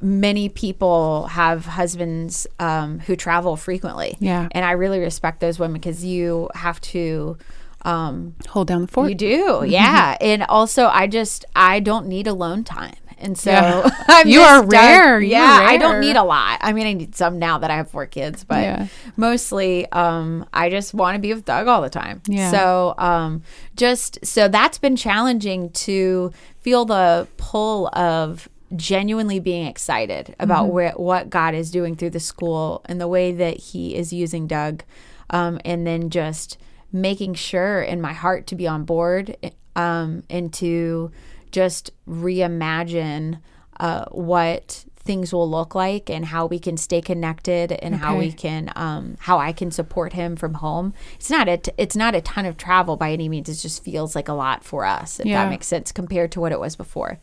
many 0.00 0.48
people 0.48 1.26
have 1.26 1.64
husbands 1.64 2.46
um, 2.58 2.98
who 3.00 3.14
travel 3.14 3.56
frequently. 3.56 4.16
Yeah. 4.18 4.48
and 4.50 4.64
I 4.64 4.72
really 4.72 4.98
respect 4.98 5.38
those 5.40 5.58
women 5.60 5.74
because 5.74 6.04
you 6.04 6.48
have 6.54 6.80
to. 6.92 7.38
Um, 7.84 8.36
Hold 8.50 8.68
down 8.68 8.82
the 8.82 8.86
fort. 8.86 9.08
you 9.08 9.14
do, 9.16 9.64
yeah. 9.66 10.16
and 10.20 10.44
also, 10.44 10.86
I 10.86 11.08
just 11.08 11.44
I 11.56 11.80
don't 11.80 12.06
need 12.06 12.28
alone 12.28 12.62
time, 12.62 12.94
and 13.22 13.38
so 13.38 13.50
Yeah. 13.50 13.90
You 14.26 14.40
are 14.42 14.64
rare. 14.64 15.20
Yeah, 15.20 15.60
are 15.62 15.68
I 15.68 15.76
don't 15.78 16.00
need 16.00 16.16
a 16.16 16.22
lot. 16.22 16.58
I 16.60 16.72
mean, 16.72 16.86
I 16.86 16.92
need 16.92 17.14
some 17.14 17.38
now 17.38 17.58
that 17.58 17.70
I 17.70 17.76
have 17.76 17.90
four 17.90 18.06
kids, 18.06 18.44
but 18.44 18.62
Yeah. 18.62 18.86
mostly, 19.16 19.90
um, 19.92 20.46
I 20.52 20.68
just 20.70 20.92
want 20.94 21.14
to 21.16 21.20
be 21.20 21.32
with 21.32 21.44
Doug 21.44 21.66
all 21.68 21.80
the 21.82 21.88
time. 21.90 22.20
Yeah. 22.26 22.50
So, 22.50 22.94
um, 22.98 23.42
just 23.76 24.24
so 24.24 24.48
that's 24.48 24.78
been 24.78 24.96
challenging 24.96 25.70
to 25.70 26.32
feel 26.60 26.84
the 26.84 27.26
pull 27.38 27.88
of 27.94 28.48
genuinely 28.76 29.38
being 29.40 29.66
excited 29.66 30.34
about 30.38 30.64
Mm-hmm. 30.64 30.72
where 30.74 30.92
what 30.92 31.30
God 31.30 31.54
is 31.54 31.70
doing 31.70 31.94
through 31.96 32.10
the 32.10 32.20
school 32.20 32.82
and 32.86 33.00
the 33.00 33.08
way 33.08 33.32
that 33.32 33.56
He 33.58 33.94
is 33.94 34.12
using 34.12 34.46
Doug, 34.46 34.82
um, 35.30 35.58
and 35.64 35.86
then 35.86 36.10
just 36.10 36.58
making 36.92 37.34
sure 37.34 37.80
in 37.82 38.00
my 38.00 38.12
heart 38.12 38.46
to 38.48 38.54
be 38.54 38.66
on 38.68 38.84
board 38.84 39.36
um, 39.76 40.22
and 40.28 40.52
to 40.54 41.10
just 41.52 41.90
reimagine 42.08 43.40
uh, 43.80 44.06
what 44.10 44.84
things 44.96 45.32
will 45.32 45.50
look 45.50 45.74
like 45.74 46.08
and 46.08 46.26
how 46.26 46.46
we 46.46 46.58
can 46.60 46.76
stay 46.76 47.00
connected 47.00 47.72
and 47.72 47.96
how 47.96 48.16
we 48.16 48.30
can 48.30 48.70
um, 48.76 49.16
how 49.20 49.38
I 49.38 49.52
can 49.52 49.70
support 49.72 50.12
him 50.12 50.36
from 50.36 50.54
home. 50.54 50.94
It's 51.16 51.28
not 51.30 51.48
a 51.48 51.56
t- 51.56 51.72
it's 51.76 51.96
not 51.96 52.14
a 52.14 52.20
ton 52.20 52.46
of 52.46 52.56
travel 52.56 52.96
by 52.96 53.10
any 53.12 53.28
means. 53.28 53.48
It 53.48 53.56
just 53.56 53.82
feels 53.84 54.14
like 54.14 54.28
a 54.28 54.32
lot 54.32 54.62
for 54.64 54.84
us 54.84 55.18
if 55.18 55.26
Yeah. 55.26 55.42
that 55.44 55.50
makes 55.50 55.66
sense 55.66 55.90
compared 55.92 56.30
to 56.32 56.40
what 56.40 56.52
it 56.52 56.60
was 56.60 56.76
before. 56.76 57.18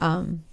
Um, 0.00 0.44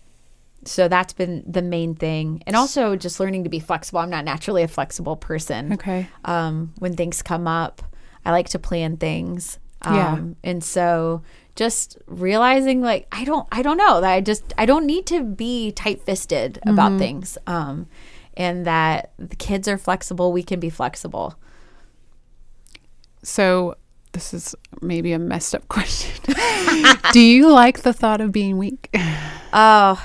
so 0.64 0.88
that's 0.88 1.12
been 1.12 1.44
the 1.48 1.62
main 1.64 1.96
thing, 1.96 2.44
and 2.48 2.56
also 2.56 2.96
just 2.96 3.20
learning 3.20 3.44
to 3.46 3.50
be 3.50 3.60
flexible. 3.60 4.00
I'm 4.00 4.12
not 4.12 4.24
naturally 4.24 4.64
a 4.64 4.68
flexible 4.68 5.16
person 5.18 5.74
Okay. 5.74 6.08
um, 6.24 6.74
when 6.80 6.96
things 6.96 7.22
come 7.22 7.48
up. 7.48 7.82
I 8.24 8.32
like 8.32 8.48
to 8.50 8.60
plan 8.60 8.98
things. 8.98 9.58
Yeah. 9.84 10.14
Um, 10.14 10.36
and 10.44 10.64
so 10.64 11.24
just 11.62 11.98
realizing 12.08 12.82
like 12.82 13.06
I 13.12 13.24
don't 13.24 13.48
I 13.52 13.62
don't 13.62 13.78
know 13.78 14.02
that 14.02 14.12
I 14.12 14.20
just 14.20 14.52
I 14.58 14.66
don't 14.66 14.88
need 14.88 15.06
to 15.14 15.22
be 15.24 15.72
tight-fisted 15.72 16.58
about 16.66 16.98
things. 16.98 17.38
Um 17.46 17.86
and 18.36 18.66
that 18.66 19.12
the 19.20 19.36
kids 19.36 19.68
are 19.68 19.78
flexible, 19.78 20.34
we 20.34 20.42
can 20.42 20.60
be 20.60 20.72
flexible. 20.72 21.36
So 23.22 23.76
this 24.14 24.34
is 24.34 24.56
maybe 24.82 25.14
a 25.14 25.20
messed 25.20 25.54
up 25.54 25.68
question. 25.78 26.34
Do 27.12 27.20
you 27.20 27.52
like 27.52 27.82
the 27.82 27.94
thought 27.94 28.22
of 28.22 28.32
being 28.32 28.58
weak, 28.58 28.90
Oh, 29.54 30.04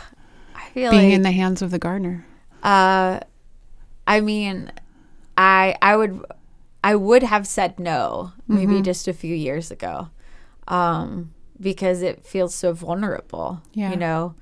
I 0.55 0.69
feel 0.75 0.91
being 0.91 1.05
like 1.05 1.15
in 1.15 1.23
the 1.23 1.33
hands 1.33 1.63
of 1.63 1.71
the 1.71 1.79
gardener? 1.79 2.27
Uh, 2.63 3.21
I 4.07 4.21
mean, 4.21 4.71
I 5.39 5.75
I 5.81 5.97
would 5.97 6.23
I 6.85 6.95
would 6.97 7.23
have 7.23 7.47
said 7.47 7.81
no 7.81 8.33
maybe 8.47 8.83
just 8.83 9.09
a 9.09 9.15
few 9.15 9.35
years 9.35 9.71
ago, 9.71 10.11
um, 10.69 11.33
because 11.61 12.03
it 12.03 12.25
feels 12.25 12.55
so 12.55 12.73
vulnerable. 12.73 13.63
Yeah. 13.73 13.91
You 13.91 13.97
know, 13.97 14.35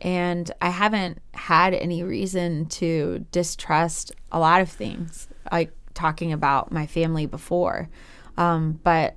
and 0.00 0.50
I 0.60 0.70
haven't 0.70 1.20
had 1.34 1.74
any 1.74 2.02
reason 2.02 2.66
to 2.66 3.24
distrust 3.32 4.12
a 4.30 4.38
lot 4.38 4.60
of 4.60 4.68
things, 4.68 5.28
like 5.50 5.72
talking 5.94 6.32
about 6.32 6.70
my 6.70 6.86
family 6.86 7.26
before, 7.26 7.88
um, 8.36 8.78
but 8.84 9.16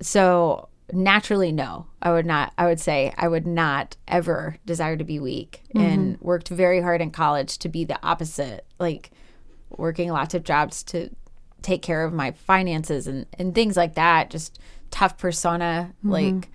so 0.00 0.68
naturally 0.92 1.50
no 1.50 1.86
i 2.02 2.12
would 2.12 2.26
not 2.26 2.52
i 2.58 2.66
would 2.66 2.78
say 2.78 3.12
i 3.16 3.26
would 3.26 3.46
not 3.46 3.96
ever 4.06 4.56
desire 4.66 4.96
to 4.96 5.04
be 5.04 5.18
weak 5.18 5.62
and 5.74 6.20
worked 6.20 6.48
very 6.48 6.82
hard 6.82 7.00
in 7.00 7.10
college 7.10 7.56
to 7.56 7.70
be 7.70 7.84
the 7.84 7.98
opposite 8.06 8.66
like 8.78 9.10
working 9.70 10.10
lots 10.10 10.34
of 10.34 10.44
jobs 10.44 10.82
to 10.82 11.08
take 11.62 11.80
care 11.80 12.04
of 12.04 12.12
my 12.12 12.30
finances 12.30 13.06
and 13.06 13.24
and 13.38 13.54
things 13.54 13.76
like 13.78 13.94
that 13.94 14.28
just 14.28 14.58
tough 14.94 15.18
persona 15.18 15.92
like 16.04 16.48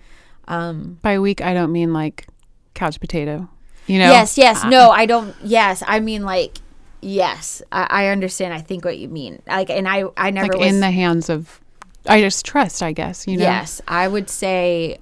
um, 0.48 0.98
By 1.02 1.18
weak, 1.18 1.42
I 1.42 1.52
don't 1.52 1.70
mean 1.72 1.92
like 1.92 2.26
couch 2.72 2.98
potato. 2.98 3.48
You 3.86 3.98
know? 3.98 4.10
yes 4.10 4.38
yes 4.38 4.64
no 4.64 4.90
i 4.90 5.04
don't 5.04 5.34
yes 5.42 5.82
i 5.84 5.98
mean 5.98 6.22
like 6.24 6.58
yes 7.00 7.60
I, 7.72 7.86
I 7.90 8.06
understand 8.08 8.54
i 8.54 8.60
think 8.60 8.84
what 8.84 8.98
you 8.98 9.08
mean 9.08 9.42
like 9.48 9.68
and 9.68 9.88
i 9.88 10.04
i 10.16 10.30
never 10.30 10.52
Like 10.52 10.58
was 10.60 10.72
in 10.72 10.80
the 10.80 10.92
hands 10.92 11.28
of, 11.28 11.60
I 12.06 12.20
just 12.20 12.44
trust, 12.44 12.82
I 12.82 12.92
guess, 12.92 13.26
you 13.26 13.36
know? 13.36 13.42
Yes, 13.42 13.80
I 13.88 14.06
would 14.06 14.30
say 14.30 14.98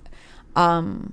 um, 0.57 1.12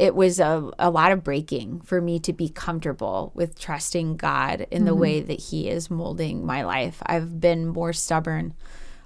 it 0.00 0.14
was 0.14 0.40
a, 0.40 0.70
a 0.78 0.90
lot 0.90 1.12
of 1.12 1.22
breaking 1.22 1.82
for 1.82 2.00
me 2.00 2.18
to 2.20 2.32
be 2.32 2.48
comfortable 2.48 3.30
with 3.34 3.58
trusting 3.58 4.16
God 4.16 4.66
in 4.70 4.86
the 4.86 4.94
way 4.94 5.20
that 5.20 5.38
He 5.38 5.68
is 5.68 5.90
molding 5.90 6.44
my 6.44 6.64
life. 6.64 7.02
I've 7.06 7.38
been 7.40 7.68
more 7.68 7.92
stubborn, 7.92 8.54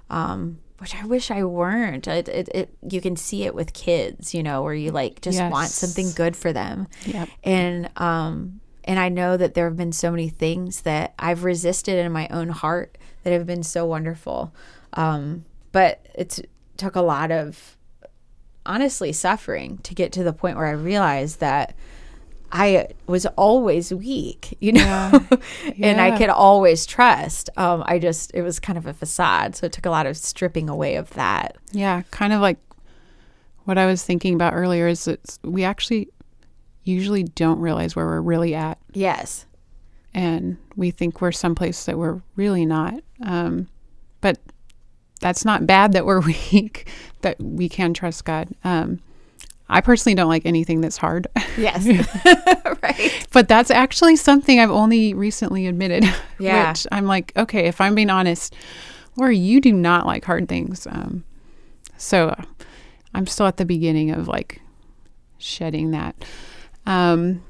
um, 0.09 0.59
which 0.79 0.95
I 0.95 1.05
wish 1.05 1.29
I 1.29 1.43
weren't. 1.43 2.07
It, 2.07 2.27
it, 2.27 2.49
it, 2.53 2.77
you 2.89 3.01
can 3.01 3.15
see 3.15 3.43
it 3.43 3.53
with 3.53 3.73
kids, 3.73 4.33
you 4.33 4.43
know, 4.43 4.63
where 4.63 4.73
you 4.73 4.91
like 4.91 5.21
just 5.21 5.41
want 5.41 5.69
something 5.69 6.11
good 6.15 6.35
for 6.35 6.51
them. 6.51 6.87
Yep. 7.05 7.29
And 7.43 7.89
um, 7.97 8.61
and 8.83 8.99
I 8.99 9.09
know 9.09 9.37
that 9.37 9.53
there 9.53 9.65
have 9.65 9.77
been 9.77 9.91
so 9.91 10.09
many 10.09 10.29
things 10.29 10.81
that 10.81 11.13
I've 11.19 11.43
resisted 11.43 12.03
in 12.03 12.11
my 12.11 12.27
own 12.29 12.49
heart 12.49 12.97
that 13.23 13.33
have 13.33 13.45
been 13.45 13.63
so 13.63 13.85
wonderful. 13.85 14.53
Um, 14.93 15.45
but 15.71 16.05
it's 16.15 16.41
took 16.77 16.95
a 16.95 17.01
lot 17.01 17.31
of 17.31 17.77
honestly 18.65 19.11
suffering 19.11 19.79
to 19.79 19.93
get 19.93 20.11
to 20.13 20.23
the 20.23 20.33
point 20.33 20.57
where 20.57 20.65
I 20.65 20.71
realized 20.71 21.39
that 21.39 21.75
I 22.51 22.87
was 23.07 23.25
always 23.37 23.93
weak, 23.93 24.57
you 24.59 24.71
know, 24.73 25.11
and 25.81 26.01
I 26.01 26.17
could 26.17 26.29
always 26.29 26.85
trust. 26.85 27.49
Um, 27.57 27.83
I 27.85 27.99
just, 27.99 28.31
it 28.33 28.41
was 28.41 28.59
kind 28.59 28.77
of 28.77 28.87
a 28.87 28.93
facade. 28.93 29.55
So 29.55 29.65
it 29.67 29.71
took 29.71 29.85
a 29.85 29.89
lot 29.91 30.05
of 30.07 30.17
stripping 30.17 30.67
away 30.69 30.95
of 30.95 31.09
that. 31.11 31.57
Yeah, 31.71 32.01
kind 32.11 32.33
of 32.33 32.41
like 32.41 32.57
what 33.65 33.77
I 33.77 33.85
was 33.85 34.03
thinking 34.03 34.33
about 34.33 34.53
earlier 34.53 34.87
is 34.87 35.05
that 35.05 35.37
we 35.43 35.63
actually 35.63 36.09
usually 36.83 37.23
don't 37.23 37.59
realize 37.59 37.95
where 37.95 38.05
we're 38.05 38.21
really 38.21 38.55
at, 38.55 38.79
Yes. 38.93 39.45
and 40.13 40.57
we 40.75 40.89
think 40.91 41.21
we're 41.21 41.31
someplace 41.31 41.85
that 41.85 41.97
we're 41.99 42.21
really 42.35 42.65
not. 42.65 42.95
Um, 43.21 43.67
but 44.21 44.39
that's 45.21 45.45
not 45.45 45.67
bad 45.67 45.91
that 45.91 46.05
we're 46.05 46.21
weak, 46.51 46.89
that 47.21 47.39
we 47.39 47.69
can 47.69 47.93
trust 47.93 48.25
God. 48.25 48.47
Um, 48.63 49.01
I 49.69 49.81
personally 49.81 50.15
don't 50.15 50.27
like 50.29 50.45
anything 50.45 50.81
that's 50.81 50.97
hard, 50.97 51.27
Yes. 51.57 51.85
right. 52.83 53.27
but 53.31 53.47
that's 53.47 53.69
actually 53.69 54.15
something 54.15 54.59
I've 54.59 54.71
only 54.71 55.13
recently 55.13 55.67
admitted. 55.67 56.03
Yeah. 56.41 56.71
Which 56.71 56.87
I'm 56.89 57.05
like, 57.05 57.33
okay, 57.35 57.65
if 57.67 57.81
I'm 57.81 57.95
being 57.95 58.09
honest, 58.09 58.55
Laura, 59.17 59.33
you 59.35 59.59
do 59.59 59.73
not 59.73 60.05
like 60.05 60.23
hard 60.23 60.47
things. 60.47 60.87
Um, 60.87 61.25
so 61.97 62.29
uh, 62.29 62.43
I'm 63.13 63.27
still 63.27 63.45
at 63.45 63.57
the 63.57 63.65
beginning 63.65 64.11
of 64.11 64.29
like 64.29 64.61
shedding 65.37 65.91
that. 65.91 66.15
Um, 66.85 67.43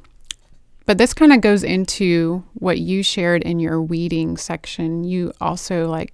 but 0.88 0.98
this 0.98 1.14
kind 1.14 1.32
of 1.32 1.42
goes 1.42 1.64
into 1.64 2.44
what 2.56 2.80
you 2.80 3.04
shared 3.04 3.44
in 3.44 3.60
your 3.60 3.80
weeding 3.80 4.38
section. 4.38 5.04
You 5.04 5.34
also 5.40 5.88
like 5.88 6.14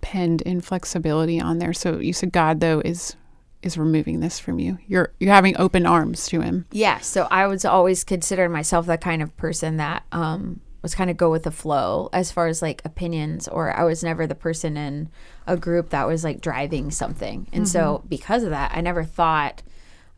penned 0.00 0.40
inflexibility 0.42 1.38
on 1.38 1.58
there. 1.58 1.74
So 1.74 1.98
you 1.98 2.14
said 2.14 2.32
God 2.32 2.60
though 2.60 2.80
is 2.80 3.16
is 3.64 3.78
removing 3.78 4.20
this 4.20 4.38
from 4.38 4.58
you. 4.58 4.78
You're 4.86 5.12
you're 5.18 5.32
having 5.32 5.56
open 5.58 5.86
arms 5.86 6.26
to 6.28 6.40
him. 6.40 6.66
Yeah. 6.70 6.98
So 6.98 7.26
I 7.30 7.46
was 7.46 7.64
always 7.64 8.04
considered 8.04 8.50
myself 8.50 8.86
the 8.86 8.98
kind 8.98 9.22
of 9.22 9.36
person 9.36 9.78
that 9.78 10.04
um, 10.12 10.60
was 10.82 10.94
kind 10.94 11.10
of 11.10 11.16
go 11.16 11.30
with 11.30 11.44
the 11.44 11.50
flow 11.50 12.10
as 12.12 12.30
far 12.30 12.46
as 12.46 12.60
like 12.60 12.82
opinions, 12.84 13.48
or 13.48 13.76
I 13.76 13.84
was 13.84 14.04
never 14.04 14.26
the 14.26 14.34
person 14.34 14.76
in 14.76 15.08
a 15.46 15.56
group 15.56 15.90
that 15.90 16.06
was 16.06 16.24
like 16.24 16.40
driving 16.40 16.90
something. 16.90 17.48
And 17.52 17.68
so 17.68 18.04
because 18.08 18.42
of 18.42 18.50
that, 18.50 18.72
I 18.74 18.80
never 18.82 19.02
thought 19.02 19.62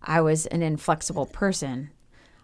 I 0.03 0.21
was 0.21 0.47
an 0.47 0.63
inflexible 0.63 1.27
person. 1.27 1.91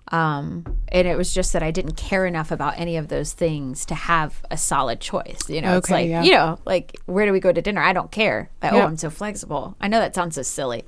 Um, 0.08 0.78
and 0.88 1.08
it 1.08 1.16
was 1.16 1.32
just 1.32 1.52
that 1.54 1.62
I 1.62 1.70
didn't 1.70 1.94
care 1.96 2.26
enough 2.26 2.50
about 2.50 2.78
any 2.78 2.96
of 2.98 3.08
those 3.08 3.32
things 3.32 3.86
to 3.86 3.94
have 3.94 4.42
a 4.50 4.58
solid 4.58 5.00
choice. 5.00 5.48
You 5.48 5.62
know, 5.62 5.78
it's 5.78 5.90
like, 5.90 6.08
yeah. 6.08 6.22
you 6.22 6.32
know, 6.32 6.58
like 6.66 6.98
where 7.06 7.24
do 7.24 7.32
we 7.32 7.40
go 7.40 7.50
to 7.52 7.62
dinner? 7.62 7.80
I 7.80 7.92
don't 7.94 8.10
care. 8.10 8.50
That, 8.60 8.74
Yeah. 8.74 8.82
Oh, 8.82 8.86
I'm 8.86 8.96
so 8.98 9.08
flexible. 9.08 9.74
I 9.80 9.88
know 9.88 10.00
that 10.00 10.14
sounds 10.14 10.34
so 10.34 10.42
silly. 10.42 10.84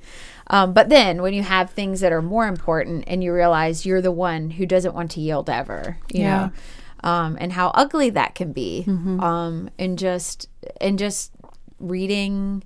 Um, 0.47 0.73
but 0.73 0.89
then 0.89 1.23
when 1.23 1.33
you 1.33 1.41
have 1.41 1.71
things 1.71 2.01
that 2.01 2.11
are 2.11 2.21
more 2.21 2.47
important 2.47 3.05
and 3.07 3.23
you 3.23 3.33
realize 3.33 3.83
you're 3.85 4.01
the 4.01 4.11
one 4.11 4.51
who 4.51 4.65
doesn't 4.67 4.93
want 4.93 5.09
to 5.11 5.21
yield 5.21 5.49
ever, 5.49 5.97
you 6.11 6.21
Yeah. 6.21 6.49
know, 7.03 7.09
um, 7.09 7.37
and 7.39 7.53
how 7.53 7.69
ugly 7.69 8.11
that 8.11 8.35
can 8.35 8.51
be. 8.51 8.83
Um, 8.87 9.71
and 9.79 9.97
just, 9.97 10.49
and 10.79 10.99
just 10.99 11.31
reading 11.79 12.63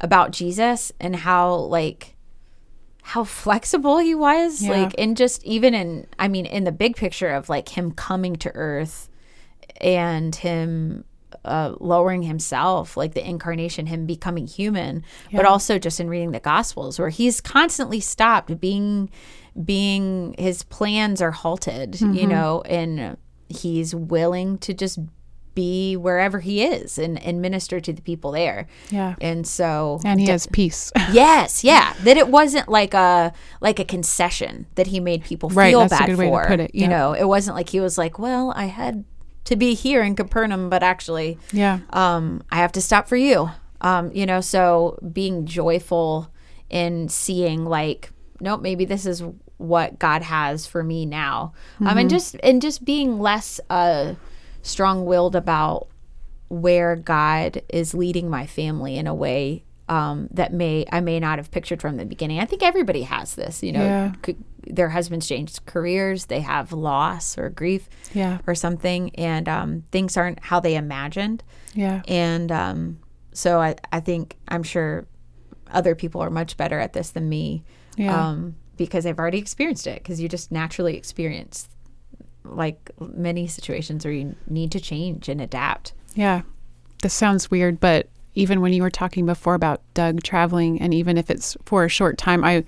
about 0.00 0.32
Jesus 0.32 0.92
and 1.00 1.16
how 1.16 1.54
like, 1.54 2.13
how 3.06 3.22
flexible 3.22 3.98
he 3.98 4.14
was 4.14 4.62
Yeah. 4.62 4.70
like 4.70 4.94
and 4.96 5.14
just 5.16 5.44
even 5.44 5.74
in 5.74 6.06
i 6.18 6.26
mean 6.26 6.46
in 6.46 6.64
the 6.64 6.72
big 6.72 6.96
picture 6.96 7.28
of 7.30 7.48
like 7.50 7.68
him 7.68 7.92
coming 7.92 8.34
to 8.36 8.50
earth 8.54 9.10
and 9.80 10.34
him 10.34 11.04
uh, 11.44 11.74
lowering 11.80 12.22
himself 12.22 12.96
like 12.96 13.12
the 13.12 13.28
incarnation 13.28 13.86
him 13.86 14.06
becoming 14.06 14.46
human 14.46 15.04
but 15.32 15.44
also 15.44 15.78
just 15.78 16.00
in 16.00 16.08
reading 16.08 16.30
the 16.32 16.40
gospels 16.40 16.98
where 16.98 17.10
he's 17.10 17.40
constantly 17.42 18.00
stopped 18.00 18.58
being 18.60 19.10
being 19.64 20.34
his 20.38 20.62
plans 20.64 21.20
are 21.20 21.32
halted 21.32 21.92
Mm-hmm. 21.92 22.14
you 22.14 22.26
know 22.26 22.62
and 22.62 23.16
he's 23.48 23.94
willing 23.94 24.56
to 24.58 24.72
just 24.72 24.98
be 25.54 25.96
wherever 25.96 26.40
he 26.40 26.62
is 26.62 26.98
and, 26.98 27.22
and 27.22 27.40
minister 27.40 27.80
to 27.80 27.92
the 27.92 28.02
people 28.02 28.32
there 28.32 28.66
Yeah. 28.90 29.14
and 29.20 29.46
so 29.46 30.00
And 30.04 30.20
he 30.20 30.26
has 30.28 30.46
peace. 30.46 30.90
Yes, 31.12 31.62
yeah. 31.64 31.94
That 32.02 32.16
it 32.16 32.28
wasn't 32.28 32.68
like 32.68 32.94
a 32.94 33.32
like 33.60 33.78
a 33.78 33.84
concession 33.84 34.66
that 34.74 34.88
he 34.88 35.00
made 35.00 35.24
people 35.24 35.48
Right, 35.50 35.70
feel 35.70 35.86
bad 35.88 36.06
good 36.06 36.18
way 36.18 36.26
to 36.26 36.30
for. 36.30 36.46
put 36.46 36.60
it, 36.60 36.74
You 36.74 36.88
know, 36.88 37.12
it 37.12 37.24
wasn't 37.28 37.56
like 37.56 37.68
he 37.70 37.80
was 37.80 37.96
like, 37.98 38.18
"Well, 38.18 38.52
I 38.56 38.66
had 38.66 39.04
to 39.44 39.56
be 39.56 39.74
here 39.74 40.02
in 40.02 40.16
Capernaum, 40.16 40.70
but 40.70 40.82
actually, 40.82 41.38
yeah. 41.52 41.80
um, 41.90 42.42
I 42.50 42.56
have 42.56 42.72
to 42.72 42.80
stop 42.80 43.06
for 43.08 43.16
you." 43.16 43.50
Um, 43.80 44.10
you 44.12 44.24
know, 44.26 44.40
so 44.40 44.98
being 45.12 45.44
joyful 45.46 46.30
in 46.70 47.08
seeing 47.10 47.64
like, 47.66 48.10
nope, 48.40 48.62
maybe 48.62 48.84
this 48.86 49.04
is 49.04 49.22
what 49.58 49.98
God 49.98 50.22
has 50.22 50.66
for 50.66 50.82
me 50.82 51.04
now. 51.06 51.52
Um, 51.80 51.86
Mm-hmm. 51.88 51.98
and 51.98 52.10
just 52.10 52.36
and 52.42 52.62
just 52.62 52.84
being 52.84 53.20
less 53.20 53.60
uh 53.70 54.14
strong-willed 54.64 55.36
about 55.36 55.86
where 56.48 56.96
God 56.96 57.62
is 57.68 57.94
leading 57.94 58.28
my 58.28 58.46
family 58.46 58.96
in 58.96 59.06
a 59.06 59.14
way 59.14 59.62
um, 59.88 60.28
that 60.32 60.52
may 60.52 60.86
I 60.90 61.00
may 61.00 61.20
not 61.20 61.38
have 61.38 61.50
pictured 61.50 61.80
from 61.82 61.98
the 61.98 62.06
beginning. 62.06 62.40
I 62.40 62.46
think 62.46 62.62
everybody 62.62 63.02
has 63.02 63.34
this, 63.34 63.62
you 63.62 63.70
know. 63.72 63.84
Yeah. 63.84 64.12
c- 64.24 64.36
their 64.66 64.88
husbands 64.88 65.28
changed 65.28 65.66
careers, 65.66 66.24
they 66.26 66.40
have 66.40 66.72
loss 66.72 67.36
or 67.36 67.50
grief 67.50 67.86
Yeah. 68.14 68.38
or 68.46 68.54
something, 68.54 69.14
and 69.16 69.46
um, 69.46 69.84
things 69.92 70.16
aren't 70.16 70.42
how 70.42 70.58
they 70.58 70.74
imagined. 70.76 71.44
Yeah. 71.74 72.00
And 72.08 72.50
um, 72.50 72.98
so 73.34 73.60
I, 73.60 73.76
I 73.92 74.00
think 74.00 74.36
I'm 74.48 74.62
sure 74.62 75.06
other 75.70 75.94
people 75.94 76.22
are 76.22 76.30
much 76.30 76.56
better 76.56 76.78
at 76.80 76.94
this 76.94 77.10
than 77.10 77.28
me 77.28 77.62
Yeah. 77.98 78.28
um, 78.30 78.56
because 78.78 79.04
they've 79.04 79.18
already 79.18 79.38
experienced 79.38 79.86
it 79.86 80.02
because 80.02 80.18
you 80.18 80.30
just 80.30 80.50
naturally 80.50 80.96
experience 80.96 81.68
like 82.44 82.90
many 83.00 83.46
situations 83.46 84.04
where 84.04 84.14
you 84.14 84.36
need 84.46 84.70
to 84.72 84.80
change 84.80 85.28
and 85.28 85.40
adapt. 85.40 85.92
Yeah. 86.14 86.42
This 87.02 87.14
sounds 87.14 87.50
weird, 87.50 87.80
but 87.80 88.08
even 88.34 88.60
when 88.60 88.72
you 88.72 88.82
were 88.82 88.90
talking 88.90 89.26
before 89.26 89.54
about 89.54 89.82
Doug 89.94 90.22
traveling, 90.22 90.80
and 90.80 90.92
even 90.92 91.16
if 91.16 91.30
it's 91.30 91.56
for 91.64 91.84
a 91.84 91.88
short 91.88 92.18
time, 92.18 92.44
I 92.44 92.64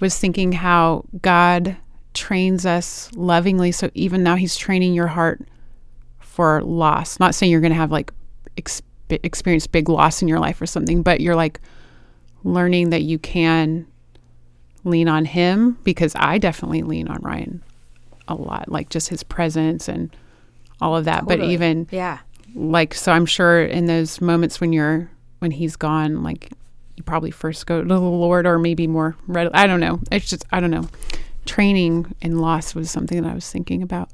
was 0.00 0.18
thinking 0.18 0.52
how 0.52 1.04
God 1.22 1.76
trains 2.14 2.66
us 2.66 3.10
lovingly. 3.14 3.72
So 3.72 3.90
even 3.94 4.22
now, 4.22 4.36
He's 4.36 4.56
training 4.56 4.94
your 4.94 5.06
heart 5.06 5.46
for 6.18 6.62
loss. 6.62 7.20
Not 7.20 7.34
saying 7.34 7.52
you're 7.52 7.60
going 7.60 7.72
to 7.72 7.78
have 7.78 7.92
like 7.92 8.12
ex- 8.56 8.82
experience 9.08 9.66
big 9.66 9.88
loss 9.88 10.22
in 10.22 10.28
your 10.28 10.40
life 10.40 10.60
or 10.60 10.66
something, 10.66 11.02
but 11.02 11.20
you're 11.20 11.36
like 11.36 11.60
learning 12.44 12.90
that 12.90 13.02
you 13.02 13.18
can 13.18 13.86
lean 14.84 15.08
on 15.08 15.24
Him 15.24 15.78
because 15.84 16.12
I 16.16 16.38
definitely 16.38 16.82
lean 16.82 17.08
on 17.08 17.20
Ryan 17.22 17.62
a 18.28 18.34
lot, 18.34 18.70
like 18.70 18.88
just 18.90 19.08
His 19.08 19.22
presence 19.22 19.88
and 19.88 20.14
all 20.80 20.96
of 20.96 21.04
that. 21.06 21.26
But 21.26 21.40
even 21.40 21.88
Yeah. 21.90 22.18
like 22.54 22.94
so 22.94 23.12
i'm 23.12 23.26
sure 23.26 23.62
in 23.64 23.84
those 23.86 24.20
moments 24.22 24.60
when 24.60 24.72
you're 24.72 25.10
when 25.40 25.50
he's 25.50 25.76
gone 25.76 26.22
like 26.22 26.50
you 26.96 27.02
probably 27.02 27.30
first 27.30 27.66
go 27.66 27.82
to 27.82 27.86
the 27.86 28.00
lord 28.00 28.46
or 28.46 28.58
maybe 28.58 28.86
more 28.86 29.14
readily 29.26 29.54
i 29.54 29.66
don't 29.66 29.80
know 29.80 30.00
it's 30.10 30.30
just 30.30 30.46
i 30.50 30.58
don't 30.58 30.70
know 30.70 30.88
training 31.44 32.06
and 32.22 32.40
loss 32.40 32.74
was 32.74 32.90
something 32.90 33.22
that 33.22 33.30
i 33.30 33.34
was 33.34 33.48
thinking 33.50 33.82
about 33.82 34.08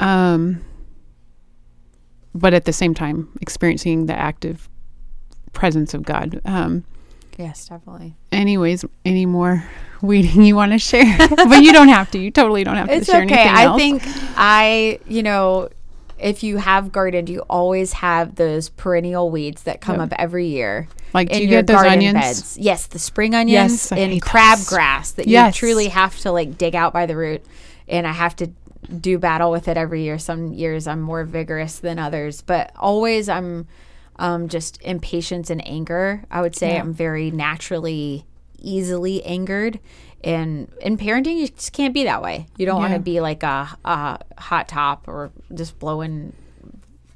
um 0.00 0.60
but 2.34 2.52
at 2.52 2.64
the 2.64 2.72
same 2.72 2.94
time 2.94 3.28
experiencing 3.40 4.06
the 4.06 4.14
active 4.18 4.68
presence 5.52 5.94
of 5.94 6.02
god 6.02 6.40
um 6.44 6.84
Yes, 7.42 7.68
definitely. 7.68 8.14
anyways 8.30 8.84
any 9.04 9.26
more 9.26 9.64
weeding 10.02 10.42
you 10.42 10.56
want 10.56 10.72
to 10.72 10.78
share 10.78 11.16
but 11.30 11.62
you 11.62 11.72
don't 11.72 11.88
have 11.88 12.10
to 12.12 12.18
you 12.18 12.30
totally 12.30 12.64
don't 12.64 12.76
have 12.76 12.88
to 12.88 12.94
It's 12.96 13.06
share 13.06 13.22
okay. 13.24 13.34
anything 13.48 13.56
I 13.56 13.76
think 13.76 14.02
I, 14.36 14.98
you 15.06 15.22
know, 15.22 15.68
if 16.18 16.42
you 16.44 16.56
have 16.58 16.92
gardened, 16.92 17.28
you 17.28 17.40
always 17.50 17.94
have 17.94 18.36
those 18.36 18.68
perennial 18.68 19.30
weeds 19.30 19.64
that 19.64 19.80
come 19.80 19.96
Yep. 20.00 20.12
up 20.12 20.18
every 20.20 20.46
year. 20.46 20.88
like 21.14 21.30
do 21.30 21.40
you 21.42 21.48
your 21.48 21.62
get 21.62 21.66
those 21.66 21.84
onions 21.86 22.14
beds. 22.14 22.58
Yes, 22.58 22.86
the 22.86 22.98
spring 22.98 23.34
onions 23.34 23.90
Yes, 23.90 23.92
and 23.92 24.22
crabgrass 24.22 25.14
that 25.16 25.26
Yes. 25.26 25.54
you 25.56 25.58
truly 25.58 25.88
have 25.88 26.16
to 26.20 26.30
like 26.32 26.56
dig 26.58 26.74
out 26.76 26.92
by 26.92 27.06
the 27.06 27.16
root. 27.16 27.44
And 27.88 28.06
I 28.06 28.12
have 28.12 28.36
to 28.36 28.50
do 29.00 29.18
battle 29.18 29.50
with 29.50 29.66
it 29.68 29.76
every 29.76 30.02
year. 30.02 30.18
Some 30.18 30.52
years 30.52 30.86
I'm 30.86 31.00
more 31.00 31.24
vigorous 31.24 31.78
than 31.80 31.98
others, 31.98 32.40
but 32.42 32.70
always 32.76 33.28
I'm 33.28 33.66
um, 34.16 34.48
just 34.48 34.80
impatience 34.82 35.50
and 35.50 35.66
anger. 35.66 36.24
I 36.30 36.40
would 36.40 36.54
say 36.56 36.74
Yeah. 36.74 36.80
I'm 36.80 36.92
very 36.92 37.30
naturally 37.30 38.26
easily 38.58 39.24
angered. 39.24 39.80
And 40.24 40.72
in 40.80 40.96
parenting, 40.96 41.38
you 41.38 41.48
just 41.48 41.72
can't 41.72 41.92
be 41.92 42.04
that 42.04 42.22
way. 42.22 42.46
You 42.56 42.64
don't 42.66 42.78
want 42.78 42.92
to 42.94 43.00
be 43.00 43.20
like 43.20 43.42
a, 43.42 43.76
a 43.84 44.20
hot 44.38 44.68
top 44.68 45.08
or 45.08 45.32
just 45.52 45.78
blowing 45.78 46.32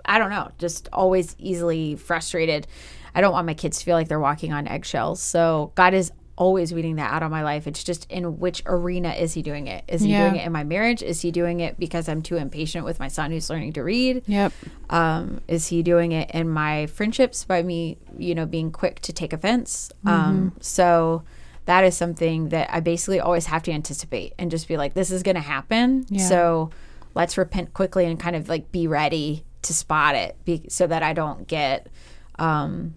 I 0.08 0.18
don't 0.18 0.30
know, 0.30 0.50
just 0.58 0.88
always 0.92 1.34
easily 1.38 1.96
frustrated. 1.96 2.66
I 3.14 3.20
don't 3.20 3.32
want 3.32 3.46
my 3.46 3.54
kids 3.54 3.78
to 3.80 3.84
feel 3.84 3.96
like 3.96 4.08
they're 4.08 4.20
walking 4.20 4.52
on 4.52 4.68
eggshells. 4.68 5.20
So 5.20 5.72
God 5.74 5.94
is 5.94 6.12
always 6.36 6.72
weeding 6.74 6.96
that 6.96 7.12
out 7.12 7.22
of 7.22 7.30
my 7.30 7.42
life. 7.42 7.66
It's 7.66 7.82
just 7.82 8.06
in 8.10 8.38
which 8.38 8.62
arena 8.66 9.10
is 9.10 9.32
he 9.32 9.40
doing 9.42 9.66
it? 9.68 9.84
Is 9.88 10.02
he 10.02 10.10
Yeah. 10.12 10.28
doing 10.28 10.36
it 10.40 10.46
in 10.46 10.52
my 10.52 10.64
marriage? 10.64 11.02
Is 11.02 11.22
he 11.22 11.30
doing 11.30 11.60
it 11.60 11.78
because 11.78 12.08
I'm 12.08 12.20
too 12.22 12.36
impatient 12.36 12.84
with 12.84 12.98
my 12.98 13.08
son 13.08 13.30
who's 13.30 13.48
learning 13.48 13.72
to 13.74 13.82
read? 13.82 14.22
yep 14.26 14.52
Um, 14.90 15.40
is 15.48 15.68
he 15.68 15.82
doing 15.82 16.12
it 16.12 16.30
in 16.32 16.48
my 16.48 16.86
friendships 16.86 17.44
by 17.44 17.62
me, 17.62 17.96
you 18.18 18.34
know, 18.34 18.44
being 18.46 18.70
quick 18.70 19.00
to 19.00 19.12
take 19.12 19.32
offense? 19.32 19.90
Um, 20.04 20.12
Mm-hmm. 20.12 20.48
so 20.60 21.22
that 21.64 21.82
is 21.84 21.96
something 21.96 22.50
that 22.50 22.68
I 22.72 22.80
basically 22.80 23.18
always 23.18 23.46
have 23.46 23.62
to 23.64 23.72
anticipate 23.72 24.34
and 24.38 24.50
just 24.50 24.68
be 24.68 24.76
like, 24.76 24.94
this 24.94 25.10
is 25.10 25.22
going 25.22 25.34
to 25.34 25.40
happen. 25.40 26.06
Yeah. 26.10 26.28
So 26.28 26.70
let's 27.14 27.36
repent 27.38 27.72
quickly 27.74 28.04
and 28.04 28.20
kind 28.20 28.36
of 28.36 28.48
like 28.48 28.70
be 28.70 28.86
ready 28.86 29.44
to 29.62 29.72
spot 29.74 30.14
it 30.14 30.36
be, 30.44 30.62
so 30.68 30.86
that 30.86 31.02
I 31.02 31.12
don't 31.12 31.48
get 31.48 31.88
um, 32.38 32.94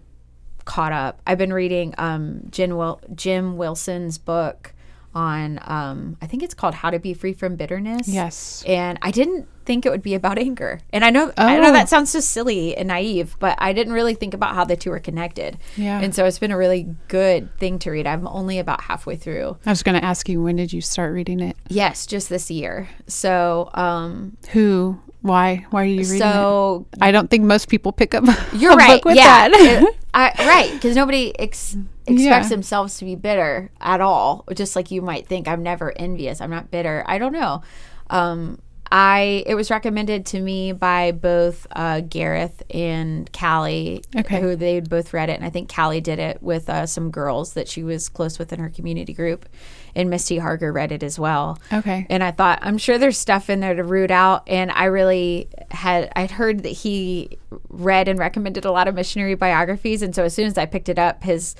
caught 0.70 0.92
up. 0.92 1.20
I've 1.26 1.38
been 1.38 1.52
reading 1.52 1.94
um, 1.98 2.42
Jim, 2.50 2.70
Wil- 2.76 3.00
Jim 3.14 3.56
Wilson's 3.56 4.18
book 4.18 4.72
on, 5.12 5.58
um, 5.64 6.16
I 6.22 6.26
think 6.26 6.44
it's 6.44 6.54
called 6.54 6.74
How 6.74 6.90
to 6.90 7.00
Be 7.00 7.14
Free 7.14 7.32
from 7.32 7.56
Bitterness 7.56 8.06
yes 8.06 8.62
and 8.64 8.96
I 9.02 9.10
didn't 9.10 9.48
think 9.66 9.84
it 9.84 9.90
would 9.90 10.02
be 10.02 10.14
about 10.14 10.38
anger. 10.38 10.80
And 10.92 11.04
I 11.04 11.10
know 11.10 11.32
I 11.36 11.58
know 11.58 11.70
Oh. 11.70 11.72
that 11.72 11.88
sounds 11.88 12.10
so 12.10 12.20
silly 12.20 12.76
and 12.76 12.86
naive, 12.88 13.36
but 13.40 13.56
I 13.58 13.72
didn't 13.72 13.92
really 13.92 14.14
think 14.14 14.34
about 14.34 14.54
how 14.54 14.64
the 14.64 14.76
two 14.76 14.90
are 14.92 15.00
connected. 15.00 15.58
Yeah. 15.76 15.98
And 16.00 16.14
so 16.14 16.24
it's 16.26 16.38
been 16.38 16.50
a 16.52 16.56
really 16.56 16.94
good 17.08 17.56
thing 17.58 17.78
to 17.80 17.90
read. 17.90 18.06
I'm 18.06 18.26
only 18.28 18.58
about 18.60 18.80
halfway 18.82 19.16
through. 19.16 19.56
I 19.66 19.70
was 19.70 19.82
going 19.82 19.98
to 20.00 20.04
ask 20.04 20.28
you 20.28 20.40
when 20.42 20.56
did 20.56 20.72
you 20.72 20.80
start 20.80 21.12
reading 21.12 21.40
it? 21.40 21.56
Yes, 21.68 22.06
just 22.06 22.28
this 22.28 22.50
year. 22.50 22.88
So, 23.08 23.70
um 23.74 24.36
Who? 24.52 25.00
Why? 25.22 25.66
Why 25.70 25.82
are 25.82 25.86
you 25.86 26.00
reading 26.00 26.16
it? 26.16 26.20
so 26.20 26.86
I 27.00 27.12
don't 27.12 27.28
think 27.28 27.44
most 27.44 27.68
people 27.68 27.92
pick 27.92 28.14
up. 28.14 28.24
you're 28.54 28.72
a 28.72 28.76
right. 28.76 28.96
Book 29.02 29.04
with 29.06 29.16
yeah. 29.16 29.48
that. 29.48 29.52
It- 29.52 29.96
I, 30.14 30.34
right, 30.40 30.72
because 30.72 30.96
nobody 30.96 31.38
ex- 31.38 31.76
expects 32.06 32.18
Yeah. 32.18 32.48
themselves 32.48 32.96
to 32.98 33.04
be 33.04 33.14
bitter 33.14 33.70
at 33.80 34.00
all. 34.00 34.44
Just 34.54 34.74
like 34.74 34.90
you 34.90 35.02
might 35.02 35.28
think, 35.28 35.46
I'm 35.46 35.62
never 35.62 35.96
envious. 35.96 36.40
I'm 36.40 36.50
not 36.50 36.70
bitter. 36.70 37.04
I 37.06 37.18
don't 37.18 37.32
know. 37.32 37.62
Um, 38.08 38.58
I 38.92 39.44
it 39.46 39.54
was 39.54 39.70
recommended 39.70 40.26
to 40.26 40.40
me 40.40 40.72
by 40.72 41.12
both 41.12 41.66
uh, 41.72 42.00
Garreth 42.00 42.62
and 42.70 43.32
Callie, 43.32 44.02
Okay. 44.16 44.40
who 44.40 44.56
they 44.56 44.80
both 44.80 45.12
read 45.12 45.28
it, 45.30 45.34
and 45.34 45.44
I 45.44 45.50
think 45.50 45.72
Callie 45.72 46.00
did 46.00 46.18
it 46.18 46.42
with 46.42 46.68
uh, 46.68 46.86
some 46.86 47.10
girls 47.10 47.52
that 47.54 47.68
she 47.68 47.82
was 47.84 48.08
close 48.08 48.38
with 48.38 48.52
in 48.52 48.58
her 48.58 48.68
community 48.68 49.12
group, 49.12 49.48
and 49.94 50.10
Misty 50.10 50.38
Harger 50.38 50.72
read 50.72 50.90
it 50.90 51.02
as 51.04 51.18
well. 51.18 51.58
okay. 51.72 52.04
And 52.10 52.24
I 52.24 52.32
thought, 52.32 52.58
I'm 52.62 52.78
sure 52.78 52.98
there's 52.98 53.18
stuff 53.18 53.48
in 53.48 53.60
there 53.60 53.74
to 53.74 53.84
root 53.84 54.10
out. 54.10 54.42
And 54.48 54.70
I 54.72 54.84
really 54.86 55.48
had, 55.70 56.12
I'd 56.16 56.30
heard 56.32 56.62
that 56.64 56.68
he 56.70 57.38
read 57.68 58.08
and 58.08 58.18
recommended 58.18 58.64
a 58.64 58.72
lot 58.72 58.88
of 58.88 58.94
missionary 58.96 59.34
biographies. 59.36 60.02
And 60.02 60.14
so 60.14 60.24
as 60.24 60.34
soon 60.34 60.46
as 60.46 60.58
I 60.58 60.66
picked 60.66 60.88
it 60.88 60.98
up, 60.98 61.22
his 61.22 61.54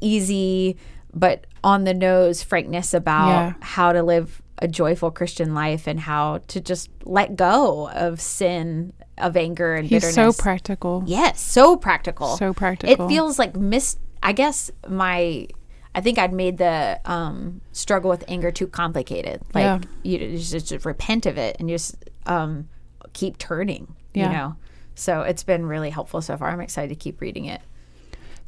easy 0.00 0.76
but 1.16 1.46
on 1.62 1.84
the 1.84 1.94
nose 1.94 2.42
frankness 2.42 2.92
about 2.92 3.28
Yeah. 3.28 3.52
how 3.60 3.92
to 3.92 4.02
live 4.02 4.42
a 4.64 4.68
joyful 4.68 5.10
Christian 5.10 5.54
life 5.54 5.86
and 5.86 6.00
how 6.00 6.38
to 6.48 6.60
just 6.60 6.88
let 7.04 7.36
go 7.36 7.88
of 7.90 8.20
sin, 8.20 8.92
of 9.18 9.36
anger 9.36 9.74
and 9.74 9.86
He's 9.86 10.02
bitterness. 10.02 10.36
so 10.36 10.42
practical. 10.42 11.02
Yes, 11.06 11.40
so 11.40 11.76
practical. 11.76 12.36
So 12.38 12.52
practical. 12.54 13.06
It 13.06 13.08
feels 13.08 13.38
like 13.38 13.54
miss. 13.54 13.98
I 14.22 14.32
guess 14.32 14.70
my. 14.88 15.46
I 15.94 16.00
think 16.00 16.18
I'd 16.18 16.32
made 16.32 16.58
the 16.58 16.98
um, 17.04 17.60
struggle 17.70 18.10
with 18.10 18.24
anger 18.26 18.50
too 18.50 18.66
complicated. 18.66 19.42
Like 19.54 19.62
Yeah. 19.62 19.80
you 20.02 20.18
just, 20.38 20.66
just 20.68 20.84
repent 20.84 21.26
of 21.26 21.38
it 21.38 21.56
and 21.60 21.68
just 21.68 21.94
um, 22.26 22.68
keep 23.12 23.38
turning. 23.38 23.94
Yeah. 24.12 24.26
You 24.26 24.32
know. 24.36 24.56
So 24.96 25.20
it's 25.22 25.44
been 25.44 25.66
really 25.66 25.90
helpful 25.90 26.20
so 26.22 26.36
far. 26.36 26.48
I'm 26.48 26.60
excited 26.60 26.88
to 26.88 26.96
keep 26.96 27.20
reading 27.20 27.44
it. 27.44 27.60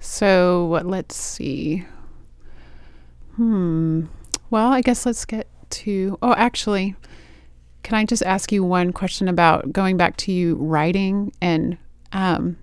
So 0.00 0.64
what? 0.66 0.86
Let's 0.86 1.14
see. 1.14 1.84
Hmm. 3.36 4.06
Well, 4.50 4.72
I 4.72 4.80
guess 4.80 5.04
let's 5.04 5.24
get 5.24 5.46
to. 5.70 6.18
Oh, 6.22 6.34
actually, 6.34 6.94
can 7.82 7.94
I 7.94 8.04
just 8.04 8.22
ask 8.22 8.50
you 8.52 8.64
one 8.64 8.92
question 8.92 9.28
about 9.28 9.72
going 9.72 9.96
back 9.96 10.16
to 10.18 10.32
you 10.32 10.56
writing 10.56 11.32
and 11.40 11.78
um. 12.12 12.58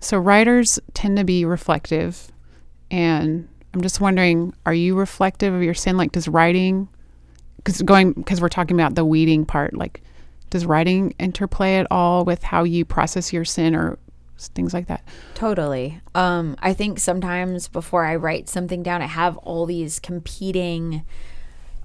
So 0.00 0.16
writers 0.16 0.78
tend 0.94 1.16
to 1.16 1.24
be 1.24 1.44
reflective, 1.44 2.30
and 2.90 3.48
I'm 3.74 3.80
just 3.80 4.00
wondering, 4.00 4.54
are 4.64 4.74
you 4.74 4.94
reflective 4.94 5.52
of 5.52 5.62
your 5.62 5.74
sin? 5.74 5.96
Like, 5.96 6.12
does 6.12 6.28
writing? 6.28 6.88
Because 7.56 7.82
going 7.82 8.12
because 8.12 8.40
we're 8.40 8.48
talking 8.48 8.78
about 8.78 8.94
the 8.94 9.04
weeding 9.04 9.44
part, 9.44 9.74
like, 9.74 10.02
does 10.50 10.66
writing 10.66 11.14
interplay 11.18 11.76
at 11.76 11.86
all 11.90 12.24
with 12.24 12.42
how 12.42 12.64
you 12.64 12.84
process 12.84 13.32
your 13.32 13.44
sin 13.44 13.74
or 13.74 13.98
things 14.38 14.72
like 14.72 14.86
that? 14.86 15.02
Totally. 15.34 16.00
Um, 16.14 16.56
I 16.60 16.72
think 16.72 16.98
sometimes 16.98 17.68
before 17.68 18.04
I 18.04 18.16
write 18.16 18.48
something 18.48 18.82
down, 18.82 19.02
I 19.02 19.06
have 19.06 19.36
all 19.38 19.66
these 19.66 19.98
competing 19.98 21.04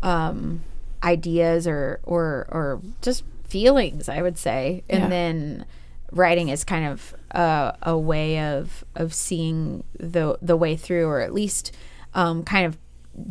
um, 0.03 0.61
ideas 1.03 1.65
or 1.67 1.99
or 2.03 2.45
or 2.49 2.81
just 3.01 3.23
feelings. 3.47 4.07
I 4.09 4.21
would 4.21 4.37
say, 4.37 4.83
and 4.89 5.03
Yeah. 5.03 5.09
then 5.09 5.65
writing 6.11 6.49
is 6.49 6.63
kind 6.63 6.85
of 6.85 7.15
a, 7.31 7.75
a 7.83 7.97
way 7.97 8.39
of 8.39 8.83
of 8.95 9.13
seeing 9.13 9.83
the 9.99 10.37
the 10.41 10.55
way 10.57 10.75
through, 10.75 11.07
or 11.07 11.21
at 11.21 11.33
least 11.33 11.71
um, 12.13 12.43
kind 12.43 12.65
of 12.65 12.77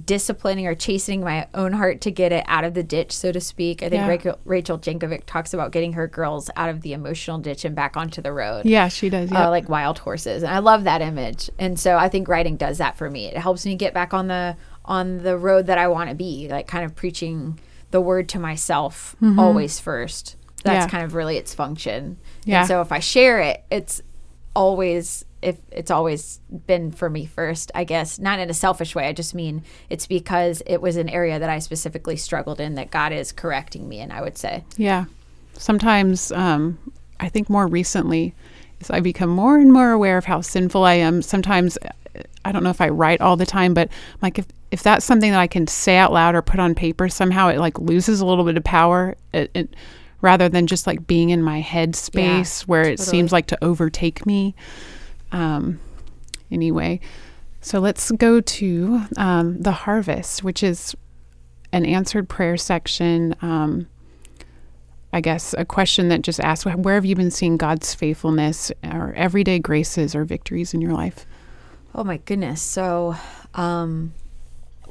disciplining 0.05 0.65
or 0.67 0.77
chastening 0.77 1.23
my 1.23 1.47
own 1.55 1.73
heart 1.73 2.01
to 2.01 2.11
get 2.11 2.31
it 2.31 2.45
out 2.47 2.63
of 2.63 2.73
the 2.75 2.85
ditch, 2.85 3.11
so 3.11 3.33
to 3.33 3.41
speak. 3.41 3.83
I 3.83 3.89
think 3.89 4.01
Yeah. 4.03 4.07
Rachel, 4.09 4.39
Rachel 4.45 4.79
Jankovic 4.79 5.23
talks 5.27 5.53
about 5.53 5.73
getting 5.73 5.95
her 5.95 6.07
girls 6.07 6.49
out 6.57 6.69
of 6.71 6.83
the 6.83 6.93
emotional 6.93 7.39
ditch 7.39 7.65
and 7.65 7.75
back 7.75 7.97
onto 7.97 8.23
the 8.23 8.33
road 8.33 8.65
Yeah, 8.65 8.87
she 8.87 9.11
does. 9.11 9.33
Yeah. 9.33 9.47
uh, 9.49 9.51
like 9.51 9.69
wild 9.69 9.99
horses 9.99 10.45
and 10.45 10.53
i 10.55 10.61
love 10.61 10.85
that 10.85 11.03
image 11.03 11.51
and 11.59 11.81
so 11.81 11.97
i 11.97 12.09
think 12.09 12.29
writing 12.29 12.57
does 12.57 12.79
that 12.79 12.97
for 12.97 13.11
me 13.11 13.27
it 13.27 13.37
helps 13.37 13.67
me 13.67 13.75
get 13.75 13.93
back 13.93 14.15
on 14.15 14.29
the 14.29 14.57
on 14.85 15.19
the 15.23 15.37
road 15.39 15.67
that 15.67 15.79
i 15.79 15.87
want 15.89 16.09
to 16.11 16.15
be 16.17 16.49
like 16.49 16.67
kind 16.67 16.85
of 16.85 16.95
preaching 16.95 17.59
the 17.91 18.01
word 18.01 18.29
to 18.29 18.39
myself 18.39 19.15
always 19.39 19.79
first 19.81 20.37
that's 20.65 20.85
Yeah. 20.87 20.89
kind 20.89 21.05
of 21.05 21.15
really 21.15 21.37
its 21.37 21.55
function 21.55 22.17
Yeah. 22.45 22.61
and 22.61 22.69
so 22.69 22.81
if 22.81 22.91
i 22.93 22.99
share 22.99 23.41
it 23.41 23.65
it's 23.71 24.01
always 24.55 25.25
if 25.41 25.57
it's 25.73 25.91
always 25.91 26.39
been 26.67 26.93
for 26.93 27.09
me 27.11 27.25
first 27.27 27.71
i 27.75 27.85
guess 27.85 28.19
not 28.19 28.39
in 28.39 28.49
a 28.51 28.55
selfish 28.55 28.95
way 28.95 29.07
i 29.09 29.13
just 29.13 29.35
mean 29.35 29.63
it's 29.91 30.07
because 30.07 30.63
it 30.67 30.81
was 30.81 30.97
an 30.97 31.09
area 31.09 31.39
that 31.39 31.49
i 31.51 31.59
specifically 31.59 32.17
struggled 32.17 32.61
in 32.61 32.75
that 32.77 32.91
god 32.91 33.13
is 33.13 33.33
correcting 33.33 33.89
me 33.89 33.99
in 34.01 34.11
i 34.11 34.21
would 34.21 34.37
say 34.39 34.63
Yeah. 34.77 35.07
Sometimes, 35.55 36.33
um, 36.33 36.79
I 37.21 37.29
think 37.29 37.49
more 37.51 37.67
recently, 37.67 38.35
as 38.81 38.91
I 38.91 39.01
become 39.01 39.29
more 39.29 39.59
and 39.59 39.71
more 39.71 39.91
aware 39.93 40.17
of 40.17 40.25
how 40.25 40.41
sinful 40.41 40.83
I 40.83 40.95
am, 40.95 41.21
sometimes 41.23 41.77
I 42.45 42.51
don't 42.53 42.65
know 42.65 42.71
if 42.71 42.81
I 42.81 42.89
write 42.89 43.21
all 43.21 43.37
the 43.37 43.45
time, 43.47 43.75
but 43.75 43.91
like 44.23 44.39
if 44.39 44.47
if 44.73 44.83
that's 44.83 45.05
something 45.05 45.31
that 45.31 45.39
I 45.39 45.47
can 45.47 45.67
say 45.67 45.99
out 45.99 46.13
loud 46.13 46.35
or 46.35 46.41
put 46.41 46.59
on 46.59 46.75
paper, 46.75 47.07
somehow 47.09 47.49
it 47.49 47.59
like 47.59 47.79
loses 47.79 48.21
a 48.21 48.27
little 48.27 48.45
bit 48.45 48.57
of 48.57 48.65
power. 48.65 49.15
It, 49.35 49.51
it 49.55 49.77
rather 50.23 50.49
than 50.49 50.67
just 50.67 50.87
like 50.87 51.07
being 51.07 51.29
in 51.29 51.43
my 51.43 51.61
head 51.61 51.95
space 51.95 52.67
where 52.67 52.81
it 52.81 52.97
totally. 52.97 53.07
seems 53.07 53.33
like 53.33 53.47
to 53.49 53.59
overtake 53.63 54.25
me. 54.25 54.55
Um, 55.31 55.79
anyway, 56.51 57.01
so 57.61 57.81
let's 57.81 58.11
go 58.13 58.41
to 58.41 59.03
um, 59.19 59.61
the 59.61 59.73
harvest, 59.73 60.43
which 60.43 60.63
is 60.63 60.97
an 61.73 61.85
answered 61.85 62.29
prayer 62.31 62.57
section. 62.57 63.35
Um, 63.43 63.89
I 65.13 65.21
guess 65.21 65.55
a 65.59 65.67
question 65.67 66.09
that 66.09 66.23
just 66.23 66.41
asks, 66.41 66.65
where 66.65 66.95
have 66.95 67.05
you 67.05 67.15
been 67.15 67.31
seeing 67.31 67.59
God's 67.59 67.95
faithfulness 67.95 68.73
or 68.83 69.13
everyday 69.17 69.59
graces 69.59 70.15
or 70.15 70.25
victories 70.25 70.73
in 70.73 70.81
your 70.81 70.93
life? 70.93 71.27
Oh 71.95 72.05
my 72.05 72.17
goodness. 72.19 72.63
So, 72.63 73.17
um, 73.53 74.15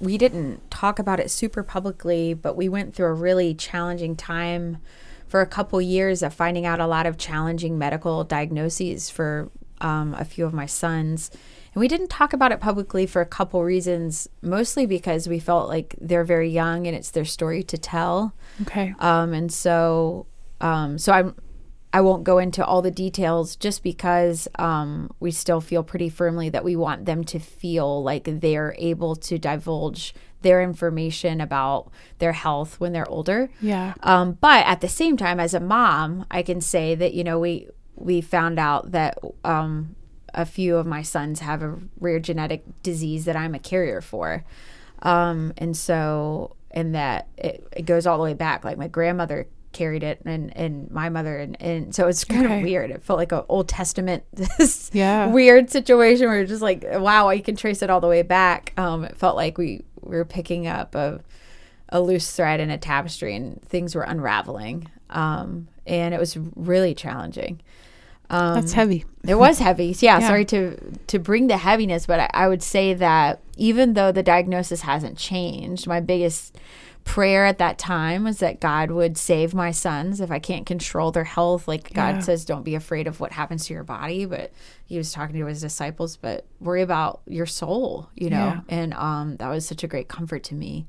we 0.02 0.18
didn't 0.18 0.70
talk 0.72 0.98
about 0.98 1.20
it 1.20 1.30
super 1.30 1.62
publicly, 1.62 2.34
but 2.34 2.58
we 2.58 2.68
went 2.68 2.96
through 2.96 3.06
a 3.06 3.14
really 3.14 3.54
challenging 3.54 4.16
time 4.16 4.80
for 5.28 5.42
a 5.42 5.46
couple 5.46 5.80
years 5.80 6.24
of 6.24 6.34
finding 6.34 6.66
out 6.66 6.80
a 6.80 6.88
lot 6.88 7.06
of 7.06 7.18
challenging 7.18 7.78
medical 7.78 8.24
diagnoses 8.24 9.10
for 9.10 9.50
um, 9.80 10.16
a 10.16 10.26
few 10.26 10.46
of 10.46 10.54
my 10.54 10.66
sons. 10.66 11.30
And 11.74 11.80
we 11.80 11.88
didn't 11.88 12.10
talk 12.10 12.34
about 12.34 12.52
it 12.52 12.60
publicly 12.60 13.06
for 13.06 13.22
a 13.22 13.26
couple 13.26 13.64
reasons, 13.64 14.28
mostly 14.42 14.86
because 14.86 15.30
we 15.30 15.40
felt 15.40 15.70
like 15.70 15.96
they're 16.02 16.24
very 16.24 16.50
young 16.50 16.88
and 16.88 16.96
it's 16.96 17.12
their 17.12 17.24
story 17.24 17.64
to 17.64 17.78
tell. 17.78 18.34
Okay. 18.64 18.94
Um, 19.00 19.34
and 19.34 19.54
so, 19.54 20.26
um, 20.60 20.98
so 20.98 21.14
I'm, 21.14 21.36
I 21.94 22.02
won't 22.02 22.24
go 22.24 22.38
into 22.38 22.66
all 22.66 22.82
the 22.82 22.92
details 22.92 23.56
just 23.56 23.84
because 23.84 24.48
um, 24.58 25.14
we 25.20 25.32
still 25.32 25.60
feel 25.60 25.84
pretty 25.84 26.10
firmly 26.10 26.50
that 26.50 26.64
we 26.64 26.76
want 26.76 27.06
them 27.06 27.24
to 27.26 27.40
feel 27.40 28.02
like 28.02 28.24
they're 28.26 28.76
able 28.78 29.16
to 29.18 29.38
divulge 29.38 30.14
their 30.42 30.62
information 30.62 31.42
about 31.42 31.92
their 32.20 32.32
health 32.32 32.80
when 32.80 32.94
they're 32.94 33.10
older. 33.10 33.50
Yeah. 33.62 33.94
Um, 34.04 34.38
but 34.40 34.66
at 34.66 34.82
the 34.82 34.88
same 34.88 35.18
time, 35.18 35.40
as 35.40 35.54
a 35.54 35.60
mom, 35.60 36.26
I 36.32 36.44
can 36.44 36.62
say 36.62 36.96
that 36.96 37.14
you 37.14 37.24
know 37.24 37.40
we 37.40 37.68
we 37.96 38.22
found 38.22 38.58
out 38.58 38.92
that 38.92 39.18
um, 39.44 39.96
a 40.34 40.46
few 40.46 40.78
of 40.78 40.88
my 40.88 41.02
sons 41.02 41.42
have 41.42 41.62
a 41.62 41.78
rare 42.00 42.20
genetic 42.20 42.64
disease 42.84 43.26
that 43.26 43.36
I'm 43.36 43.54
a 43.54 43.60
carrier 43.60 44.02
for, 44.02 44.44
um, 45.02 45.54
and 45.58 45.76
so 45.76 46.56
and 46.72 46.96
that 46.96 47.28
it, 47.38 47.68
it 47.76 47.86
goes 47.86 48.08
all 48.08 48.18
the 48.18 48.24
way 48.24 48.34
back. 48.34 48.64
Like 48.64 48.78
my 48.78 48.88
grandmother 48.88 49.48
carried 49.72 50.04
it 50.04 50.20
and 50.26 50.56
and 50.58 50.90
my 50.92 51.10
mother 51.10 51.38
and, 51.38 51.56
and 51.62 51.96
so 51.96 52.08
it's 52.08 52.24
kind 52.24 52.46
Okay. 52.46 52.58
of 52.58 52.64
weird 52.64 52.92
it 52.92 53.04
felt 53.04 53.18
like 53.18 53.32
an 53.32 53.44
old 53.50 53.68
testament 53.70 54.24
this 54.34 54.90
Yeah. 54.94 55.28
weird 55.28 55.70
situation 55.70 56.28
where 56.28 56.42
it's 56.42 56.50
just 56.50 56.62
like 56.62 56.84
wow 56.86 57.30
I 57.30 57.40
can 57.40 57.56
trace 57.56 57.82
it 57.82 57.90
all 57.90 58.02
the 58.02 58.08
way 58.08 58.22
back 58.22 58.74
um 58.78 59.04
it 59.06 59.18
felt 59.18 59.36
like 59.36 59.58
we, 59.58 59.82
we 60.02 60.16
were 60.18 60.26
picking 60.26 60.68
up 60.68 60.94
a 60.96 61.22
a 61.90 62.00
loose 62.02 62.32
thread 62.36 62.60
in 62.60 62.70
a 62.70 62.78
tapestry 62.78 63.36
and 63.36 63.62
things 63.64 63.96
were 63.96 64.04
unraveling 64.04 64.88
um 65.10 65.68
and 65.88 66.14
it 66.14 66.20
was 66.20 66.38
really 66.56 66.94
challenging 66.94 67.60
um 68.30 68.56
That's 68.56 68.74
heavy. 68.74 69.04
it 69.28 69.36
was 69.36 69.60
heavy. 69.68 69.96
Yeah, 70.00 70.20
Yeah. 70.20 70.28
sorry 70.28 70.46
to 70.46 70.78
to 71.08 71.20
bring 71.20 71.48
the 71.48 71.58
heaviness, 71.58 72.06
but 72.06 72.20
I, 72.22 72.30
I 72.34 72.48
would 72.48 72.64
say 72.64 72.94
that 72.94 73.42
even 73.58 73.94
though 73.94 74.12
the 74.14 74.24
diagnosis 74.24 74.82
hasn't 74.82 75.18
changed, 75.18 75.86
my 75.86 76.00
biggest 76.00 76.58
prayer 77.04 77.46
at 77.46 77.58
that 77.58 77.78
time 77.78 78.24
was 78.24 78.40
that 78.40 78.60
God 78.60 78.92
would 78.92 79.18
save 79.18 79.54
my 79.54 79.72
sons 79.72 80.22
if 80.22 80.32
I 80.32 80.40
can't 80.40 80.66
control 80.66 81.12
their 81.12 81.24
health. 81.24 81.68
Like 81.68 81.94
God 81.94 82.16
Yeah. 82.18 82.22
says, 82.22 82.46
don't 82.46 82.64
be 82.64 82.76
afraid 82.76 83.08
of 83.08 83.20
what 83.20 83.32
happens 83.32 83.66
to 83.68 83.74
your 83.74 83.84
body, 83.84 84.26
but 84.26 84.52
he 84.86 84.98
was 84.98 85.12
talking 85.12 85.36
to 85.40 85.46
his 85.46 85.62
disciples, 85.62 86.18
but 86.18 86.46
worry 86.60 86.82
about 86.82 87.22
your 87.28 87.46
soul, 87.46 88.10
you 88.16 88.30
know. 88.30 88.38
Yeah. 88.38 88.62
And 88.70 88.94
um, 88.94 89.36
that 89.38 89.48
was 89.50 89.66
such 89.66 89.84
a 89.84 89.88
great 89.88 90.08
comfort 90.08 90.44
to 90.46 90.56
me, 90.56 90.88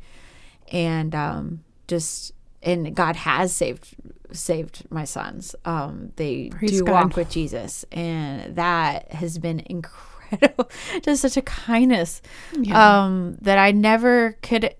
and 0.70 1.14
um, 1.14 1.64
just 1.88 2.32
and 2.62 2.94
God 2.94 3.16
has 3.16 3.52
saved 3.52 3.94
saved 4.32 4.84
my 4.90 5.04
sons. 5.04 5.54
Um, 5.64 6.12
they 6.16 6.48
Praise 6.50 6.70
do 6.78 6.84
God. 6.84 6.92
walk 6.92 7.16
with 7.16 7.30
Jesus, 7.30 7.84
and 7.92 8.56
that 8.56 9.12
has 9.12 9.38
been 9.38 9.60
incredible. 9.66 10.70
just 11.02 11.20
such 11.22 11.36
a 11.36 11.42
kindness 11.42 12.22
Yeah. 12.58 13.04
um, 13.04 13.36
that 13.42 13.58
I 13.58 13.70
never 13.72 14.38
could. 14.42 14.74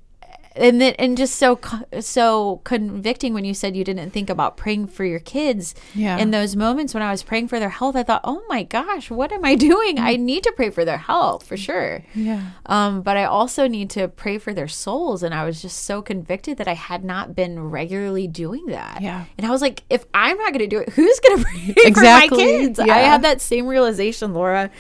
And 0.55 0.81
then, 0.81 0.95
and 0.99 1.17
just 1.17 1.37
so 1.37 1.59
so 2.01 2.61
convicting 2.65 3.33
when 3.33 3.45
you 3.45 3.55
said 3.55 3.75
you 3.75 3.85
didn't 3.85 4.11
think 4.11 4.29
about 4.29 4.57
praying 4.57 4.89
for 4.89 5.05
your 5.05 5.19
kids. 5.19 5.75
Yeah. 5.95 6.19
In 6.19 6.31
those 6.31 6.55
moments 6.57 6.93
when 6.93 7.03
I 7.03 7.11
was 7.11 7.23
praying 7.23 7.49
for 7.49 7.59
their 7.59 7.71
health, 7.71 7.97
I 7.97 8.03
thought, 8.03 8.21
"Oh 8.25 8.43
my 8.49 8.63
gosh, 8.63 9.11
what 9.11 9.33
am 9.33 9.45
I 9.45 9.55
doing? 9.71 9.99
I 9.99 10.17
need 10.17 10.43
to 10.45 10.53
pray 10.53 10.71
for 10.71 10.85
their 10.85 10.99
health 10.99 11.47
for 11.47 11.57
sure." 11.57 12.05
yeah. 12.15 12.51
Um, 12.67 13.01
but 13.03 13.17
I 13.17 13.25
also 13.25 13.67
need 13.67 13.89
to 13.91 14.09
pray 14.09 14.39
for 14.39 14.53
their 14.53 14.69
souls. 14.69 15.23
And 15.23 15.35
I 15.35 15.45
was 15.45 15.63
just 15.63 15.85
so 15.85 16.03
convicted 16.03 16.59
that 16.59 16.69
I 16.69 16.75
had 16.75 17.03
not 17.05 17.35
been 17.35 17.71
regularly 17.71 18.27
doing 18.29 18.67
that. 18.67 19.01
Yeah. 19.01 19.25
And 19.39 19.47
I 19.47 19.51
was 19.51 19.63
like, 19.63 19.83
if 19.89 20.05
I'm 20.13 20.37
not 20.37 20.53
going 20.53 20.59
to 20.61 20.67
do 20.67 20.79
it, 20.81 20.91
who's 20.91 21.19
going 21.21 21.39
to 21.39 21.45
pray 21.45 21.73
for 21.73 21.87
Exactly. 21.89 22.39
my 22.39 22.45
kids? 22.45 22.79
I 22.79 22.99
had 22.99 23.23
that 23.23 23.41
same 23.41 23.67
realization, 23.67 24.35
Laura. 24.35 24.71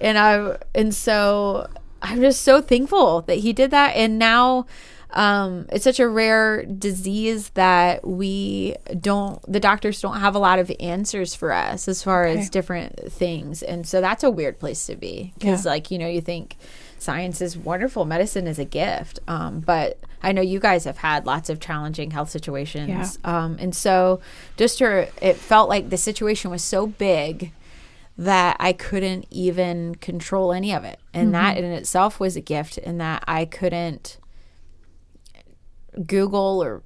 And 0.00 0.18
I, 0.18 0.58
and 0.74 0.94
so 0.94 1.68
I'm 2.02 2.20
just 2.20 2.42
so 2.42 2.60
thankful 2.60 3.22
that 3.22 3.36
he 3.38 3.52
did 3.52 3.70
that. 3.70 3.96
And 3.96 4.18
now, 4.18 4.66
um, 5.12 5.66
it's 5.70 5.84
such 5.84 6.00
a 6.00 6.08
rare 6.08 6.64
disease 6.64 7.50
that 7.50 8.06
we 8.06 8.76
don't, 9.00 9.40
the 9.50 9.60
doctors 9.60 10.00
don't 10.00 10.20
have 10.20 10.34
a 10.34 10.38
lot 10.38 10.58
of 10.58 10.70
answers 10.80 11.34
for 11.34 11.52
us 11.52 11.88
as 11.88 12.02
far 12.02 12.26
Okay. 12.26 12.40
as 12.40 12.48
different 12.50 13.12
things. 13.12 13.62
And 13.62 13.86
so 13.86 14.00
that's 14.00 14.24
a 14.24 14.30
weird 14.30 14.58
place 14.58 14.86
to 14.86 14.96
be 14.96 15.32
because, 15.38 15.64
Yeah. 15.64 15.70
like, 15.72 15.90
you 15.90 15.98
know, 15.98 16.06
you 16.08 16.20
think 16.20 16.56
science 16.98 17.40
is 17.40 17.56
wonderful, 17.58 18.04
medicine 18.04 18.46
is 18.46 18.58
a 18.58 18.64
gift. 18.64 19.18
Um, 19.28 19.60
but 19.60 19.98
I 20.22 20.32
know 20.32 20.40
you 20.42 20.60
guys 20.60 20.84
have 20.84 20.98
had 20.98 21.26
lots 21.26 21.50
of 21.50 21.58
challenging 21.60 22.12
health 22.12 22.30
situations. 22.30 23.18
Yeah. 23.24 23.44
Um, 23.44 23.56
and 23.60 23.74
so 23.74 24.20
just 24.56 24.78
to, 24.78 25.08
it 25.20 25.36
felt 25.36 25.68
like 25.68 25.90
the 25.90 25.96
situation 25.96 26.50
was 26.50 26.62
so 26.62 26.86
big 26.86 27.52
that 28.16 28.56
I 28.60 28.72
couldn't 28.72 29.26
even 29.30 29.96
control 29.96 30.52
any 30.52 30.72
of 30.72 30.84
it. 30.84 31.00
And 31.14 31.34
that 31.34 31.56
in 31.58 31.64
itself 31.64 32.20
was 32.20 32.36
a 32.36 32.40
gift 32.40 32.78
in 32.78 32.98
that 32.98 33.24
I 33.26 33.46
couldn't 33.46 34.18
Google 36.06 36.62
or 36.62 36.82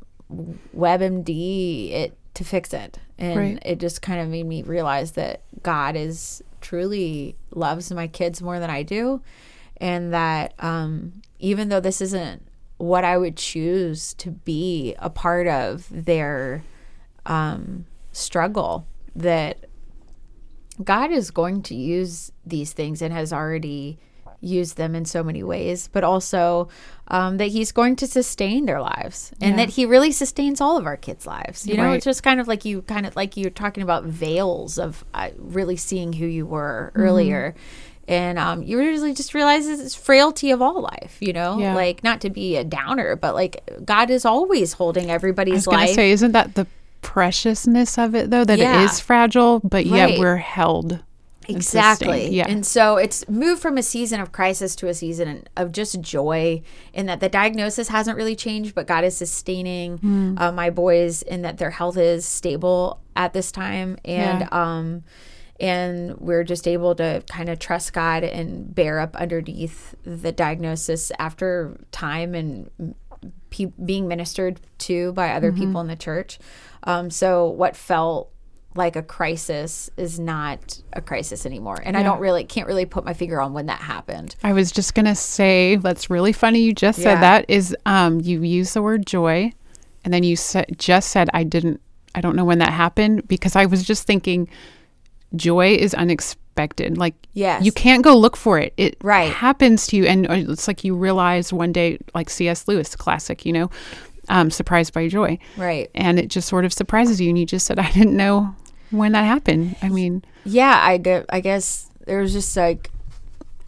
WebMD 0.76 1.92
it 1.92 2.16
to 2.34 2.44
fix 2.44 2.72
it. 2.72 2.98
And 3.18 3.36
Right. 3.36 3.58
it 3.64 3.78
just 3.78 4.02
kind 4.02 4.20
of 4.20 4.28
made 4.28 4.46
me 4.46 4.62
realize 4.62 5.12
that 5.12 5.42
God 5.62 5.96
is 5.96 6.42
truly 6.60 7.36
loves 7.50 7.90
my 7.92 8.06
kids 8.06 8.42
more 8.42 8.58
than 8.58 8.70
I 8.70 8.82
do. 8.82 9.22
And 9.78 10.12
that 10.12 10.54
um, 10.58 11.22
even 11.38 11.68
though 11.68 11.80
this 11.80 12.00
isn't 12.00 12.42
what 12.78 13.04
I 13.04 13.16
would 13.16 13.36
choose 13.36 14.14
to 14.14 14.30
be 14.30 14.94
a 14.98 15.08
part 15.08 15.46
of 15.46 15.86
their 15.90 16.62
um, 17.24 17.86
struggle, 18.12 18.86
that 19.14 19.64
God 20.82 21.10
is 21.10 21.30
going 21.30 21.62
to 21.62 21.74
use 21.74 22.32
these 22.44 22.72
things 22.74 23.00
and 23.00 23.12
has 23.14 23.32
already 23.32 23.98
used 24.40 24.76
them 24.76 24.94
in 24.94 25.04
so 25.04 25.22
many 25.22 25.42
ways, 25.42 25.88
but 25.92 26.04
also 26.04 26.68
um, 27.08 27.36
that 27.38 27.46
He's 27.48 27.72
going 27.72 27.96
to 27.96 28.06
sustain 28.06 28.66
their 28.66 28.80
lives 28.80 29.32
and 29.40 29.50
Yeah. 29.52 29.66
that 29.66 29.70
He 29.74 29.86
really 29.86 30.12
sustains 30.12 30.60
all 30.60 30.76
of 30.76 30.86
our 30.86 30.96
kids' 30.96 31.26
lives. 31.26 31.66
You 31.66 31.76
know, 31.76 31.84
Right. 31.84 31.94
it's 31.96 32.04
just 32.04 32.22
kind 32.22 32.40
of 32.40 32.48
like 32.48 32.64
you 32.64 32.82
kind 32.82 33.06
of 33.06 33.14
like 33.16 33.36
you're 33.36 33.50
talking 33.50 33.82
about 33.82 34.04
veils 34.04 34.78
of 34.78 35.04
uh, 35.14 35.30
really 35.38 35.76
seeing 35.76 36.12
who 36.12 36.26
you 36.26 36.46
were 36.46 36.92
earlier. 36.94 37.54
And 38.08 38.38
um, 38.38 38.62
you 38.62 38.78
really 38.78 39.14
just 39.14 39.34
realize 39.34 39.66
it's 39.66 39.96
frailty 39.96 40.52
of 40.52 40.62
all 40.62 40.80
life, 40.80 41.16
you 41.20 41.32
know, 41.32 41.58
Yeah. 41.58 41.74
like 41.74 42.04
not 42.04 42.20
to 42.20 42.30
be 42.30 42.56
a 42.56 42.62
downer, 42.62 43.16
but 43.16 43.34
like 43.34 43.68
God 43.84 44.10
is 44.10 44.24
always 44.24 44.74
holding 44.74 45.10
I 45.10 45.14
everybody's 45.14 45.66
was 45.66 45.74
life. 45.74 45.90
say, 45.94 46.12
isn't 46.12 46.30
that 46.32 46.54
the 46.54 46.66
preciousness 47.02 47.98
of 47.98 48.14
it, 48.14 48.30
though? 48.30 48.44
That 48.44 48.58
Yeah. 48.58 48.82
it 48.82 48.84
is 48.84 49.00
fragile, 49.00 49.60
but 49.60 49.86
Right. 49.86 50.10
yet 50.10 50.18
we're 50.20 50.36
held. 50.36 51.00
Exactly. 51.48 52.28
Yeah. 52.30 52.46
And 52.48 52.64
so 52.66 52.96
it's 52.96 53.28
moved 53.28 53.62
from 53.62 53.78
a 53.78 53.82
season 53.82 54.20
of 54.20 54.32
crisis 54.32 54.74
to 54.76 54.88
a 54.88 54.94
season 54.94 55.46
of 55.56 55.72
just 55.72 56.00
joy 56.00 56.62
in 56.92 57.06
that 57.06 57.20
the 57.20 57.28
diagnosis 57.28 57.88
hasn't 57.88 58.16
really 58.16 58.36
changed, 58.36 58.74
but 58.74 58.86
God 58.86 59.04
is 59.04 59.16
sustaining 59.16 59.98
Hmm. 59.98 60.34
uh, 60.38 60.52
my 60.52 60.70
boys 60.70 61.22
in 61.22 61.42
that 61.42 61.58
their 61.58 61.70
health 61.70 61.96
is 61.96 62.24
stable 62.26 63.00
at 63.14 63.32
this 63.32 63.52
time. 63.52 63.96
And, 64.04 64.40
Yeah. 64.40 64.48
um, 64.50 65.04
and 65.58 66.16
we're 66.18 66.44
just 66.44 66.68
able 66.68 66.94
to 66.96 67.22
kind 67.30 67.48
of 67.48 67.58
trust 67.58 67.92
God 67.92 68.24
and 68.24 68.74
bear 68.74 69.00
up 69.00 69.16
underneath 69.16 69.94
the 70.04 70.30
diagnosis 70.32 71.10
after 71.18 71.78
time 71.92 72.34
and 72.34 72.94
pe- 73.50 73.72
being 73.82 74.06
ministered 74.06 74.60
to 74.80 75.12
by 75.14 75.30
other 75.30 75.50
Mm-hmm. 75.52 75.60
people 75.60 75.80
in 75.80 75.86
the 75.86 75.96
church. 75.96 76.38
Um, 76.82 77.10
so 77.10 77.48
what 77.48 77.74
felt 77.74 78.30
like 78.76 78.96
a 78.96 79.02
crisis 79.02 79.90
is 79.96 80.18
not 80.18 80.80
a 80.92 81.00
crisis 81.00 81.46
anymore. 81.46 81.80
And 81.84 81.96
I 81.96 82.02
don't 82.02 82.20
really 82.20 82.44
can't 82.44 82.66
really 82.66 82.86
put 82.86 83.04
my 83.04 83.14
finger 83.14 83.40
on 83.40 83.52
when 83.52 83.66
that 83.66 83.80
happened. 83.80 84.36
I 84.42 84.52
was 84.52 84.70
just 84.72 84.94
gonna 84.94 85.14
say 85.14 85.76
that's 85.76 86.10
really 86.10 86.32
funny. 86.32 86.60
You 86.60 86.72
just 86.74 86.98
Yeah. 86.98 87.04
said 87.14 87.20
that 87.22 87.44
is 87.48 87.76
um, 87.86 88.20
you 88.20 88.42
use 88.42 88.72
the 88.74 88.82
word 88.82 89.06
joy, 89.06 89.52
and 90.04 90.12
then 90.14 90.22
you 90.22 90.36
sa- 90.36 90.64
just 90.76 91.10
said 91.10 91.28
I 91.34 91.42
didn't. 91.44 91.80
I 92.14 92.20
don't 92.20 92.36
know 92.36 92.44
when 92.44 92.58
that 92.60 92.72
happened 92.72 93.28
because 93.28 93.56
I 93.56 93.66
was 93.66 93.82
just 93.84 94.06
thinking 94.06 94.48
joy 95.34 95.74
is 95.74 95.92
unexpected. 95.94 96.96
Like 96.96 97.14
Yes. 97.34 97.64
you 97.64 97.72
can't 97.72 98.02
go 98.02 98.16
look 98.16 98.36
for 98.36 98.58
it. 98.58 98.72
It 98.76 98.96
Right. 99.02 99.30
happens 99.32 99.86
to 99.88 99.96
you, 99.96 100.06
and 100.06 100.26
uh, 100.30 100.34
it's 100.34 100.66
like 100.68 100.84
you 100.84 100.94
realize 100.96 101.52
one 101.52 101.72
day, 101.72 101.98
like 102.14 102.30
C.S. 102.30 102.66
Lewis, 102.68 102.96
classic, 102.96 103.44
you 103.44 103.52
know, 103.52 103.70
um, 104.28 104.50
surprised 104.50 104.92
by 104.94 105.08
joy, 105.08 105.38
right. 105.56 105.90
and 105.94 106.18
it 106.18 106.28
just 106.28 106.48
sort 106.48 106.64
of 106.64 106.72
surprises 106.72 107.20
you, 107.20 107.28
and 107.28 107.38
you 107.38 107.44
just 107.46 107.66
said, 107.66 107.78
I 107.78 107.90
didn't 107.90 108.16
know 108.16 108.54
when 108.90 109.12
that 109.12 109.24
happened. 109.24 109.76
I 109.82 109.88
mean, 109.88 110.22
Yeah, 110.44 110.78
I 110.82 110.98
get. 110.98 111.26
I 111.30 111.40
guess 111.40 111.88
there 112.06 112.20
was 112.20 112.32
just 112.32 112.56
like 112.56 112.90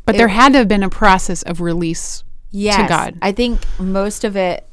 but 0.04 0.16
there 0.16 0.28
had 0.28 0.52
to 0.52 0.58
have 0.58 0.68
been 0.68 0.82
a 0.82 0.88
process 0.90 1.42
of 1.42 1.60
release. 1.60 2.24
yes, 2.50 2.88
God. 2.88 3.18
I 3.20 3.32
think 3.32 3.60
most 3.78 4.24
of 4.24 4.36
it, 4.36 4.66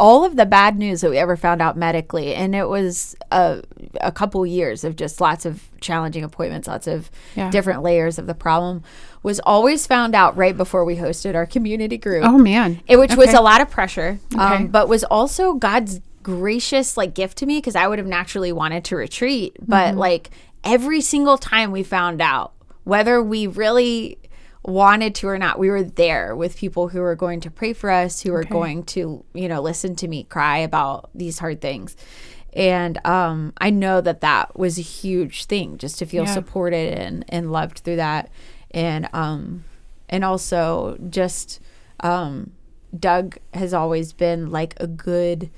all 0.00 0.24
of 0.24 0.34
the 0.34 0.46
bad 0.46 0.76
news 0.78 1.02
that 1.02 1.10
we 1.10 1.18
ever 1.18 1.36
found 1.36 1.62
out 1.62 1.76
medically, 1.76 2.34
and 2.34 2.54
it 2.56 2.68
was 2.68 3.14
a 3.30 3.62
a 4.00 4.10
couple 4.10 4.44
years 4.46 4.82
of 4.82 4.96
just 4.96 5.20
lots 5.20 5.44
of 5.46 5.62
challenging 5.80 6.24
appointments, 6.24 6.66
lots 6.66 6.86
of 6.88 7.08
Yeah. 7.36 7.50
different 7.50 7.82
layers 7.82 8.18
of 8.18 8.26
the 8.26 8.34
problem, 8.34 8.82
was 9.22 9.38
always 9.40 9.86
found 9.86 10.14
out 10.16 10.36
right 10.36 10.56
before 10.56 10.84
we 10.84 10.96
hosted 10.96 11.34
our 11.36 11.46
community 11.46 11.98
group. 11.98 12.24
Oh 12.24 12.38
man, 12.38 12.80
It, 12.88 12.96
which 12.96 13.14
was 13.14 13.32
a 13.32 13.40
lot 13.40 13.60
of 13.60 13.70
pressure, 13.70 14.18
Okay. 14.34 14.42
um, 14.42 14.66
but 14.68 14.88
was 14.88 15.04
also 15.04 15.52
God's 15.54 16.00
gracious 16.38 16.96
like 16.96 17.14
gift 17.14 17.38
to 17.38 17.46
me 17.46 17.58
because 17.58 17.76
I 17.76 17.86
would 17.88 17.98
have 17.98 18.08
naturally 18.08 18.52
wanted 18.52 18.84
to 18.86 18.96
retreat, 18.96 19.56
but 19.66 19.90
Mm-hmm. 19.90 19.98
like 19.98 20.30
every 20.64 21.00
single 21.00 21.38
time 21.38 21.70
we 21.72 21.82
found 21.82 22.20
out 22.20 22.52
whether 22.84 23.22
we 23.22 23.46
really 23.46 24.18
wanted 24.62 25.14
to 25.16 25.26
or 25.28 25.38
not, 25.38 25.58
we 25.58 25.70
were 25.70 25.82
there 25.82 26.36
with 26.36 26.56
people 26.56 26.88
who 26.88 27.00
were 27.00 27.16
going 27.16 27.40
to 27.40 27.50
pray 27.50 27.72
for 27.72 27.90
us, 27.90 28.20
who 28.22 28.32
were 28.32 28.44
going 28.44 28.82
to 28.84 29.24
you 29.34 29.48
know 29.48 29.60
listen 29.62 29.94
to 29.96 30.08
me 30.08 30.24
cry 30.24 30.58
about 30.58 31.08
these 31.14 31.38
hard 31.38 31.60
things. 31.60 31.96
And 32.52 32.98
um, 33.06 33.52
I 33.58 33.70
know 33.70 34.00
that 34.00 34.20
that 34.22 34.58
was 34.58 34.76
a 34.78 34.82
huge 34.82 35.44
thing, 35.44 35.78
just 35.78 35.98
to 36.00 36.06
feel 36.06 36.24
Yeah. 36.24 36.34
supported 36.34 36.98
and, 36.98 37.24
and 37.28 37.52
loved 37.52 37.78
through 37.78 37.96
that, 37.96 38.28
and 38.72 39.08
um, 39.12 39.64
and 40.08 40.24
also 40.24 40.96
just 41.08 41.60
um, 42.00 42.50
Doug 42.98 43.38
has 43.54 43.72
always 43.72 44.12
been 44.12 44.50
like 44.50 44.74
a 44.80 44.88
good, 44.88 45.48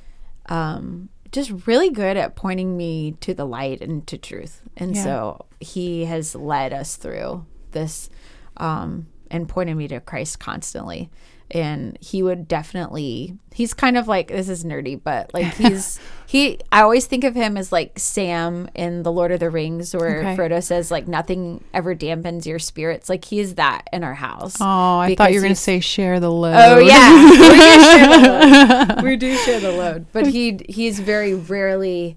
um, 0.46 1.08
just 1.30 1.66
really 1.66 1.90
good 1.90 2.16
at 2.16 2.36
pointing 2.36 2.76
me 2.76 3.12
to 3.20 3.32
the 3.34 3.44
light 3.46 3.80
and 3.80 4.06
to 4.06 4.18
truth. 4.18 4.62
And 4.76 4.94
Yeah. 4.94 5.02
so 5.04 5.46
he 5.60 6.04
has 6.04 6.34
led 6.34 6.72
us 6.72 6.96
through 6.96 7.46
this 7.70 8.10
um, 8.58 9.06
and 9.30 9.48
pointed 9.48 9.76
me 9.76 9.88
to 9.88 10.00
Christ 10.00 10.38
constantly. 10.40 11.10
And 11.52 11.98
he 12.00 12.22
would 12.22 12.48
definitely, 12.48 13.36
he's 13.52 13.74
kind 13.74 13.96
of 13.98 14.08
like, 14.08 14.28
this 14.28 14.48
is 14.48 14.64
nerdy, 14.64 14.98
but 15.02 15.32
like 15.34 15.54
he's, 15.56 16.00
he, 16.26 16.58
I 16.72 16.80
always 16.80 17.04
think 17.06 17.24
of 17.24 17.34
him 17.34 17.56
as 17.58 17.70
like 17.70 17.98
Sam 17.98 18.68
in 18.74 19.02
The 19.02 19.12
Lord 19.12 19.32
of 19.32 19.40
the 19.40 19.50
Rings, 19.50 19.94
where 19.94 20.20
Okay. 20.20 20.36
Frodo 20.36 20.62
says, 20.62 20.90
like, 20.90 21.06
nothing 21.06 21.62
ever 21.74 21.94
dampens 21.94 22.46
your 22.46 22.58
spirits. 22.58 23.08
Like, 23.10 23.24
he 23.26 23.38
is 23.40 23.56
that 23.56 23.82
in 23.92 24.02
our 24.02 24.14
house. 24.14 24.56
Oh, 24.60 24.98
I 24.98 25.14
thought 25.14 25.32
you 25.32 25.38
were 25.40 25.42
going 25.44 25.54
to 25.54 25.60
say 25.60 25.80
share 25.80 26.20
the 26.20 26.30
load. 26.30 26.54
Oh 26.56 26.78
yeah, 26.78 27.24
we 27.30 27.56
do 27.56 27.82
share 27.82 28.08
the 28.08 28.94
load. 28.94 29.02
We 29.04 29.16
do 29.16 29.36
share 29.36 29.60
the 29.60 29.72
load, 29.72 30.06
but 30.12 30.26
he 30.26 30.58
he's 30.68 31.00
very 31.00 31.34
rarely. 31.34 32.16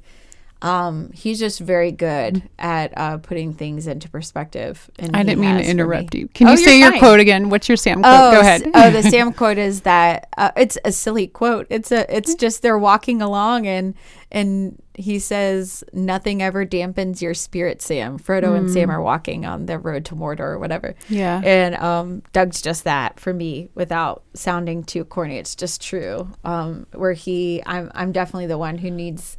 Um, 0.65 1.11
he's 1.13 1.39
just 1.39 1.59
very 1.59 1.91
good 1.91 2.41
at 2.57 2.91
uh, 2.97 3.17
putting 3.17 3.53
things 3.53 3.85
into 3.87 4.09
perspective. 4.09 4.89
And 4.97 5.15
I 5.15 5.23
didn't 5.23 5.39
mean 5.41 5.57
to 5.57 5.63
interrupt 5.69 6.13
me. 6.13 6.21
you. 6.21 6.27
Can 6.29 6.47
Oh, 6.47 6.51
you 6.51 6.57
say 6.57 6.71
you're 6.79 6.85
your 6.85 6.91
fine. 6.91 6.99
quote 6.99 7.19
again? 7.19 7.49
What's 7.49 7.69
your 7.69 7.75
Sam 7.77 8.01
quote? 8.01 8.13
Oh, 8.13 8.31
Go 8.31 8.39
ahead. 8.39 8.63
oh, 8.73 8.89
the 8.89 9.03
Sam 9.03 9.31
quote 9.31 9.57
is 9.59 9.81
that 9.81 10.27
uh, 10.37 10.51
it's 10.57 10.77
a 10.83 10.91
silly 10.91 11.27
quote. 11.27 11.67
It's 11.69 11.91
a 11.91 12.13
it's 12.15 12.33
just 12.35 12.61
they're 12.63 12.79
walking 12.79 13.21
along 13.21 13.67
and 13.67 13.93
and 14.31 14.81
he 14.95 15.19
says 15.19 15.83
nothing 15.93 16.41
ever 16.41 16.65
dampens 16.65 17.21
your 17.21 17.33
spirit, 17.33 17.81
Sam. 17.81 18.17
Frodo 18.17 18.57
and 18.57 18.71
Sam 18.71 18.89
are 18.89 19.01
walking 19.01 19.45
on 19.45 19.65
the 19.67 19.77
road 19.77 20.05
to 20.05 20.15
Mordor 20.15 20.39
or 20.39 20.59
whatever. 20.59 20.95
Yeah. 21.09 21.41
And 21.43 21.75
um, 21.75 22.23
Doug's 22.33 22.61
just 22.61 22.85
that 22.85 23.19
for 23.19 23.33
me, 23.33 23.69
without 23.75 24.23
sounding 24.33 24.83
too 24.83 25.03
corny. 25.05 25.37
It's 25.37 25.53
just 25.55 25.81
true. 25.81 26.29
Um, 26.45 26.87
where 26.93 27.11
he, 27.13 27.61
I'm, 27.65 27.91
I'm 27.93 28.11
definitely 28.13 28.47
the 28.47 28.57
one 28.57 28.77
who 28.77 28.89
needs 28.89 29.37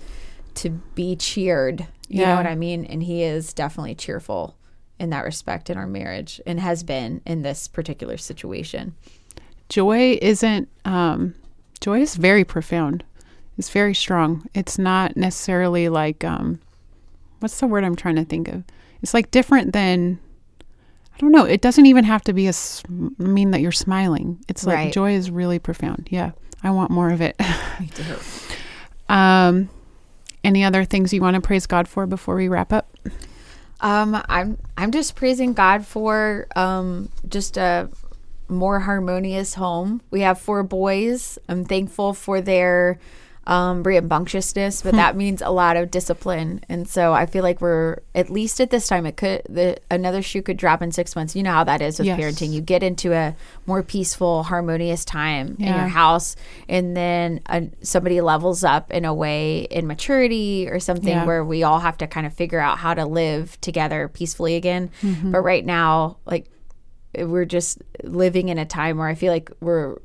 to 0.56 0.70
be 0.70 1.16
cheered. 1.16 1.80
You 2.08 2.20
Yeah. 2.20 2.30
know 2.30 2.36
what 2.36 2.46
I 2.46 2.54
mean? 2.54 2.84
And 2.84 3.02
he 3.02 3.22
is 3.22 3.52
definitely 3.52 3.94
cheerful 3.94 4.56
in 4.98 5.10
that 5.10 5.24
respect 5.24 5.68
in 5.70 5.76
our 5.76 5.86
marriage, 5.86 6.40
and 6.46 6.58
has 6.60 6.82
been 6.82 7.20
in 7.26 7.42
this 7.42 7.68
particular 7.68 8.16
situation. 8.16 8.94
joy 9.68 10.16
isn't 10.22 10.68
um 10.84 11.34
joy 11.80 12.00
is 12.00 12.14
very 12.14 12.44
profound 12.44 13.02
it's 13.58 13.68
very 13.70 13.92
strong 13.94 14.46
it's 14.54 14.78
not 14.78 15.16
necessarily 15.16 15.88
like 15.88 16.22
um 16.22 16.60
what's 17.40 17.58
the 17.58 17.66
word 17.66 17.82
i'm 17.82 17.96
trying 17.96 18.14
to 18.14 18.24
think 18.24 18.46
of 18.46 18.62
it's 19.02 19.12
like 19.12 19.28
different 19.32 19.72
than 19.72 20.20
i 21.12 21.18
don't 21.18 21.32
know 21.32 21.44
it 21.44 21.60
doesn't 21.60 21.86
even 21.86 22.04
have 22.04 22.22
to 22.22 22.32
be 22.32 22.46
a 22.46 22.50
s- 22.50 22.80
mean 23.18 23.50
that 23.50 23.60
you're 23.60 23.72
smiling 23.72 24.38
it's 24.48 24.64
like 24.64 24.76
Right. 24.76 24.92
joy 24.92 25.14
is 25.14 25.32
really 25.32 25.58
profound 25.58 26.06
yeah 26.12 26.30
i 26.62 26.70
want 26.70 26.92
more 26.92 27.10
of 27.10 27.20
it 27.20 27.34
Me 27.80 27.88
too. 27.88 28.16
um 29.12 29.68
any 30.46 30.64
other 30.64 30.84
things 30.84 31.12
you 31.12 31.20
want 31.20 31.34
to 31.34 31.40
praise 31.40 31.66
god 31.66 31.86
for 31.88 32.06
before 32.06 32.36
we 32.36 32.48
wrap 32.48 32.72
up 32.72 32.86
Um, 33.80 34.16
I'm 34.28 34.56
I'm 34.78 34.90
just 34.90 35.16
praising 35.16 35.52
God 35.52 35.84
for 35.84 36.46
um 36.56 37.10
just 37.28 37.58
a 37.58 37.90
more 38.48 38.80
harmonious 38.80 39.54
home. 39.54 40.00
We 40.10 40.20
have 40.22 40.40
four 40.40 40.62
boys. 40.62 41.38
I'm 41.48 41.64
thankful 41.64 42.14
for 42.14 42.40
their 42.40 42.98
um 43.48 43.82
rambunctiousness, 43.84 44.82
but 44.82 44.92
that 44.94 45.16
means 45.16 45.40
a 45.40 45.50
lot 45.50 45.76
of 45.76 45.90
discipline. 45.90 46.60
And 46.68 46.88
so 46.88 47.12
I 47.12 47.26
feel 47.26 47.42
like 47.44 47.60
we're 47.60 47.98
at 48.14 48.28
least 48.28 48.60
at 48.60 48.70
this 48.70 48.88
time 48.88 49.06
it 49.06 49.16
could 49.16 49.42
the 49.48 49.76
another 49.90 50.20
shoe 50.22 50.42
could 50.42 50.56
drop 50.56 50.82
in 50.82 50.90
six 50.90 51.14
months. 51.14 51.36
You 51.36 51.42
know 51.44 51.52
how 51.52 51.64
that 51.64 51.80
is 51.80 51.98
with 51.98 52.06
Yes. 52.08 52.18
parenting. 52.20 52.52
You 52.52 52.60
get 52.60 52.82
into 52.82 53.12
a 53.12 53.36
more 53.66 53.82
peaceful, 53.82 54.42
harmonious 54.42 55.04
time 55.04 55.56
in 55.60 55.66
your 55.66 55.88
house, 55.88 56.34
and 56.68 56.96
then 56.96 57.40
uh, 57.46 57.62
somebody 57.82 58.20
levels 58.20 58.64
up 58.64 58.90
in 58.90 59.04
a 59.04 59.14
way 59.14 59.60
in 59.70 59.86
maturity 59.86 60.68
or 60.68 60.80
something 60.80 61.08
Yeah. 61.08 61.24
where 61.24 61.44
we 61.44 61.62
all 61.62 61.78
have 61.80 61.96
to 61.98 62.06
kind 62.06 62.26
of 62.26 62.34
figure 62.34 62.58
out 62.60 62.78
how 62.78 62.94
to 62.94 63.04
live 63.06 63.60
together 63.60 64.08
peacefully 64.08 64.56
again. 64.56 64.90
Mm-hmm. 65.02 65.30
But 65.32 65.40
right 65.42 65.64
now, 65.64 66.16
like 66.26 66.46
we're 67.18 67.44
just 67.46 67.80
living 68.02 68.48
in 68.50 68.58
a 68.58 68.66
time 68.66 68.98
where 68.98 69.08
I 69.08 69.14
feel 69.14 69.32
like 69.32 69.50
we're 69.60 69.96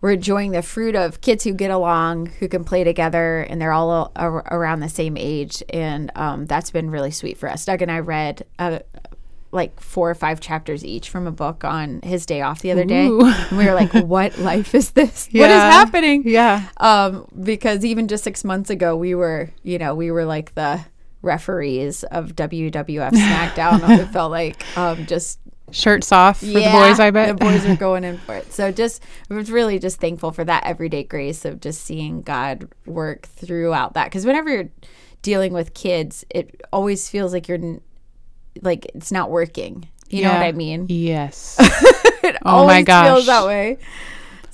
we're 0.00 0.12
enjoying 0.12 0.52
the 0.52 0.62
fruit 0.62 0.94
of 0.94 1.20
kids 1.20 1.44
who 1.44 1.52
get 1.52 1.70
along, 1.70 2.26
who 2.26 2.48
can 2.48 2.64
play 2.64 2.84
together, 2.84 3.40
and 3.40 3.60
they're 3.60 3.72
all 3.72 4.12
ar- 4.14 4.46
around 4.52 4.80
the 4.80 4.88
same 4.88 5.16
age, 5.16 5.62
and 5.70 6.10
um, 6.14 6.46
that's 6.46 6.70
been 6.70 6.90
really 6.90 7.10
sweet 7.10 7.36
for 7.36 7.48
us. 7.48 7.64
Doug 7.64 7.82
and 7.82 7.90
I 7.90 8.00
read. 8.00 8.44
Uh, 8.58 8.80
like 9.50 9.80
four 9.80 10.10
or 10.10 10.14
five 10.14 10.40
chapters 10.40 10.84
each 10.84 11.08
from 11.08 11.26
a 11.26 11.32
book 11.32 11.64
on 11.64 12.02
his 12.02 12.26
day 12.26 12.42
off 12.42 12.60
the 12.60 12.70
other 12.70 12.84
day. 12.84 13.06
And 13.06 13.58
we 13.58 13.64
were 13.64 13.72
like, 13.72 13.92
what 13.94 14.36
life 14.38 14.74
is 14.74 14.90
this? 14.90 15.26
What 15.32 15.50
is 15.50 15.56
happening? 15.56 16.22
yeah 16.26 16.68
um, 16.76 17.26
because 17.42 17.82
even 17.82 18.08
just 18.08 18.24
six 18.24 18.44
months 18.44 18.68
ago, 18.68 18.94
we 18.94 19.14
were, 19.14 19.50
you 19.62 19.78
know, 19.78 19.94
we 19.94 20.10
were 20.10 20.26
like 20.26 20.54
the 20.54 20.84
referees 21.22 22.04
of 22.04 22.36
WWF 22.36 23.12
SmackDown. 23.12 23.98
it 24.00 24.08
felt 24.08 24.30
like 24.30 24.62
um, 24.76 25.06
just 25.06 25.38
shirts 25.70 26.12
off 26.12 26.40
for 26.40 26.46
yeah, 26.46 26.72
the 26.72 26.78
boys 26.88 26.98
i 27.00 27.10
bet 27.10 27.28
the 27.28 27.44
boys 27.44 27.64
are 27.66 27.76
going 27.86 28.04
in 28.04 28.18
for 28.18 28.34
it. 28.36 28.52
So 28.52 28.72
just, 28.72 29.02
I 29.30 29.34
was 29.34 29.50
really 29.50 29.78
just 29.78 30.00
thankful 30.00 30.32
for 30.32 30.44
that 30.44 30.64
everyday 30.64 31.02
grace 31.04 31.44
of 31.44 31.60
just 31.60 31.82
seeing 31.82 32.22
God 32.22 32.68
work 32.86 33.26
throughout 33.26 33.94
that. 33.94 34.04
Because 34.04 34.24
whenever 34.26 34.50
you're 34.50 34.70
dealing 35.22 35.52
with 35.52 35.74
kids, 35.74 36.24
it 36.30 36.60
always 36.72 37.08
feels 37.08 37.32
like 37.32 37.48
you're 37.48 37.58
n- 37.58 37.80
like 38.62 38.86
it's 38.94 39.12
not 39.12 39.30
working. 39.30 39.88
You 40.10 40.22
know 40.22 40.32
what 40.32 40.42
I 40.42 40.52
mean? 40.52 40.86
yes 40.88 41.56
It 42.24 42.36
Oh 42.44 42.66
my 42.66 42.72
always 42.80 42.84
gosh. 42.86 43.06
feels 43.06 43.26
that 43.26 43.46
way. 43.46 43.78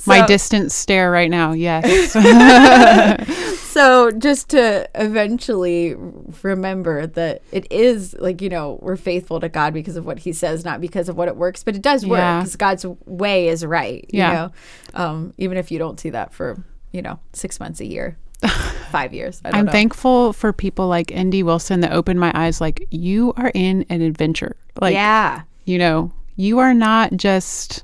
My 0.06 0.20
So- 0.20 0.26
distant 0.26 0.72
stare 0.72 1.10
right 1.10 1.30
now 1.30 1.52
yes 1.52 2.12
So 3.74 4.12
just 4.12 4.50
to 4.50 4.88
eventually 4.94 5.96
remember 6.44 7.08
that 7.08 7.42
it 7.50 7.66
is 7.72 8.14
like 8.20 8.40
you 8.40 8.48
know 8.48 8.78
we're 8.80 8.94
faithful 8.96 9.40
to 9.40 9.48
God 9.48 9.74
because 9.74 9.96
of 9.96 10.06
what 10.06 10.20
He 10.20 10.32
says, 10.32 10.64
not 10.64 10.80
because 10.80 11.08
of 11.08 11.16
what 11.16 11.26
it 11.26 11.36
works, 11.36 11.64
but 11.64 11.74
it 11.74 11.82
does 11.82 12.06
work 12.06 12.18
Yeah. 12.18 12.38
because 12.38 12.54
God's 12.54 12.86
way 13.04 13.48
is 13.48 13.66
right. 13.66 14.04
You 14.12 14.18
Yeah. 14.20 14.32
know, 14.32 14.52
um, 14.94 15.34
even 15.38 15.56
if 15.58 15.72
you 15.72 15.78
don't 15.80 15.98
see 15.98 16.10
that 16.10 16.32
for 16.32 16.62
you 16.92 17.02
know 17.02 17.18
six 17.32 17.58
months 17.58 17.80
a 17.80 17.84
year, 17.86 18.16
five 18.92 19.12
years. 19.12 19.40
I 19.44 19.50
don't 19.50 19.58
I'm 19.60 19.66
know. 19.66 19.72
thankful 19.72 20.32
for 20.32 20.52
people 20.52 20.86
like 20.86 21.10
N.D. 21.10 21.42
Wilson 21.42 21.80
that 21.80 21.90
opened 21.92 22.20
my 22.20 22.30
eyes 22.32 22.60
like 22.60 22.86
you 22.92 23.32
are 23.36 23.50
in 23.54 23.84
an 23.88 24.02
adventure. 24.02 24.54
Like 24.80 24.94
yeah, 24.94 25.42
you 25.64 25.78
know, 25.78 26.12
you 26.36 26.60
are 26.60 26.74
not 26.74 27.16
just 27.16 27.82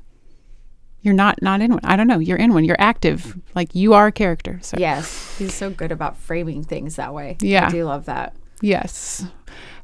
you're 1.01 1.13
not 1.13 1.41
not 1.41 1.61
in 1.61 1.71
one. 1.71 1.81
I 1.83 1.95
don't 1.95 2.07
know, 2.07 2.19
you're 2.19 2.37
in 2.37 2.53
one. 2.53 2.63
You're 2.63 2.79
active. 2.79 3.37
Like 3.55 3.73
you 3.75 3.93
are 3.93 4.07
a 4.07 4.11
character. 4.11 4.59
So 4.61 4.77
yes, 4.79 5.37
He's 5.37 5.53
so 5.53 5.69
good 5.69 5.91
about 5.91 6.17
framing 6.17 6.63
things 6.63 6.95
that 6.97 7.13
way. 7.13 7.37
Yeah. 7.41 7.67
I 7.67 7.71
do 7.71 7.85
love 7.85 8.05
that. 8.05 8.35
yes. 8.61 9.25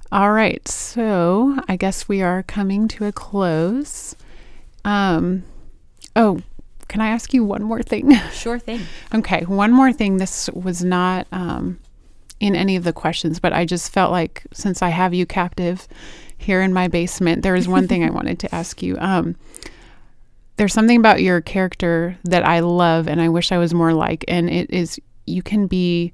All 0.09 0.31
right. 0.31 0.65
So, 0.69 1.59
I 1.67 1.75
guess 1.75 2.07
we 2.07 2.21
are 2.21 2.41
coming 2.43 2.87
to 2.89 3.05
a 3.05 3.11
close. 3.11 4.15
Um 4.85 5.43
oh, 6.15 6.39
can 6.87 7.01
I 7.01 7.09
ask 7.09 7.33
you 7.33 7.43
one 7.43 7.63
more 7.63 7.81
thing? 7.83 8.13
Sure 8.31 8.59
thing. 8.59 8.81
Okay, 9.13 9.43
one 9.45 9.71
more 9.73 9.91
thing. 9.91 10.17
This 10.17 10.49
was 10.53 10.83
not 10.83 11.27
um, 11.31 11.79
in 12.39 12.55
any 12.55 12.75
of 12.77 12.83
the 12.85 12.93
questions, 12.93 13.39
but 13.39 13.51
I 13.51 13.65
just 13.65 13.91
felt 13.91 14.11
like 14.11 14.43
since 14.53 14.81
I 14.81 14.89
have 14.89 15.13
you 15.13 15.25
captive 15.25 15.87
here 16.37 16.61
in 16.61 16.71
my 16.71 16.87
basement. 16.87 17.41
There 17.41 17.55
is 17.55 17.67
one 17.67 17.87
thing 17.87 18.03
I 18.03 18.09
wanted 18.19 18.39
to 18.39 18.55
ask 18.55 18.81
you. 18.81 18.95
Um, 18.99 19.35
there's 20.57 20.73
something 20.73 20.97
about 20.97 21.21
your 21.21 21.39
character 21.41 22.17
that 22.23 22.45
I 22.45 22.59
love 22.59 23.07
and 23.07 23.21
I 23.21 23.29
wish 23.29 23.51
I 23.51 23.57
was 23.57 23.73
more 23.73 23.93
like, 23.93 24.25
and 24.27 24.49
it 24.49 24.69
is 24.71 24.99
you 25.25 25.43
can 25.43 25.67
be, 25.67 26.13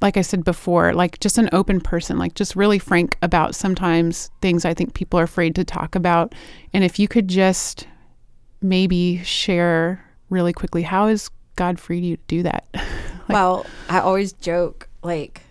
like 0.00 0.16
I 0.16 0.22
said 0.22 0.44
before, 0.44 0.92
like 0.92 1.20
just 1.20 1.38
an 1.38 1.48
open 1.52 1.80
person, 1.80 2.18
like 2.18 2.34
just 2.34 2.56
really 2.56 2.78
frank 2.78 3.16
about 3.22 3.54
sometimes 3.54 4.30
things 4.40 4.64
I 4.64 4.74
think 4.74 4.94
people 4.94 5.18
are 5.20 5.24
afraid 5.24 5.54
to 5.54 5.64
talk 5.64 5.94
about. 5.94 6.34
And 6.72 6.82
if 6.82 6.98
you 6.98 7.06
could 7.06 7.28
just 7.28 7.86
maybe 8.60 9.22
share 9.22 10.04
really 10.28 10.52
quickly, 10.52 10.82
how 10.82 11.06
has 11.06 11.30
God 11.54 11.78
freed 11.78 12.04
you 12.04 12.16
to 12.16 12.22
do 12.26 12.42
that? 12.42 12.66
like, 12.74 13.28
well, 13.28 13.64
I 13.88 14.00
always 14.00 14.32
joke 14.32 14.88
like 15.04 15.42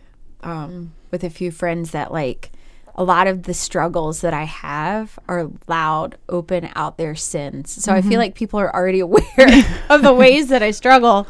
um, 0.44 0.94
with 1.12 1.24
a 1.24 1.30
few 1.30 1.52
friends 1.52 1.92
that 1.92 2.12
like 2.12 2.52
a 2.96 3.04
lot 3.04 3.28
of 3.28 3.44
the 3.44 3.54
struggles 3.54 4.22
that 4.22 4.34
I 4.34 4.44
have 4.44 5.18
are 5.28 5.50
loud, 5.68 6.18
open, 6.28 6.70
out 6.76 6.98
there 6.98 7.16
sins. 7.16 7.72
So 7.72 7.92
mm-hmm. 7.92 7.98
I 7.98 8.02
feel 8.02 8.12
mm-hmm. 8.12 8.18
like 8.20 8.36
people 8.36 8.60
are 8.60 8.74
already 8.74 9.00
aware 9.02 9.64
of 9.90 10.02
the 10.02 10.14
ways 10.18 10.50
that 10.50 10.62
I 10.64 10.72
struggle. 10.72 11.28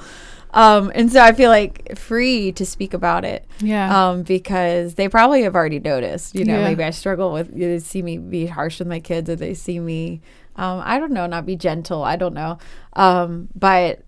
Um, 0.53 0.91
and 0.93 1.12
so 1.12 1.22
I 1.22 1.32
feel 1.32 1.49
like 1.49 1.97
free 1.97 2.51
to 2.53 2.66
speak 2.66 2.93
about 2.93 3.24
it. 3.24 3.47
Yeah. 3.59 4.09
Um, 4.09 4.24
because 4.24 4.95
they 4.95 5.07
probably 5.07 5.43
have 5.43 5.55
already 5.55 5.80
noticed, 5.80 6.36
you 6.36 6.45
know, 6.45 6.57
yeah. 6.57 6.64
maybe 6.66 6.84
I 6.84 6.89
struggle 6.89 7.32
with, 7.32 7.55
they 7.55 7.80
see 7.80 8.01
me 8.01 8.18
be 8.18 8.47
harsh 8.47 8.80
with 8.80 8.88
my 8.88 8.99
kids 8.99 9.30
or 9.30 9.36
they 9.36 9.53
see 9.53 9.80
me, 9.80 10.22
um, 10.57 10.82
I 10.84 10.99
don't 10.99 11.14
know, 11.14 11.26
not 11.26 11.45
be 11.45 11.55
gentle. 11.55 12.03
I 12.03 12.18
don't 12.18 12.34
know. 12.34 12.57
Um, 12.93 13.47
but 13.55 14.03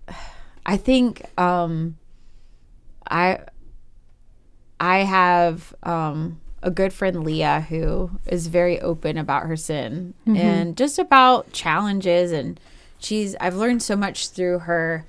I 0.66 0.76
think, 0.76 1.22
um, 1.38 1.96
I, 3.08 3.40
I 4.78 4.98
have, 4.98 5.74
um, 5.82 6.40
a 6.64 6.70
good 6.70 6.92
friend 6.92 7.22
Leah 7.22 7.66
who 7.68 8.10
is 8.26 8.46
very 8.48 8.80
open 8.80 9.18
about 9.18 9.46
her 9.46 9.56
sin 9.56 10.14
mm-hmm. 10.26 10.36
and 10.36 10.76
just 10.76 10.98
about 10.98 11.52
challenges 11.52 12.32
and 12.32 12.58
she's 12.98 13.36
I've 13.40 13.54
learned 13.54 13.82
so 13.82 13.94
much 13.94 14.30
through 14.30 14.60
her 14.60 15.04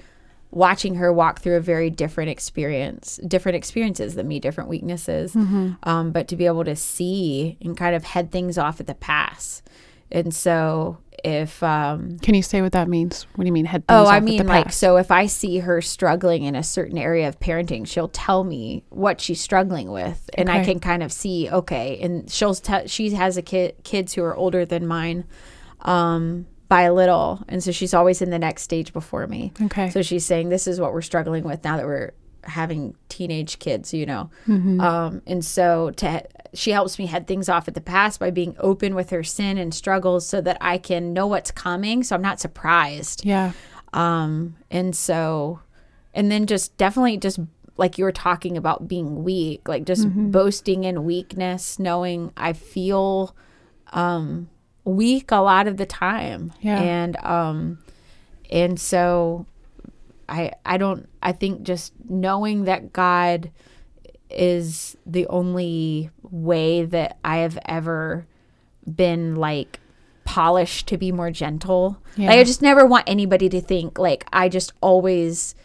watching 0.52 0.96
her 0.96 1.12
walk 1.12 1.40
through 1.40 1.56
a 1.56 1.62
very 1.62 1.90
different 1.90 2.30
experience 2.30 3.20
different 3.26 3.56
experiences 3.56 4.16
than 4.16 4.28
me 4.28 4.40
different 4.40 4.70
weaknesses 4.70 5.34
mm-hmm. 5.34 5.72
um, 5.84 6.12
but 6.12 6.28
to 6.28 6.36
be 6.36 6.46
able 6.46 6.66
to 6.66 6.76
see 6.76 7.58
and 7.62 7.78
kind 7.78 7.96
of 7.96 8.04
head 8.04 8.32
things 8.32 8.58
off 8.58 8.82
at 8.82 8.88
the 8.88 8.94
pass 8.94 9.64
and 10.12 10.36
so 10.36 10.98
if 11.26 11.62
um 11.64 12.18
can 12.20 12.36
you 12.36 12.42
say 12.42 12.62
what 12.62 12.72
that 12.74 12.88
means? 12.88 13.28
What 13.36 13.44
do 13.44 13.48
you 13.48 13.54
mean 13.54 13.66
head 13.66 13.84
oh 13.90 14.06
i 14.06 14.20
mean 14.20 14.46
like 14.48 14.72
so 14.72 14.98
if 14.98 15.12
i 15.12 15.26
see 15.26 15.60
her 15.60 15.82
struggling 15.82 16.44
in 16.44 16.56
a 16.56 16.64
certain 16.64 16.98
area 16.98 17.28
of 17.28 17.40
parenting 17.40 17.88
she'll 17.88 18.08
tell 18.08 18.44
me 18.44 18.84
what 18.90 19.20
she's 19.20 19.42
struggling 19.42 19.92
with 19.92 20.30
and 20.36 20.50
okay. 20.50 20.60
i 20.60 20.64
can 20.64 20.80
kind 20.80 21.04
of 21.04 21.12
see 21.12 21.50
okay 21.50 22.00
and 22.02 22.32
she'll 22.32 22.56
tell 22.56 22.86
she 22.88 23.12
has 23.12 23.38
a 23.38 23.42
kid 23.42 23.76
kids 23.84 24.14
who 24.14 24.24
are 24.24 24.36
older 24.36 24.66
than 24.66 24.86
mine 24.86 25.26
um 25.82 26.46
by 26.68 26.82
a 26.82 26.94
little 26.94 27.44
and 27.48 27.64
so 27.64 27.72
she's 27.72 27.94
always 27.94 28.22
in 28.22 28.30
the 28.30 28.40
next 28.40 28.64
stage 28.64 28.92
before 28.92 29.28
me. 29.28 29.54
Okay. 29.62 29.90
So 29.92 30.02
she's 30.02 30.26
saying 30.26 30.50
this 30.50 30.68
is 30.68 30.80
what 30.80 30.94
we're 30.94 31.02
struggling 31.02 31.44
with 31.44 31.64
now 31.64 31.78
that 31.78 31.86
we're 31.86 32.14
having 32.46 32.96
teenage 33.10 33.60
kids, 33.60 33.94
you 33.94 34.06
know. 34.06 34.30
Mm-hmm. 34.48 34.80
Um, 34.80 35.22
and 35.26 35.44
so 35.44 35.92
to 35.92 36.24
she 36.56 36.72
helps 36.72 36.98
me 36.98 37.06
head 37.06 37.28
things 37.28 37.50
off 37.50 37.68
at 37.68 37.74
the 37.74 37.82
past 37.82 38.20
by 38.20 38.32
being 38.32 38.56
open 38.60 38.96
with 38.96 39.10
her 39.10 39.24
sin 39.24 39.58
and 39.58 39.74
struggles 39.74 40.28
so 40.28 40.42
that 40.42 40.58
I 40.62 40.78
can 40.78 41.14
know 41.14 41.28
what's 41.28 41.52
coming 41.52 42.04
so 42.04 42.16
I'm 42.16 42.22
not 42.22 42.40
surprised. 42.40 43.26
Yeah. 43.26 43.52
Um 43.94 44.56
and 44.72 44.96
so 44.96 45.60
and 46.14 46.32
then 46.32 46.48
just 46.48 46.76
definitely 46.78 47.18
just 47.18 47.40
like 47.78 47.98
you 47.98 48.06
were 48.06 48.12
talking 48.12 48.56
about 48.56 48.88
being 48.88 49.24
weak, 49.24 49.68
like 49.68 49.86
just 49.86 50.08
mm-hmm. 50.08 50.32
boasting 50.32 50.86
in 50.86 51.04
weakness, 51.04 51.78
knowing 51.78 52.32
I 52.38 52.54
feel 52.54 53.36
um 53.92 54.50
weak 54.86 55.32
a 55.32 55.38
lot 55.38 55.68
of 55.68 55.78
the 55.78 55.86
time. 55.86 56.54
Yeah. 56.62 56.80
And 56.80 57.18
um 57.18 57.80
and 58.50 58.80
so 58.80 59.46
I 60.28 60.52
I 60.66 60.78
don't 60.78 61.08
I 61.22 61.32
think 61.32 61.64
just 61.64 61.94
knowing 62.08 62.66
that 62.66 62.94
God 62.94 63.52
is 64.30 64.98
the 65.06 65.28
only 65.28 66.10
way 66.24 66.86
that 66.86 67.18
I 67.24 67.38
have 67.38 67.58
ever 67.66 68.28
been 68.96 69.36
like 69.36 69.80
polished 70.24 70.88
to 70.88 70.98
be 70.98 71.12
more 71.12 71.32
gentle. 71.32 72.02
Yeah. 72.18 72.30
Like 72.30 72.40
I 72.40 72.44
just 72.44 72.62
never 72.62 72.86
want 72.86 73.06
anybody 73.08 73.50
to 73.50 73.62
think 73.62 73.98
like 73.98 74.26
I 74.34 74.50
just 74.50 74.74
always 74.82 75.56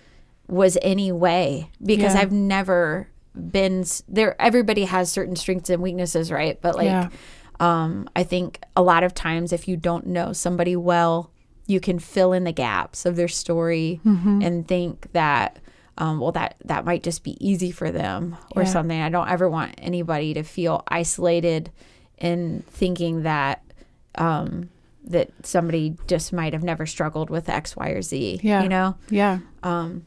was 0.47 0.77
any 0.83 1.13
way 1.13 1.71
because 1.83 2.15
yeah. 2.15 2.21
I've 2.21 2.33
never 2.33 3.09
been 3.35 3.85
there 4.09 4.41
everybody 4.41 4.85
has 4.85 5.11
certain 5.11 5.37
strengths 5.37 5.71
and 5.71 5.83
weaknesses, 5.83 6.31
right? 6.31 6.61
But 6.61 6.77
like 6.77 6.87
yeah. 6.87 7.09
um 7.59 8.09
I 8.15 8.25
think 8.25 8.61
a 8.77 8.83
lot 8.83 9.03
of 9.03 9.15
times 9.15 9.53
if 9.53 9.67
you 9.67 9.77
don't 9.77 10.07
know 10.07 10.33
somebody 10.33 10.77
well 10.77 11.31
you 11.71 11.79
can 11.79 12.01
fill 12.01 12.33
in 12.33 12.43
the 12.43 12.53
gaps 12.53 13.07
of 13.07 13.15
their 13.15 13.29
story 13.29 14.01
mm-hmm. 14.05 14.43
and 14.43 14.67
think 14.67 15.13
that 15.13 15.61
um, 15.99 16.19
well 16.19 16.33
that 16.33 16.57
that 16.65 16.85
might 16.85 17.03
just 17.03 17.23
be 17.23 17.37
easy 17.47 17.71
for 17.71 17.93
them 17.93 18.37
or 18.57 18.63
yeah. 18.63 18.69
something 18.69 19.01
i 19.01 19.09
don't 19.09 19.29
ever 19.29 19.49
want 19.49 19.73
anybody 19.79 20.35
to 20.35 20.43
feel 20.43 20.83
isolated 20.89 21.71
in 22.19 22.65
thinking 22.69 23.23
that 23.23 23.63
um, 24.17 24.69
that 25.05 25.31
somebody 25.43 25.97
just 26.09 26.33
might 26.33 26.53
have 26.53 26.65
never 26.65 26.87
struggled 26.87 27.31
with 27.31 27.49
x 27.49 27.77
y 27.77 27.91
or 27.91 28.03
z 28.03 28.41
yeah 28.43 28.63
you 28.63 28.69
know 28.69 28.97
yeah 29.09 29.39
um, 29.63 30.05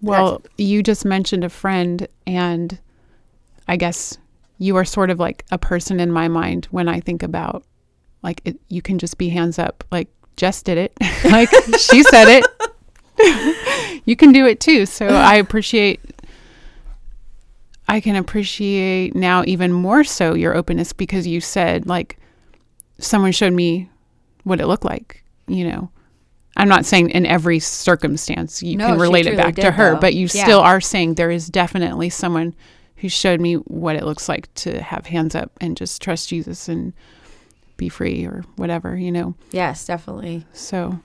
well 0.00 0.42
you 0.56 0.82
just 0.82 1.04
mentioned 1.04 1.44
a 1.44 1.50
friend 1.50 2.08
and 2.26 2.78
i 3.68 3.76
guess 3.76 4.16
you 4.58 4.76
are 4.76 4.84
sort 4.84 5.10
of 5.10 5.20
like 5.20 5.44
a 5.50 5.58
person 5.58 6.00
in 6.00 6.10
my 6.10 6.26
mind 6.26 6.66
when 6.70 6.88
i 6.88 7.00
think 7.00 7.22
about 7.22 7.64
like 8.22 8.40
it, 8.44 8.58
you 8.68 8.80
can 8.80 8.98
just 8.98 9.18
be 9.18 9.28
hands 9.28 9.58
up 9.58 9.84
like 9.90 10.08
Jess 10.36 10.62
did 10.62 10.78
it. 10.78 10.92
like 11.24 11.50
she 11.78 12.02
said 12.02 12.28
it. 12.28 14.02
you 14.04 14.16
can 14.16 14.32
do 14.32 14.46
it 14.46 14.60
too. 14.60 14.86
So 14.86 15.06
I 15.06 15.36
appreciate 15.36 16.00
I 17.88 18.00
can 18.00 18.16
appreciate 18.16 19.14
now 19.14 19.44
even 19.46 19.72
more 19.72 20.04
so 20.04 20.34
your 20.34 20.54
openness 20.54 20.92
because 20.92 21.26
you 21.26 21.40
said 21.40 21.86
like 21.86 22.18
someone 22.98 23.32
showed 23.32 23.52
me 23.52 23.88
what 24.44 24.60
it 24.60 24.66
looked 24.66 24.84
like, 24.84 25.24
you 25.46 25.68
know. 25.68 25.90
I'm 26.58 26.68
not 26.68 26.86
saying 26.86 27.10
in 27.10 27.26
every 27.26 27.58
circumstance 27.58 28.62
you 28.62 28.78
no, 28.78 28.88
can 28.88 28.98
relate 28.98 29.26
it 29.26 29.36
back 29.36 29.56
to 29.56 29.70
her, 29.70 29.92
though. 29.92 30.00
but 30.00 30.14
you 30.14 30.26
yeah. 30.32 30.44
still 30.44 30.60
are 30.60 30.80
saying 30.80 31.14
there 31.14 31.30
is 31.30 31.48
definitely 31.48 32.08
someone 32.08 32.54
who 32.96 33.10
showed 33.10 33.40
me 33.40 33.54
what 33.54 33.94
it 33.94 34.04
looks 34.04 34.26
like 34.26 34.52
to 34.54 34.80
have 34.82 35.06
hands 35.06 35.34
up 35.34 35.52
and 35.60 35.76
just 35.76 36.00
trust 36.00 36.30
Jesus 36.30 36.66
and 36.66 36.94
be 37.76 37.88
free 37.88 38.24
or 38.24 38.44
whatever, 38.56 38.96
you 38.96 39.12
know. 39.12 39.34
Yes, 39.50 39.84
definitely. 39.86 40.46
So 40.52 41.00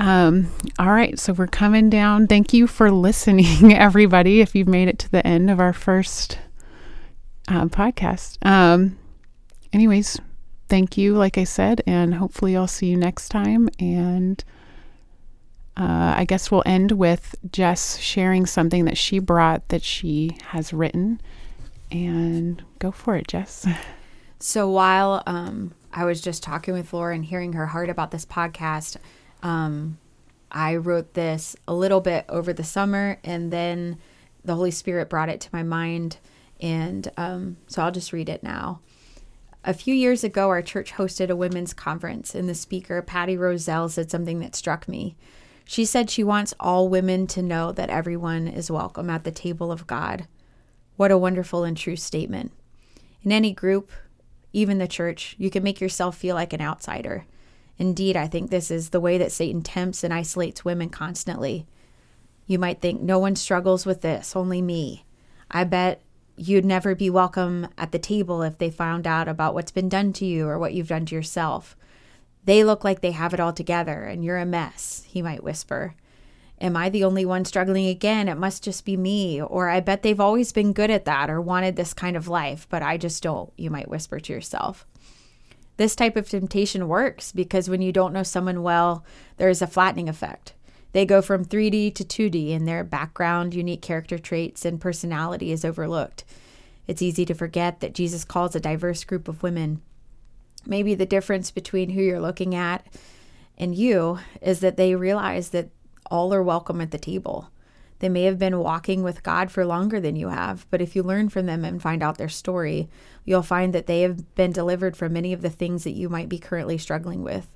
um, 0.00 0.50
all 0.78 0.92
right, 0.92 1.18
so 1.18 1.34
we're 1.34 1.46
coming 1.46 1.90
down. 1.90 2.26
Thank 2.26 2.54
you 2.54 2.66
for 2.66 2.90
listening, 2.90 3.74
everybody. 3.74 4.40
If 4.40 4.54
you've 4.54 4.66
made 4.66 4.88
it 4.88 4.98
to 5.00 5.10
the 5.10 5.24
end 5.26 5.50
of 5.50 5.60
our 5.60 5.74
first 5.74 6.38
uh, 7.48 7.66
podcast. 7.66 8.38
Um, 8.46 8.98
anyways, 9.74 10.18
thank 10.70 10.96
you, 10.96 11.14
like 11.14 11.36
I 11.36 11.44
said, 11.44 11.82
and 11.86 12.14
hopefully 12.14 12.56
I'll 12.56 12.66
see 12.66 12.86
you 12.86 12.96
next 12.96 13.28
time. 13.28 13.68
And 13.78 14.42
uh, 15.76 16.14
I 16.16 16.24
guess 16.24 16.50
we'll 16.50 16.62
end 16.64 16.92
with 16.92 17.34
Jess 17.52 17.98
sharing 17.98 18.46
something 18.46 18.86
that 18.86 18.96
she 18.96 19.18
brought 19.18 19.68
that 19.68 19.82
she 19.82 20.38
has 20.46 20.72
written. 20.72 21.20
And 21.90 22.62
go 22.78 22.90
for 22.90 23.16
it, 23.16 23.28
Jess. 23.28 23.66
So 24.42 24.70
while 24.70 25.22
um, 25.26 25.74
I 25.92 26.06
was 26.06 26.22
just 26.22 26.42
talking 26.42 26.72
with 26.72 26.94
Laura 26.94 27.14
and 27.14 27.24
hearing 27.24 27.52
her 27.52 27.66
heart 27.66 27.90
about 27.90 28.10
this 28.10 28.24
podcast, 28.24 28.96
um, 29.42 29.98
I 30.50 30.76
wrote 30.76 31.12
this 31.12 31.56
a 31.68 31.74
little 31.74 32.00
bit 32.00 32.24
over 32.28 32.54
the 32.54 32.64
summer, 32.64 33.18
and 33.22 33.52
then 33.52 33.98
the 34.42 34.54
Holy 34.54 34.70
Spirit 34.70 35.10
brought 35.10 35.28
it 35.28 35.42
to 35.42 35.50
my 35.52 35.62
mind. 35.62 36.16
And 36.58 37.10
um, 37.18 37.58
so 37.66 37.82
I'll 37.82 37.92
just 37.92 38.14
read 38.14 38.30
it 38.30 38.42
now. 38.42 38.80
A 39.62 39.74
few 39.74 39.94
years 39.94 40.24
ago, 40.24 40.48
our 40.48 40.62
church 40.62 40.94
hosted 40.94 41.28
a 41.28 41.36
women's 41.36 41.74
conference, 41.74 42.34
and 42.34 42.48
the 42.48 42.54
speaker, 42.54 43.02
Patty 43.02 43.36
Roselle, 43.36 43.90
said 43.90 44.10
something 44.10 44.40
that 44.40 44.56
struck 44.56 44.88
me. 44.88 45.16
She 45.66 45.84
said 45.84 46.08
she 46.08 46.24
wants 46.24 46.54
all 46.58 46.88
women 46.88 47.26
to 47.28 47.42
know 47.42 47.70
that 47.72 47.90
everyone 47.90 48.48
is 48.48 48.70
welcome 48.70 49.10
at 49.10 49.24
the 49.24 49.30
table 49.30 49.70
of 49.70 49.86
God. 49.86 50.26
What 50.96 51.10
a 51.10 51.18
wonderful 51.18 51.62
and 51.62 51.76
true 51.76 51.96
statement. 51.96 52.52
In 53.22 53.32
any 53.32 53.52
group, 53.52 53.92
even 54.52 54.78
the 54.78 54.88
church, 54.88 55.34
you 55.38 55.50
can 55.50 55.62
make 55.62 55.80
yourself 55.80 56.16
feel 56.16 56.34
like 56.34 56.52
an 56.52 56.60
outsider. 56.60 57.26
Indeed, 57.78 58.16
I 58.16 58.26
think 58.26 58.50
this 58.50 58.70
is 58.70 58.90
the 58.90 59.00
way 59.00 59.16
that 59.18 59.32
Satan 59.32 59.62
tempts 59.62 60.04
and 60.04 60.12
isolates 60.12 60.64
women 60.64 60.90
constantly. 60.90 61.66
You 62.46 62.58
might 62.58 62.80
think, 62.80 63.00
no 63.00 63.18
one 63.18 63.36
struggles 63.36 63.86
with 63.86 64.02
this, 64.02 64.34
only 64.34 64.60
me. 64.60 65.04
I 65.50 65.64
bet 65.64 66.02
you'd 66.36 66.64
never 66.64 66.94
be 66.94 67.10
welcome 67.10 67.68
at 67.78 67.92
the 67.92 67.98
table 67.98 68.42
if 68.42 68.58
they 68.58 68.70
found 68.70 69.06
out 69.06 69.28
about 69.28 69.54
what's 69.54 69.70
been 69.70 69.88
done 69.88 70.12
to 70.14 70.24
you 70.24 70.48
or 70.48 70.58
what 70.58 70.74
you've 70.74 70.88
done 70.88 71.06
to 71.06 71.14
yourself. 71.14 71.76
They 72.44 72.64
look 72.64 72.82
like 72.82 73.00
they 73.00 73.12
have 73.12 73.34
it 73.34 73.40
all 73.40 73.52
together 73.52 74.04
and 74.04 74.24
you're 74.24 74.38
a 74.38 74.46
mess, 74.46 75.04
he 75.06 75.22
might 75.22 75.44
whisper. 75.44 75.94
Am 76.60 76.76
I 76.76 76.90
the 76.90 77.04
only 77.04 77.24
one 77.24 77.44
struggling 77.44 77.86
again? 77.86 78.28
It 78.28 78.36
must 78.36 78.62
just 78.62 78.84
be 78.84 78.96
me. 78.96 79.40
Or 79.40 79.68
I 79.68 79.80
bet 79.80 80.02
they've 80.02 80.20
always 80.20 80.52
been 80.52 80.72
good 80.72 80.90
at 80.90 81.06
that 81.06 81.30
or 81.30 81.40
wanted 81.40 81.76
this 81.76 81.94
kind 81.94 82.16
of 82.16 82.28
life, 82.28 82.66
but 82.68 82.82
I 82.82 82.98
just 82.98 83.22
don't, 83.22 83.52
you 83.56 83.70
might 83.70 83.88
whisper 83.88 84.20
to 84.20 84.32
yourself. 84.32 84.86
This 85.78 85.96
type 85.96 86.16
of 86.16 86.28
temptation 86.28 86.88
works 86.88 87.32
because 87.32 87.70
when 87.70 87.80
you 87.80 87.92
don't 87.92 88.12
know 88.12 88.22
someone 88.22 88.62
well, 88.62 89.04
there 89.38 89.48
is 89.48 89.62
a 89.62 89.66
flattening 89.66 90.10
effect. 90.10 90.52
They 90.92 91.06
go 91.06 91.22
from 91.22 91.44
3D 91.44 91.94
to 91.94 92.04
2D, 92.04 92.54
and 92.54 92.66
their 92.66 92.82
background, 92.82 93.54
unique 93.54 93.80
character 93.80 94.18
traits, 94.18 94.64
and 94.64 94.80
personality 94.80 95.52
is 95.52 95.64
overlooked. 95.64 96.24
It's 96.86 97.00
easy 97.00 97.24
to 97.26 97.34
forget 97.34 97.80
that 97.80 97.94
Jesus 97.94 98.24
calls 98.24 98.56
a 98.56 98.60
diverse 98.60 99.04
group 99.04 99.28
of 99.28 99.42
women. 99.42 99.82
Maybe 100.66 100.94
the 100.94 101.06
difference 101.06 101.50
between 101.50 101.90
who 101.90 102.02
you're 102.02 102.20
looking 102.20 102.54
at 102.54 102.84
and 103.56 103.74
you 103.74 104.18
is 104.42 104.60
that 104.60 104.76
they 104.76 104.94
realize 104.94 105.50
that 105.50 105.70
all 106.10 106.34
are 106.34 106.42
welcome 106.42 106.80
at 106.80 106.90
the 106.90 106.98
table. 106.98 107.50
They 108.00 108.08
may 108.08 108.24
have 108.24 108.38
been 108.38 108.58
walking 108.58 109.02
with 109.02 109.22
God 109.22 109.50
for 109.50 109.64
longer 109.64 110.00
than 110.00 110.16
you 110.16 110.28
have, 110.28 110.66
but 110.70 110.80
if 110.80 110.96
you 110.96 111.02
learn 111.02 111.28
from 111.28 111.46
them 111.46 111.64
and 111.64 111.80
find 111.80 112.02
out 112.02 112.16
their 112.16 112.30
story, 112.30 112.88
you'll 113.24 113.42
find 113.42 113.74
that 113.74 113.86
they 113.86 114.00
have 114.00 114.34
been 114.34 114.52
delivered 114.52 114.96
from 114.96 115.12
many 115.12 115.34
of 115.34 115.42
the 115.42 115.50
things 115.50 115.84
that 115.84 115.90
you 115.90 116.08
might 116.08 116.28
be 116.28 116.38
currently 116.38 116.78
struggling 116.78 117.22
with. 117.22 117.46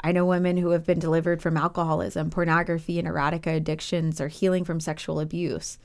I 0.00 0.10
know 0.10 0.26
women 0.26 0.56
who 0.56 0.70
have 0.70 0.84
been 0.84 0.98
delivered 0.98 1.40
from 1.40 1.56
alcoholism, 1.56 2.30
pornography, 2.30 2.98
and 2.98 3.06
erotica 3.06 3.56
addictions, 3.56 4.20
or 4.20 4.26
healing 4.26 4.64
from 4.64 4.80
sexual 4.80 5.20
abuse. 5.20 5.78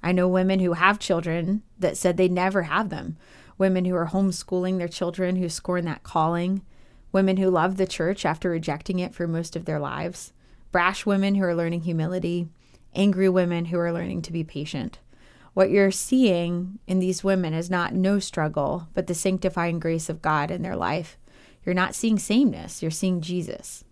I 0.00 0.12
know 0.12 0.28
women 0.28 0.60
who 0.60 0.74
have 0.74 1.00
children 1.00 1.62
that 1.80 1.96
said 1.96 2.16
they 2.16 2.28
never 2.28 2.62
have 2.62 2.90
them, 2.90 3.16
women 3.58 3.84
who 3.84 3.96
are 3.96 4.06
homeschooling 4.06 4.78
their 4.78 4.86
children 4.86 5.36
who 5.36 5.48
scorn 5.48 5.84
that 5.86 6.04
calling, 6.04 6.62
women 7.10 7.38
who 7.38 7.50
love 7.50 7.76
the 7.76 7.86
church 7.86 8.24
after 8.24 8.50
rejecting 8.50 9.00
it 9.00 9.14
for 9.14 9.26
most 9.26 9.56
of 9.56 9.64
their 9.64 9.80
lives 9.80 10.32
brash 10.74 11.06
women 11.06 11.36
who 11.36 11.44
are 11.44 11.54
learning 11.54 11.82
humility, 11.82 12.48
angry 12.96 13.28
women 13.28 13.66
who 13.66 13.78
are 13.78 13.92
learning 13.92 14.20
to 14.20 14.32
be 14.32 14.42
patient. 14.42 14.98
What 15.52 15.70
you're 15.70 15.92
seeing 15.92 16.80
in 16.88 16.98
these 16.98 17.22
women 17.22 17.54
is 17.54 17.70
not 17.70 17.94
no 17.94 18.18
struggle, 18.18 18.88
but 18.92 19.06
the 19.06 19.14
sanctifying 19.14 19.78
grace 19.78 20.08
of 20.08 20.20
God 20.20 20.50
in 20.50 20.62
their 20.62 20.74
life. 20.74 21.16
You're 21.64 21.76
not 21.76 21.94
seeing 21.94 22.18
sameness, 22.18 22.82
you're 22.82 22.90
seeing 22.90 23.20
Jesus. 23.20 23.84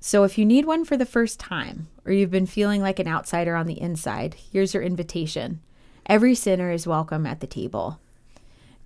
So 0.00 0.24
if 0.24 0.36
you 0.36 0.44
need 0.44 0.66
one 0.66 0.84
for 0.84 0.98
the 0.98 1.06
first 1.06 1.40
time, 1.40 1.88
or 2.04 2.12
you've 2.12 2.30
been 2.30 2.44
feeling 2.44 2.82
like 2.82 2.98
an 2.98 3.08
outsider 3.08 3.56
on 3.56 3.66
the 3.66 3.80
inside, 3.80 4.36
here's 4.52 4.74
your 4.74 4.82
invitation. 4.82 5.62
Every 6.04 6.34
sinner 6.34 6.70
is 6.70 6.86
welcome 6.86 7.24
at 7.24 7.40
the 7.40 7.46
table. 7.46 8.02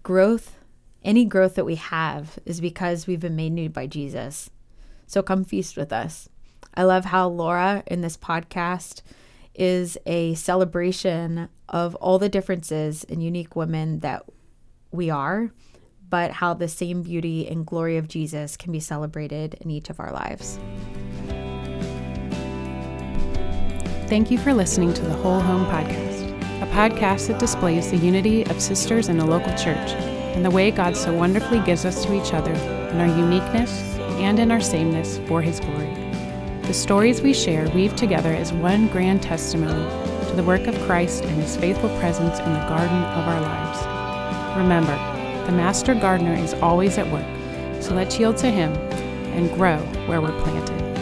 Growth, 0.04 0.58
any 1.02 1.24
growth 1.24 1.56
that 1.56 1.66
we 1.66 1.74
have, 1.74 2.38
is 2.44 2.60
because 2.60 3.08
we've 3.08 3.18
been 3.18 3.34
made 3.34 3.52
new 3.52 3.68
by 3.68 3.88
Jesus. 3.88 4.48
So 5.08 5.24
come 5.24 5.42
feast 5.42 5.76
with 5.76 5.92
us. 5.92 6.28
I 6.76 6.82
love 6.82 7.06
how 7.06 7.28
Laura 7.28 7.82
in 7.86 8.02
this 8.02 8.18
podcast 8.18 9.00
is 9.54 9.96
a 10.04 10.34
celebration 10.34 11.48
of 11.68 11.94
all 11.96 12.18
the 12.18 12.28
differences 12.28 13.04
and 13.04 13.22
unique 13.22 13.56
women 13.56 14.00
that 14.00 14.24
we 14.92 15.08
are, 15.08 15.50
but 16.08 16.32
how 16.32 16.52
the 16.52 16.68
same 16.68 17.02
beauty 17.02 17.48
and 17.48 17.66
glory 17.66 17.96
of 17.96 18.08
Jesus 18.08 18.56
can 18.58 18.72
be 18.72 18.80
celebrated 18.80 19.54
in 19.60 19.70
each 19.70 19.88
of 19.88 19.98
our 19.98 20.12
lives. 20.12 20.58
Thank 24.08 24.30
you 24.30 24.38
for 24.38 24.52
listening 24.52 24.92
to 24.94 25.02
the 25.02 25.14
Whole 25.14 25.40
Home 25.40 25.64
Podcast, 25.66 26.62
a 26.62 26.66
podcast 26.72 27.28
that 27.28 27.40
displays 27.40 27.90
the 27.90 27.96
unity 27.96 28.44
of 28.44 28.60
sisters 28.60 29.08
in 29.08 29.18
a 29.18 29.26
local 29.26 29.52
church 29.56 29.92
and 30.36 30.44
the 30.44 30.50
way 30.50 30.70
God 30.70 30.94
so 30.94 31.12
wonderfully 31.12 31.60
gives 31.60 31.86
us 31.86 32.04
to 32.04 32.14
each 32.14 32.34
other 32.34 32.52
in 32.52 33.00
our 33.00 33.18
uniqueness 33.18 33.72
and 34.20 34.38
in 34.38 34.52
our 34.52 34.60
sameness 34.60 35.18
for 35.26 35.40
His 35.40 35.58
glory. 35.58 36.05
The 36.66 36.74
stories 36.74 37.22
we 37.22 37.32
share 37.32 37.68
weave 37.68 37.94
together 37.94 38.32
as 38.32 38.52
one 38.52 38.88
grand 38.88 39.22
testimony 39.22 39.84
to 40.28 40.34
the 40.34 40.42
work 40.42 40.66
of 40.66 40.76
Christ 40.80 41.22
and 41.22 41.40
his 41.40 41.56
faithful 41.56 41.88
presence 42.00 42.40
in 42.40 42.52
the 42.52 42.66
garden 42.68 43.04
of 43.04 43.28
our 43.28 43.40
lives. 43.40 44.58
Remember, 44.58 44.96
the 45.46 45.52
master 45.52 45.94
gardener 45.94 46.34
is 46.34 46.54
always 46.54 46.98
at 46.98 47.06
work, 47.12 47.24
so 47.80 47.94
let's 47.94 48.18
yield 48.18 48.36
to 48.38 48.50
him 48.50 48.72
and 49.36 49.48
grow 49.54 49.78
where 50.08 50.20
we're 50.20 50.42
planted. 50.42 50.95